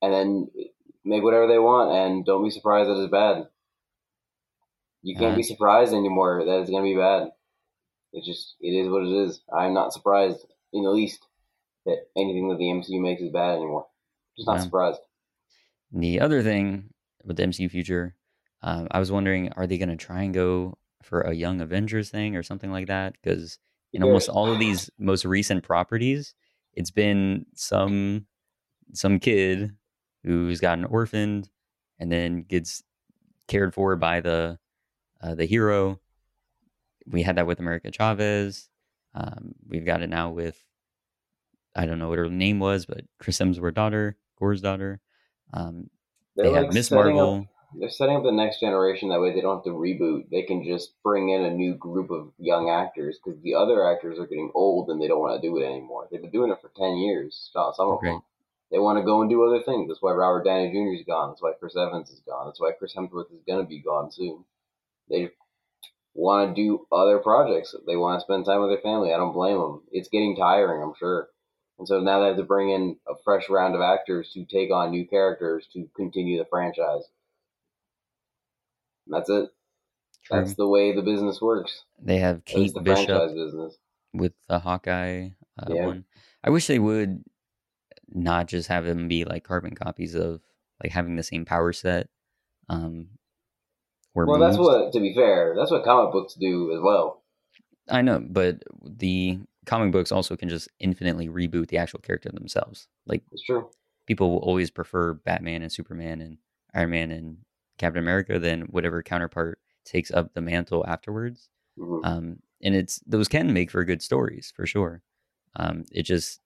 And 0.02 0.14
then 0.14 0.52
make 1.06 1.24
whatever 1.24 1.48
they 1.48 1.58
want, 1.60 1.92
and 1.94 2.26
don't 2.26 2.44
be 2.44 2.50
surprised 2.50 2.90
that 2.90 3.02
it's 3.02 3.10
bad. 3.12 3.48
You 5.02 5.18
can't 5.18 5.32
Uh-huh. 5.32 5.36
be 5.36 5.44
surprised 5.44 5.94
anymore 5.94 6.46
that 6.46 6.62
it's 6.62 6.70
gonna 6.70 6.84
be 6.84 6.96
bad. 6.96 7.34
It 8.14 8.26
just 8.26 8.56
it 8.62 8.72
is 8.72 8.90
what 8.90 9.04
it 9.04 9.12
is. 9.12 9.42
I'm 9.54 9.74
not 9.74 9.94
surprised 9.94 10.46
in 10.74 10.84
the 10.84 10.92
least 10.92 11.26
that 11.86 12.10
anything 12.18 12.50
that 12.50 12.58
the 12.60 12.70
MCU 12.72 13.02
makes 13.02 13.22
is 13.22 13.32
bad 13.32 13.58
anymore. 13.58 13.88
Just 14.38 14.48
not 14.48 14.62
Yeah. 14.62 14.64
surprised. 14.64 15.02
The 15.92 16.20
other 16.20 16.42
thing 16.44 16.94
with 17.24 17.38
the 17.38 17.44
MCU 17.44 17.70
future, 17.70 18.16
um, 18.62 18.88
I 18.92 19.00
was 19.00 19.12
wondering, 19.12 19.50
are 19.54 19.68
they 19.68 19.78
going 19.78 19.90
to 19.90 19.96
try 19.96 20.24
and 20.24 20.34
go 20.34 20.78
for 21.04 21.22
a 21.22 21.34
Young 21.34 21.62
Avengers 21.62 22.10
thing 22.10 22.36
or 22.36 22.44
something 22.44 22.72
like 22.72 22.88
that? 22.88 23.14
Because 23.14 23.60
in 23.94 24.04
almost 24.04 24.30
all 24.30 24.52
of 24.52 24.60
these 24.60 24.90
most 24.98 25.26
recent 25.26 25.64
properties, 25.64 26.34
it's 26.74 26.92
been 26.92 27.46
some 27.56 28.26
some 28.94 29.20
kid 29.20 29.76
who's 30.24 30.60
gotten 30.60 30.86
orphaned 30.86 31.50
and 32.00 32.12
then 32.12 32.44
gets 32.44 32.84
cared 33.48 33.74
for 33.74 33.96
by 33.96 34.22
the 34.22 34.60
uh, 35.22 35.36
the 35.36 35.46
hero. 35.46 36.00
We 37.06 37.24
had 37.24 37.38
that 37.38 37.48
with 37.48 37.60
America 37.60 37.92
Chavez. 37.92 38.70
Um, 39.16 39.56
we've 39.68 39.86
got 39.86 40.02
it 40.02 40.10
now 40.10 40.30
with 40.30 40.64
I 41.76 41.86
don't 41.86 42.00
know 42.00 42.10
what 42.10 42.20
her 42.20 42.30
name 42.30 42.60
was, 42.60 42.86
but 42.86 43.02
Chris 43.20 43.40
Hemsworth's 43.40 43.76
daughter, 43.76 44.18
Gorr's 44.38 44.62
daughter. 44.62 45.02
Um, 45.54 45.90
They're 46.36 46.54
have 46.54 46.74
Ms. 46.74 46.92
Marvel. 46.92 47.40
Up, 47.40 47.46
they're 47.76 47.90
setting 47.90 48.16
up 48.16 48.24
the 48.24 48.32
next 48.32 48.60
generation 48.60 49.10
that 49.10 49.22
way 49.22 49.34
they 49.34 49.42
don't 49.42 49.58
have 49.58 49.64
to 49.66 49.72
reboot. 49.72 50.30
They 50.30 50.44
can 50.44 50.64
just 50.64 50.94
bring 51.04 51.30
in 51.30 51.44
a 51.44 51.52
new 51.52 51.76
group 51.76 52.10
of 52.10 52.32
young 52.38 52.70
actors 52.70 53.20
because 53.24 53.40
the 53.42 53.56
other 53.56 53.88
actors 53.92 54.18
are 54.20 54.28
getting 54.28 54.52
old 54.56 54.90
and 54.90 55.02
they 55.02 55.08
don't 55.08 55.20
want 55.20 55.40
to 55.40 55.48
do 55.48 55.58
it 55.58 55.66
anymore. 55.66 56.08
They've 56.12 56.22
been 56.22 56.32
doing 56.32 56.52
it 56.52 56.62
for 56.62 56.72
ten 56.76 56.98
years. 56.98 57.50
Some 57.54 57.74
of 57.80 58.02
them. 58.02 58.22
They 58.72 58.80
want 58.80 59.00
to 59.00 59.06
go 59.06 59.22
and 59.22 59.30
do 59.30 59.44
other 59.44 59.64
things. 59.64 59.88
That's 59.88 60.02
why 60.02 60.12
Robert 60.12 60.46
Downey 60.46 60.72
Jr. 60.72 61.00
is 61.00 61.06
gone. 61.06 61.30
That's 61.30 61.42
why 61.42 61.54
Chris 61.60 61.76
Evans 61.76 62.12
is 62.12 62.20
gone. 62.22 62.48
That's 62.48 62.60
why 62.60 62.72
Chris 62.78 62.94
Hemsworth 62.96 63.32
is 63.34 63.42
gonna 63.48 63.66
be 63.66 63.80
gone 63.82 64.12
soon. 64.12 64.46
They 65.10 65.32
want 66.14 66.56
to 66.56 66.62
do 66.62 66.88
other 66.92 67.20
projects. 67.20 67.76
They 67.88 67.96
want 67.96 68.20
to 68.20 68.24
spend 68.24 68.46
time 68.46 68.62
with 68.62 68.70
their 68.70 68.82
family. 68.82 69.14
I 69.14 69.18
don't 69.18 69.34
blame 69.34 69.58
them. 69.60 69.84
It's 69.92 70.10
getting 70.10 70.36
tiring, 70.36 70.84
I'm 70.84 70.94
sure. 70.98 71.30
And 71.78 71.88
so 71.88 72.00
now 72.02 72.20
they 72.20 72.28
have 72.28 72.38
to 72.38 72.44
bring 72.44 72.70
in 72.70 72.98
a 73.08 73.14
fresh 73.24 73.50
round 73.50 73.74
of 73.74 73.82
actors 73.82 74.32
to 74.34 74.46
take 74.46 74.72
on 74.72 74.92
new 74.92 75.08
characters 75.08 75.68
to 75.74 75.90
continue 75.96 76.38
the 76.38 76.46
franchise. 76.46 77.04
That's 79.10 79.30
it. 79.30 79.50
True. 80.24 80.40
That's 80.40 80.54
the 80.56 80.68
way 80.68 80.94
the 80.96 81.02
business 81.02 81.42
works. 81.42 81.84
They 82.02 82.18
have 82.20 82.46
Kate 82.46 82.74
the 82.74 82.82
Bishop 82.82 83.08
franchise 83.08 83.34
business. 83.34 83.78
with 84.14 84.34
the 84.48 84.60
Hawkeye 84.60 85.30
uh, 85.62 85.74
Yeah. 85.74 85.86
one. 85.88 86.06
I 86.44 86.50
wish 86.52 86.68
they 86.68 86.80
would 86.80 87.24
not 88.08 88.48
just 88.48 88.68
have 88.70 88.86
them 88.86 89.08
be 89.08 89.26
like 89.26 89.44
carbon 89.44 89.76
copies 89.76 90.16
of 90.16 90.42
like 90.84 90.92
having 90.92 91.16
the 91.16 91.24
same 91.24 91.46
power 91.46 91.74
set. 91.74 92.10
Um, 92.70 93.10
Well, 94.16 94.40
that's 94.40 94.58
what, 94.58 94.94
to 94.94 95.00
be 95.00 95.14
fair, 95.14 95.56
that's 95.58 95.72
what 95.72 95.84
comic 95.84 96.12
books 96.12 96.34
do 96.36 96.74
as 96.74 96.80
well. 96.82 97.24
I 97.90 98.02
know, 98.02 98.20
but 98.20 98.64
the 98.84 99.40
comic 99.66 99.92
books 99.92 100.12
also 100.12 100.36
can 100.36 100.50
just 100.50 100.68
infinitely 100.80 101.28
reboot 101.28 101.68
the 101.68 101.78
actual 101.78 102.00
character 102.00 102.30
themselves. 102.32 102.88
Like 103.08 103.24
It's 103.32 103.44
true. 103.44 103.70
people 104.06 104.30
will 104.32 104.40
always 104.40 104.70
prefer 104.70 105.14
Batman 105.14 105.62
and 105.64 105.72
Superman 105.72 106.22
and 106.22 106.38
Iron 106.74 106.92
Man 106.92 107.12
and 107.12 107.38
Captain 107.80 108.04
America 108.04 108.38
than 108.38 108.62
whatever 108.64 109.02
counterpart 109.02 109.60
takes 109.86 110.12
up 110.12 110.34
the 110.36 110.42
mantle 110.42 110.86
afterwards. 110.88 111.50
hmm 111.78 112.02
um, 112.04 112.40
and 112.62 112.76
it's 112.76 113.00
those 113.08 113.28
can 113.30 113.54
make 113.54 113.72
for 113.72 113.84
good 113.86 114.02
stories 114.04 114.52
for 114.56 114.66
sure. 114.68 115.02
Um, 115.56 115.86
it 115.92 116.04
just 116.04 116.42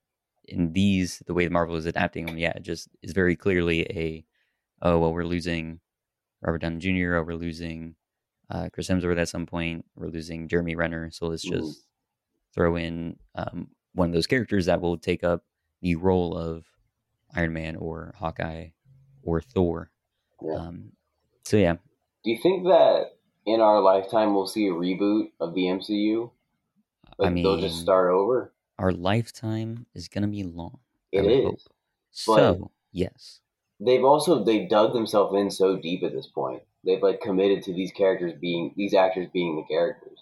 in 0.46 0.72
these 0.74 1.22
the 1.28 1.34
way 1.34 1.50
Marvel 1.50 1.76
is 1.76 1.86
adapting 1.88 2.28
them, 2.28 2.38
yeah, 2.38 2.54
it 2.56 2.62
just 2.64 2.88
is 3.02 3.12
very 3.14 3.36
clearly 3.36 3.82
a 3.90 4.26
oh 4.84 5.00
well 5.00 5.12
we're 5.14 5.26
losing 5.26 5.80
Robert 6.42 6.60
Downey 6.62 6.80
Jr. 6.80 7.16
or 7.16 7.24
we're 7.26 7.36
losing 7.36 7.96
uh, 8.52 8.70
Chris 8.72 8.90
Hemsworth 8.90 9.18
at 9.20 9.30
some 9.30 9.46
point, 9.48 9.86
we're 9.96 10.10
losing 10.10 10.48
Jeremy 10.48 10.76
Renner, 10.76 11.10
so 11.12 11.28
let's 11.28 11.46
Mhm. 11.46 11.52
just 11.60 11.88
throw 12.54 12.76
in 12.76 13.18
um, 13.36 13.70
one 13.96 14.10
of 14.10 14.14
those 14.14 14.28
characters 14.28 14.68
that 14.68 14.82
will 14.82 14.98
take 14.98 15.24
up 15.24 15.44
the 15.82 15.96
role 15.96 16.38
of 16.38 16.66
Iron 17.34 17.54
Man 17.54 17.76
or 17.78 18.14
Hawkeye 18.20 18.70
or 19.24 19.42
Thor. 19.42 19.90
Yeah. 20.42 20.56
Um, 20.56 20.92
so 21.46 21.58
yeah, 21.58 21.76
Do 22.24 22.32
you 22.32 22.40
think 22.42 22.66
that 22.66 23.16
in 23.46 23.60
our 23.62 23.82
lifetime 23.82 24.34
we'll 24.34 24.48
see 24.48 24.68
a 24.68 24.72
reboot 24.72 25.32
of 25.40 25.54
the 25.54 25.64
MCU? 25.64 26.32
Like 27.18 27.28
I 27.28 27.34
mean 27.34 27.44
they'll 27.44 27.60
just 27.60 27.80
start 27.80 28.12
over? 28.12 28.54
our 28.80 28.92
lifetime 28.92 29.86
is 29.94 30.08
gonna 30.08 30.28
be 30.28 30.44
long. 30.44 30.80
It 31.12 31.26
is. 31.26 31.68
So 32.12 32.72
yes, 32.92 33.40
They've 33.80 34.04
also 34.04 34.44
they 34.44 34.66
dug 34.66 34.94
themselves 34.94 35.36
in 35.36 35.52
so 35.52 35.78
deep 35.78 36.04
at 36.04 36.14
this 36.14 36.28
point. 36.28 36.62
They've 36.86 37.02
like 37.02 37.22
committed 37.22 37.64
to 37.64 37.74
these 37.74 37.92
characters 37.92 38.34
being 38.40 38.74
these 38.78 38.94
actors 38.94 39.28
being 39.34 39.56
the 39.56 39.74
characters. 39.74 40.20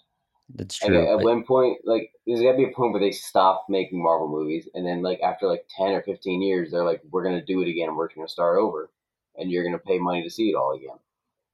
that's 0.54 0.78
true. 0.78 1.00
at 1.00 1.18
but- 1.18 1.24
one 1.24 1.44
point, 1.44 1.78
like 1.84 2.12
there's 2.26 2.40
got 2.40 2.52
to 2.52 2.56
be 2.56 2.64
a 2.64 2.74
point 2.74 2.92
where 2.92 3.00
they 3.00 3.10
stop 3.10 3.66
making 3.68 4.02
Marvel 4.02 4.28
movies, 4.28 4.68
and 4.74 4.86
then 4.86 5.02
like 5.02 5.20
after 5.20 5.46
like 5.46 5.66
ten 5.76 5.92
or 5.92 6.02
fifteen 6.02 6.42
years, 6.42 6.70
they're 6.70 6.84
like, 6.84 7.02
"We're 7.10 7.24
gonna 7.24 7.44
do 7.44 7.62
it 7.62 7.68
again, 7.68 7.88
and 7.88 7.96
we're 7.96 8.08
gonna 8.08 8.28
start 8.28 8.58
over, 8.58 8.90
and 9.36 9.50
you're 9.50 9.64
gonna 9.64 9.78
pay 9.78 9.98
money 9.98 10.22
to 10.22 10.30
see 10.30 10.50
it 10.50 10.54
all 10.54 10.72
again." 10.72 10.98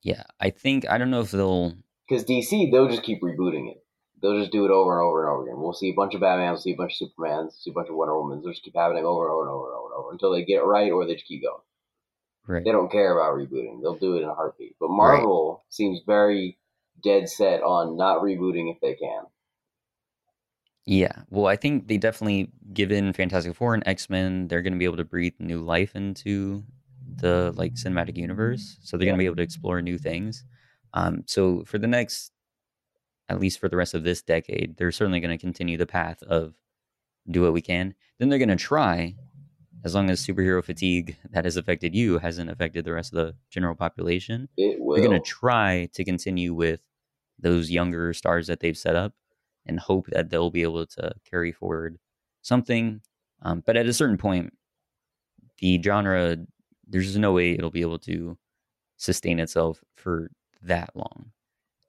Yeah, 0.03 0.25
I 0.41 0.51
think 0.51 0.89
I 0.89 0.99
don't 0.99 1.11
know 1.11 1.21
if 1.21 1.31
they'll. 1.31 1.75
Because 2.09 2.25
DC, 2.25 2.71
they'll 2.71 2.89
just 2.89 3.03
keep 3.03 3.23
rebooting 3.23 3.71
it. 3.71 3.85
They'll 4.21 4.39
just 4.39 4.51
do 4.51 4.65
it 4.65 4.71
over 4.71 4.99
and 4.99 5.07
over 5.07 5.25
and 5.25 5.33
over 5.33 5.43
again. 5.45 5.61
We'll 5.61 5.73
see 5.73 5.91
a 5.91 5.95
bunch 5.95 6.15
of 6.15 6.21
Batman, 6.21 6.53
we'll 6.53 6.61
see 6.61 6.73
a 6.73 6.77
bunch 6.77 7.01
of 7.01 7.09
Supermans, 7.09 7.53
see 7.53 7.71
a 7.71 7.75
bunch 7.75 7.89
of 7.89 7.95
Wonder 7.95 8.15
Womans. 8.15 8.43
They'll 8.43 8.53
just 8.53 8.65
keep 8.65 8.75
happening 8.75 9.05
over 9.05 9.27
and 9.27 9.33
over 9.33 9.43
and 9.43 9.51
over 9.51 9.67
and 9.67 9.77
over 9.77 9.87
and 9.87 9.99
over 9.99 10.13
until 10.13 10.33
they 10.33 10.45
get 10.45 10.59
it 10.59 10.65
right, 10.65 10.91
or 10.91 11.07
they 11.07 11.15
just 11.15 11.27
keep 11.27 11.43
going. 11.43 11.63
Right. 12.47 12.65
They 12.65 12.73
don't 12.73 12.91
care 12.91 13.13
about 13.13 13.37
rebooting. 13.37 13.83
They'll 13.83 13.99
do 13.99 14.17
it 14.17 14.23
in 14.23 14.29
a 14.29 14.35
heartbeat. 14.35 14.77
But 14.81 14.89
Marvel 14.89 15.65
seems 15.69 16.01
very 16.07 16.59
dead 17.05 17.29
set 17.29 17.63
on 17.63 17.97
not 17.97 18.23
rebooting 18.23 18.73
if 18.73 18.81
they 18.81 18.95
can. 18.95 19.25
Yeah. 20.87 21.13
Well, 21.29 21.47
I 21.47 21.57
think 21.57 21.87
they 21.87 21.99
definitely, 21.99 22.51
given 22.73 23.13
Fantastic 23.13 23.55
Four 23.55 23.75
and 23.75 23.87
X 23.87 24.09
Men, 24.09 24.49
they're 24.49 24.63
going 24.63 24.73
to 24.73 24.79
be 24.79 24.87
able 24.87 24.97
to 24.97 25.05
breathe 25.05 25.35
new 25.39 25.61
life 25.61 25.95
into 25.95 26.65
the 27.19 27.53
like 27.57 27.75
cinematic 27.75 28.16
universe. 28.16 28.79
So 28.83 28.97
they're 28.97 29.07
going 29.07 29.16
to 29.16 29.23
be 29.23 29.27
able 29.27 29.37
to 29.37 29.43
explore 29.43 29.81
new 29.83 29.99
things. 29.99 30.45
Um, 30.95 31.25
so 31.27 31.64
for 31.66 31.79
the 31.79 31.87
next, 31.87 32.33
at 33.29 33.41
least 33.41 33.61
for 33.61 33.69
the 33.69 33.77
rest 33.77 33.95
of 33.95 34.05
this 34.05 34.23
decade, 34.23 34.77
they're 34.77 34.93
certainly 34.93 35.21
going 35.21 35.37
to 35.37 35.41
continue 35.41 35.77
the 35.77 35.87
path 35.87 36.23
of 36.23 36.55
do 37.31 37.43
what 37.43 37.53
we 37.53 37.61
can. 37.61 37.95
Then 38.19 38.29
they're 38.29 38.39
going 38.39 38.49
to 38.49 38.57
try, 38.57 39.14
as 39.85 39.95
long 39.95 40.11
as 40.11 40.25
superhero 40.25 40.64
fatigue 40.64 41.16
that 41.31 41.45
has 41.45 41.57
affected 41.57 41.95
you 41.95 42.19
hasn't 42.19 42.51
affected 42.51 42.85
the 42.85 42.93
rest 42.93 43.12
of 43.12 43.19
the 43.19 43.35
general 43.51 43.75
population. 43.75 44.49
It 44.57 44.81
will. 44.81 44.97
they're 44.97 45.07
going 45.07 45.21
to 45.21 45.27
try 45.27 45.89
to 45.93 46.05
continue 46.05 46.55
with 46.55 46.81
those 47.39 47.71
younger 47.71 48.12
stars 48.14 48.47
that 48.49 48.61
they've 48.61 48.77
set 48.77 48.97
up 48.97 49.12
and 49.66 49.79
hope 49.79 50.07
that 50.09 50.31
they'll 50.31 50.51
be 50.51 50.62
able 50.62 50.87
to 50.87 51.12
carry 51.31 51.53
forward 51.53 51.99
something. 52.43 53.03
Um, 53.43 53.62
but 53.64 53.77
at 53.77 53.87
a 53.87 53.93
certain 53.93 54.16
point, 54.16 54.55
the 55.59 55.81
genre, 55.83 56.39
there's 56.89 57.07
just 57.07 57.18
no 57.18 57.32
way 57.32 57.53
it'll 57.53 57.70
be 57.70 57.82
able 57.82 57.99
to 58.01 58.36
sustain 58.97 59.39
itself 59.39 59.82
for 59.97 60.30
that 60.62 60.91
long. 60.95 61.30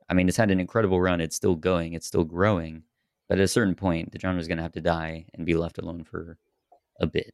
I 0.09 0.13
mean, 0.13 0.27
it's 0.27 0.37
had 0.37 0.51
an 0.51 0.59
incredible 0.59 0.99
run. 0.99 1.21
It's 1.21 1.35
still 1.35 1.55
going, 1.55 1.93
it's 1.93 2.07
still 2.07 2.23
growing. 2.23 2.83
But 3.27 3.37
at 3.37 3.43
a 3.43 3.47
certain 3.47 3.75
point, 3.75 4.11
the 4.11 4.19
genre 4.19 4.41
is 4.41 4.47
going 4.47 4.57
to 4.57 4.63
have 4.63 4.73
to 4.73 4.81
die 4.81 5.25
and 5.35 5.45
be 5.45 5.53
left 5.53 5.77
alone 5.77 6.03
for 6.03 6.37
a 6.99 7.05
bit. 7.05 7.31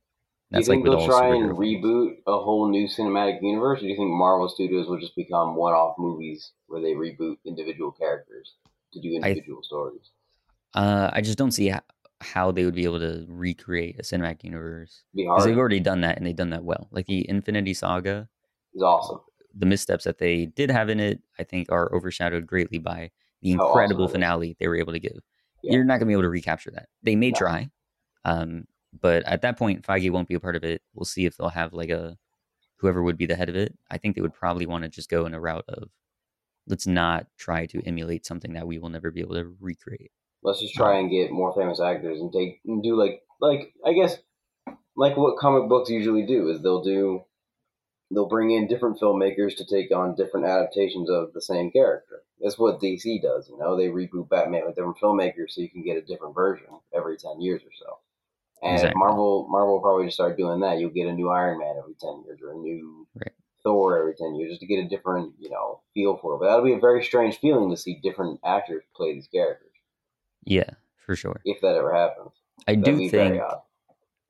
do 0.51 0.59
you 0.59 0.65
think 0.65 0.85
like 0.85 0.97
they'll 0.97 1.07
try 1.07 1.35
and 1.35 1.51
reboot 1.51 2.17
a 2.27 2.37
whole 2.37 2.69
new 2.69 2.85
cinematic 2.87 3.41
universe, 3.41 3.79
or 3.79 3.83
do 3.83 3.87
you 3.87 3.95
think 3.95 4.11
Marvel 4.11 4.49
Studios 4.49 4.87
will 4.87 4.99
just 4.99 5.15
become 5.15 5.55
one-off 5.55 5.95
movies 5.97 6.51
where 6.67 6.81
they 6.81 6.91
reboot 6.93 7.37
individual 7.45 7.91
characters 7.91 8.55
to 8.93 8.99
do 8.99 9.09
I- 9.23 9.29
individual 9.29 9.63
stories? 9.63 10.11
Uh, 10.73 11.09
I 11.13 11.21
just 11.21 11.37
don't 11.37 11.51
see 11.51 11.73
how, 12.21 12.51
they 12.51 12.65
would 12.65 12.75
be 12.75 12.85
able 12.85 12.99
to 12.99 13.25
recreate 13.27 13.99
a 13.99 14.03
cinematic 14.03 14.43
universe 14.43 15.03
because 15.13 15.45
they've 15.45 15.57
already 15.57 15.79
done 15.79 16.01
that 16.01 16.17
and 16.17 16.25
they've 16.25 16.35
done 16.35 16.51
that 16.51 16.63
well. 16.63 16.87
Like 16.91 17.05
the 17.07 17.27
Infinity 17.29 17.73
Saga, 17.73 18.27
is 18.73 18.81
awesome. 18.81 19.19
the 19.55 19.65
missteps 19.65 20.03
that 20.05 20.17
they 20.17 20.47
did 20.47 20.71
have 20.71 20.89
in 20.89 20.99
it, 20.99 21.21
I 21.39 21.43
think, 21.43 21.71
are 21.71 21.93
overshadowed 21.93 22.45
greatly 22.47 22.79
by 22.79 23.11
the 23.41 23.53
How 23.53 23.59
awesome 23.59 23.67
incredible 23.67 24.07
finale 24.07 24.55
they 24.59 24.67
were 24.67 24.77
able 24.77 24.93
to 24.93 24.99
give. 24.99 25.19
Yeah. 25.63 25.73
You're 25.73 25.83
not 25.83 25.99
gonna 25.99 26.07
be 26.07 26.13
able 26.13 26.23
to 26.23 26.29
recapture 26.29 26.71
that. 26.71 26.87
They 27.03 27.15
may 27.15 27.31
try, 27.31 27.69
um, 28.23 28.65
but 29.01 29.23
at 29.23 29.41
that 29.41 29.57
point, 29.57 29.83
Feige 29.83 30.11
won't 30.11 30.27
be 30.27 30.35
a 30.35 30.39
part 30.39 30.55
of 30.55 30.63
it. 30.63 30.81
We'll 30.93 31.05
see 31.05 31.25
if 31.25 31.37
they'll 31.37 31.49
have 31.49 31.73
like 31.73 31.89
a 31.89 32.17
whoever 32.77 33.01
would 33.01 33.17
be 33.17 33.25
the 33.25 33.35
head 33.35 33.49
of 33.49 33.55
it, 33.55 33.77
I 33.89 33.97
think 33.97 34.15
they 34.15 34.21
would 34.21 34.33
probably 34.33 34.65
want 34.65 34.83
to 34.83 34.89
just 34.89 35.09
go 35.09 35.25
in 35.25 35.33
a 35.33 35.39
route 35.39 35.65
of 35.69 35.89
let's 36.67 36.87
not 36.87 37.27
try 37.37 37.65
to 37.67 37.81
emulate 37.85 38.25
something 38.25 38.53
that 38.53 38.67
we 38.67 38.79
will 38.79 38.89
never 38.89 39.11
be 39.11 39.21
able 39.21 39.35
to 39.35 39.55
recreate. 39.59 40.11
Let's 40.45 40.61
just 40.61 40.75
try 40.75 40.99
and 40.99 41.11
get 41.11 41.31
more 41.31 41.53
famous 41.55 41.81
actors 41.81 42.21
and 42.21 42.31
take 42.33 42.61
and 42.65 42.83
do 42.83 42.95
like 42.95 43.23
like 43.41 43.73
I 43.85 43.93
guess 43.93 44.17
like 44.95 45.17
what 45.17 45.37
comic 45.39 45.69
books 45.69 45.89
usually 45.89 46.25
do 46.25 46.49
is 46.49 46.61
they'll 46.61 46.83
do 46.83 47.25
they'll 48.11 48.27
bring 48.29 48.51
in 48.51 48.67
different 48.67 48.99
filmmakers 48.99 49.55
to 49.57 49.65
take 49.65 49.91
on 49.95 50.15
different 50.15 50.45
adaptations 50.45 51.09
of 51.09 51.33
the 51.33 51.41
same 51.41 51.71
character. 51.71 52.23
That's 52.41 52.59
what 52.59 52.79
DC 52.81 53.21
does, 53.21 53.49
you 53.49 53.57
know. 53.57 53.75
They 53.77 53.87
reboot 53.87 54.29
Batman 54.29 54.65
with 54.65 54.75
different 54.75 54.99
filmmakers 54.99 55.51
so 55.51 55.61
you 55.61 55.69
can 55.69 55.83
get 55.83 55.97
a 55.97 56.01
different 56.01 56.35
version 56.35 56.67
every 56.93 57.17
ten 57.17 57.41
years 57.41 57.63
or 57.63 57.71
so. 57.77 57.99
And 58.63 58.75
Exactly. 58.75 58.99
Marvel 58.99 59.47
Marvel 59.49 59.75
will 59.75 59.81
probably 59.81 60.05
just 60.05 60.15
start 60.17 60.37
doing 60.37 60.61
that. 60.61 60.79
You'll 60.79 60.89
get 60.91 61.07
a 61.07 61.13
new 61.13 61.29
Iron 61.29 61.59
Man 61.59 61.75
every 61.77 61.95
ten 61.95 62.23
years 62.25 62.41
or 62.41 62.51
a 62.53 62.57
new 62.57 63.07
Right. 63.15 63.33
Thor 63.63 63.97
every 63.99 64.15
ten 64.15 64.35
years 64.35 64.51
just 64.51 64.61
to 64.61 64.67
get 64.67 64.83
a 64.83 64.89
different, 64.89 65.33
you 65.39 65.49
know, 65.49 65.81
feel 65.93 66.17
for 66.17 66.35
it. 66.35 66.39
But 66.39 66.47
that'll 66.47 66.65
be 66.65 66.73
a 66.73 66.79
very 66.79 67.03
strange 67.03 67.39
feeling 67.39 67.69
to 67.71 67.77
see 67.77 67.99
different 68.01 68.39
actors 68.45 68.83
play 68.95 69.13
these 69.13 69.27
characters, 69.27 69.71
Yeah, 70.45 70.69
for 71.05 71.15
sure. 71.15 71.41
if 71.45 71.59
that 71.61 71.75
ever 71.75 71.93
happens. 71.93 72.31
I 72.67 72.75
That'd 72.75 72.85
do 72.97 73.09
think. 73.09 73.41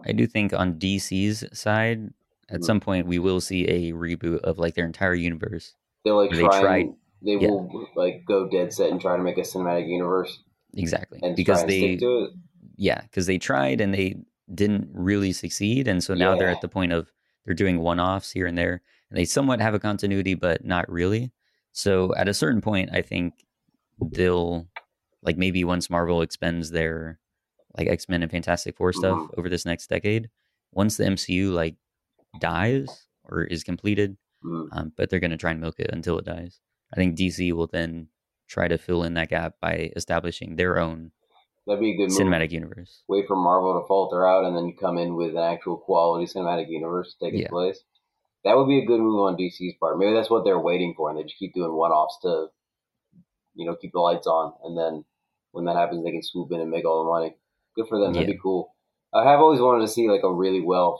I 0.06 0.12
do 0.12 0.28
think 0.28 0.54
on 0.54 0.78
DC's 0.80 1.46
side, 1.58 2.14
at 2.50 2.62
Mhm. 2.62 2.66
some 2.66 2.80
point 2.80 3.08
we 3.08 3.18
will 3.20 3.42
see 3.42 3.66
a 3.68 3.92
reboot 3.94 4.40
of 4.42 4.58
like 4.60 4.76
their 4.76 4.86
entire 4.86 5.14
universe. 5.16 5.74
They'll 6.04 6.18
like 6.18 6.32
They 6.32 6.42
try 6.42 6.78
and 6.80 6.96
they 7.22 7.38
yeah. 7.38 7.48
will 7.50 7.88
like 7.96 8.24
go 8.28 8.48
dead 8.48 8.72
set 8.74 8.92
and 8.92 9.00
try 9.02 9.18
to 9.18 9.24
make 9.24 9.38
a 9.38 9.42
cinematic 9.42 9.88
universe 9.88 10.44
Exactly. 10.74 11.20
and 11.24 11.36
because 11.36 11.60
try 11.60 11.62
and 11.62 11.70
they 11.70 11.80
stick 11.80 12.00
to 12.02 12.24
it. 12.26 12.32
yeah, 12.76 13.02
because 13.02 13.26
they 13.26 13.38
tried 13.38 13.82
and 13.82 13.94
they 13.94 14.18
didn't 14.54 14.90
really 14.94 15.32
succeed, 15.34 15.88
and 15.88 16.04
so 16.04 16.14
now 16.14 16.38
they're 16.38 16.50
at 16.50 16.62
the 16.62 16.68
point 16.68 16.92
of 16.92 17.12
they're 17.46 17.56
doing 17.56 17.80
one-offs 17.80 18.32
here 18.32 18.46
and 18.46 18.58
there, 18.58 18.82
and 19.10 19.18
they 19.18 19.26
somewhat 19.26 19.60
have 19.62 19.74
a 19.74 19.80
continuity, 19.80 20.34
but 20.36 20.64
not 20.66 20.88
really. 20.92 21.32
So 21.72 22.14
at 22.16 22.28
a 22.28 22.34
certain 22.34 22.62
point, 22.62 22.90
I 22.94 23.02
think 23.02 23.46
they'll 24.12 24.68
like 25.26 25.38
maybe 25.38 25.64
once 25.64 25.90
Marvel 25.90 26.22
expends 26.22 26.72
their 26.72 27.20
like 27.78 27.88
X 27.88 28.08
Men 28.08 28.22
and 28.24 28.32
Fantastic 28.32 28.78
Four 28.78 28.94
stuff 28.94 29.18
Mhm. 29.20 29.38
over 29.38 29.50
this 29.50 29.66
next 29.66 29.88
decade, 29.88 30.30
once 30.72 30.98
the 30.98 31.06
MCU 31.06 31.52
like 31.52 31.76
dies 32.40 33.08
or 33.24 33.44
is 33.44 33.64
completed, 33.64 34.18
Mm. 34.44 34.70
um, 34.72 34.94
but 34.96 35.10
they're 35.10 35.20
going 35.20 35.32
to 35.32 35.38
try 35.38 35.52
and 35.52 35.60
milk 35.60 35.80
it 35.80 35.90
until 35.92 36.20
it 36.20 36.26
dies. 36.26 36.60
I 36.94 36.96
think 36.98 37.16
DC 37.18 37.52
will 37.52 37.68
then 37.68 38.10
try 38.48 38.68
to 38.68 38.78
fill 38.78 39.04
in 39.04 39.16
that 39.16 39.30
gap 39.30 39.56
by 39.60 39.92
establishing 39.96 40.56
their 40.56 40.78
own 40.80 41.12
That'd 41.66 41.82
be 41.82 41.92
a 41.94 41.96
good 41.98 42.10
move. 42.12 42.20
cinematic 42.20 42.52
universe. 42.52 43.02
Wait 43.08 43.26
for 43.28 43.36
Marvel 43.36 43.82
to 43.82 43.88
falter 43.88 44.28
out 44.28 44.46
and 44.46 44.56
then 44.56 44.74
come 44.80 45.00
in 45.00 45.16
with 45.16 45.32
an 45.32 45.38
actual 45.42 45.78
quality 45.78 46.26
cinematic 46.32 46.70
universe 46.70 47.16
to 47.16 47.26
take 47.26 47.34
its 47.34 47.42
Yeah. 47.44 47.50
place. 47.50 47.84
That 48.44 48.56
would 48.56 48.68
be 48.68 48.78
a 48.80 48.86
good 48.86 49.00
move 49.00 49.20
on 49.22 49.36
DC's 49.36 49.74
part. 49.80 49.98
Maybe 49.98 50.14
that's 50.14 50.30
what 50.30 50.44
they're 50.46 50.60
waiting 50.60 50.94
for, 50.96 51.10
and 51.10 51.18
they 51.18 51.24
just 51.24 51.38
keep 51.40 51.56
doing 51.56 51.74
one-offs 51.74 52.20
to, 52.22 52.52
you 53.56 53.66
know, 53.66 53.76
keep 53.76 53.94
the 53.94 54.00
lights 54.00 54.28
on, 54.28 54.54
and 54.64 54.78
then 54.78 55.06
when 55.56 55.64
that 55.66 55.78
happens, 55.78 56.04
they 56.04 56.12
can 56.12 56.22
swoop 56.22 56.52
in 56.52 56.60
and 56.60 56.70
make 56.70 56.84
all 56.84 57.02
the 57.06 57.10
money. 57.10 57.34
Good 57.78 57.88
for 57.88 57.98
them. 57.98 58.12
That'd 58.12 58.28
be 58.28 58.38
cool. 58.42 58.76
I 59.14 59.24
have 59.24 59.40
always 59.40 59.62
wanted 59.62 59.86
to 59.86 59.88
see 59.88 60.10
like 60.10 60.24
a 60.24 60.32
really 60.32 60.60
well, 60.60 61.00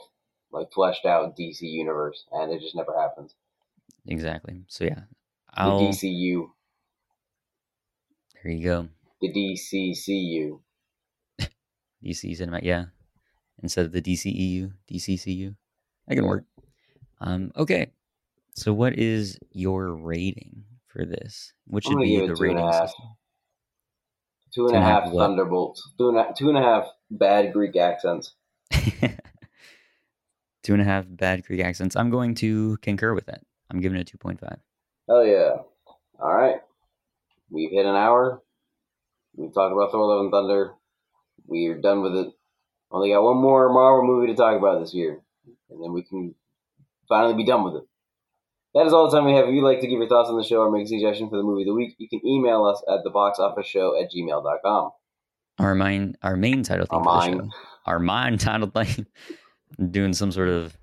like 0.50 0.72
fleshed 0.72 1.04
out 1.04 1.36
DC 1.36 1.58
universe, 1.60 2.24
and 2.32 2.50
it 2.50 2.60
just 2.60 2.74
never 2.74 2.98
happens. 2.98 3.34
Exactly. 4.06 4.62
So 4.68 4.84
yeah, 4.84 5.00
The 5.54 5.62
I'll. 5.62 5.80
DCU, 5.82 6.46
There 8.42 8.52
you 8.52 8.64
go. 8.64 8.88
the 9.20 9.28
DCCU. 9.30 10.60
DC 12.02 12.38
Cinematic. 12.40 12.62
Yeah, 12.62 12.86
instead 13.62 13.84
of 13.84 13.92
the 13.92 14.00
DCEU, 14.00 14.72
DCCU. 14.90 15.54
That 16.08 16.14
can 16.14 16.26
work. 16.26 16.44
Um. 17.20 17.52
Okay. 17.56 17.92
So 18.54 18.72
what 18.72 18.94
is 18.98 19.38
your 19.52 19.94
rating 19.94 20.64
for 20.86 21.04
this? 21.04 21.52
What 21.66 21.84
should 21.84 21.98
be 21.98 22.26
the 22.26 22.34
rating 22.36 22.56
the 22.56 22.90
two 24.56 24.66
and 24.66 24.76
half. 24.76 25.04
Two 25.04 25.10
and 25.10 25.18
a 25.18 25.20
half 25.20 25.28
thunderbolts. 25.28 25.88
Two 25.98 26.08
and 26.08 26.18
a, 26.18 26.32
two 26.36 26.48
and 26.48 26.58
a 26.58 26.62
half 26.62 26.86
bad 27.10 27.52
Greek 27.52 27.76
accents. 27.76 28.32
Two 30.62 30.72
and 30.72 30.82
a 30.82 30.84
half 30.84 31.04
bad 31.08 31.44
Greek 31.44 31.60
accents. 31.60 31.94
I'm 31.94 32.10
going 32.10 32.34
to 32.36 32.76
concur 32.78 33.14
with 33.14 33.26
that. 33.26 33.42
I'm 33.70 33.80
giving 33.80 34.00
it 34.00 34.08
two 34.08 34.18
point 34.18 34.40
five. 34.40 34.58
Hell 35.08 35.24
yeah. 35.24 35.58
All 36.20 36.34
right. 36.34 36.56
We've 37.50 37.70
hit 37.70 37.86
an 37.86 37.94
hour. 37.94 38.42
We've 39.36 39.54
talked 39.54 39.72
about 39.72 39.92
Thor 39.92 40.08
Love 40.08 40.22
and 40.22 40.32
Thunder. 40.32 40.72
We're 41.46 41.80
done 41.80 42.02
with 42.02 42.16
it. 42.16 42.32
Only 42.90 43.10
got 43.10 43.22
one 43.22 43.36
more 43.36 43.72
Marvel 43.72 44.04
movie 44.04 44.26
to 44.28 44.34
talk 44.34 44.58
about 44.58 44.80
this 44.80 44.92
year. 44.92 45.20
And 45.70 45.80
then 45.80 45.92
we 45.92 46.02
can 46.02 46.34
finally 47.08 47.34
be 47.34 47.46
done 47.46 47.62
with 47.62 47.76
it. 47.76 47.88
That 48.76 48.86
is 48.86 48.92
all 48.92 49.10
the 49.10 49.16
time 49.16 49.24
we 49.24 49.32
have. 49.32 49.48
If 49.48 49.54
you'd 49.54 49.64
like 49.64 49.80
to 49.80 49.86
give 49.86 49.98
your 49.98 50.06
thoughts 50.06 50.28
on 50.28 50.36
the 50.36 50.44
show 50.44 50.58
or 50.58 50.70
make 50.70 50.84
a 50.84 50.86
suggestion 50.86 51.30
for 51.30 51.38
the 51.38 51.42
movie 51.42 51.62
of 51.62 51.68
the 51.68 51.72
week, 51.72 51.94
you 51.96 52.10
can 52.10 52.20
email 52.26 52.66
us 52.66 52.84
at 52.86 53.02
theboxofficeshow 53.06 54.02
at 54.02 54.12
gmail.com. 54.12 54.90
Our 55.58 55.74
main, 55.74 56.14
our 56.22 56.36
main 56.36 56.62
title 56.62 56.84
theme 56.84 56.98
Our 57.06 57.22
for 57.22 57.30
the 57.30 57.38
show. 57.38 57.50
Our 57.86 57.98
mine 57.98 58.36
title 58.36 58.68
thing. 58.68 59.06
Doing 59.90 60.12
some 60.12 60.30
sort 60.30 60.50
of 60.50 60.76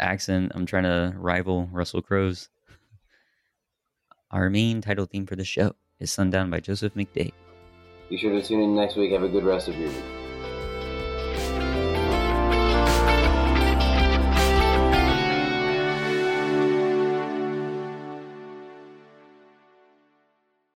accent. 0.00 0.52
I'm 0.54 0.64
trying 0.64 0.84
to 0.84 1.12
rival 1.14 1.68
Russell 1.70 2.00
Crowe's. 2.00 2.48
Our 4.30 4.48
main 4.48 4.80
title 4.80 5.04
theme 5.04 5.26
for 5.26 5.36
the 5.36 5.44
show 5.44 5.76
is 6.00 6.10
Sundown 6.10 6.48
by 6.48 6.60
Joseph 6.60 6.94
McDade. 6.94 7.32
Be 8.08 8.16
sure 8.16 8.32
to 8.32 8.42
tune 8.42 8.62
in 8.62 8.74
next 8.74 8.96
week. 8.96 9.12
Have 9.12 9.24
a 9.24 9.28
good 9.28 9.44
rest 9.44 9.68
of 9.68 9.76
your 9.76 9.90
week. 9.90 10.25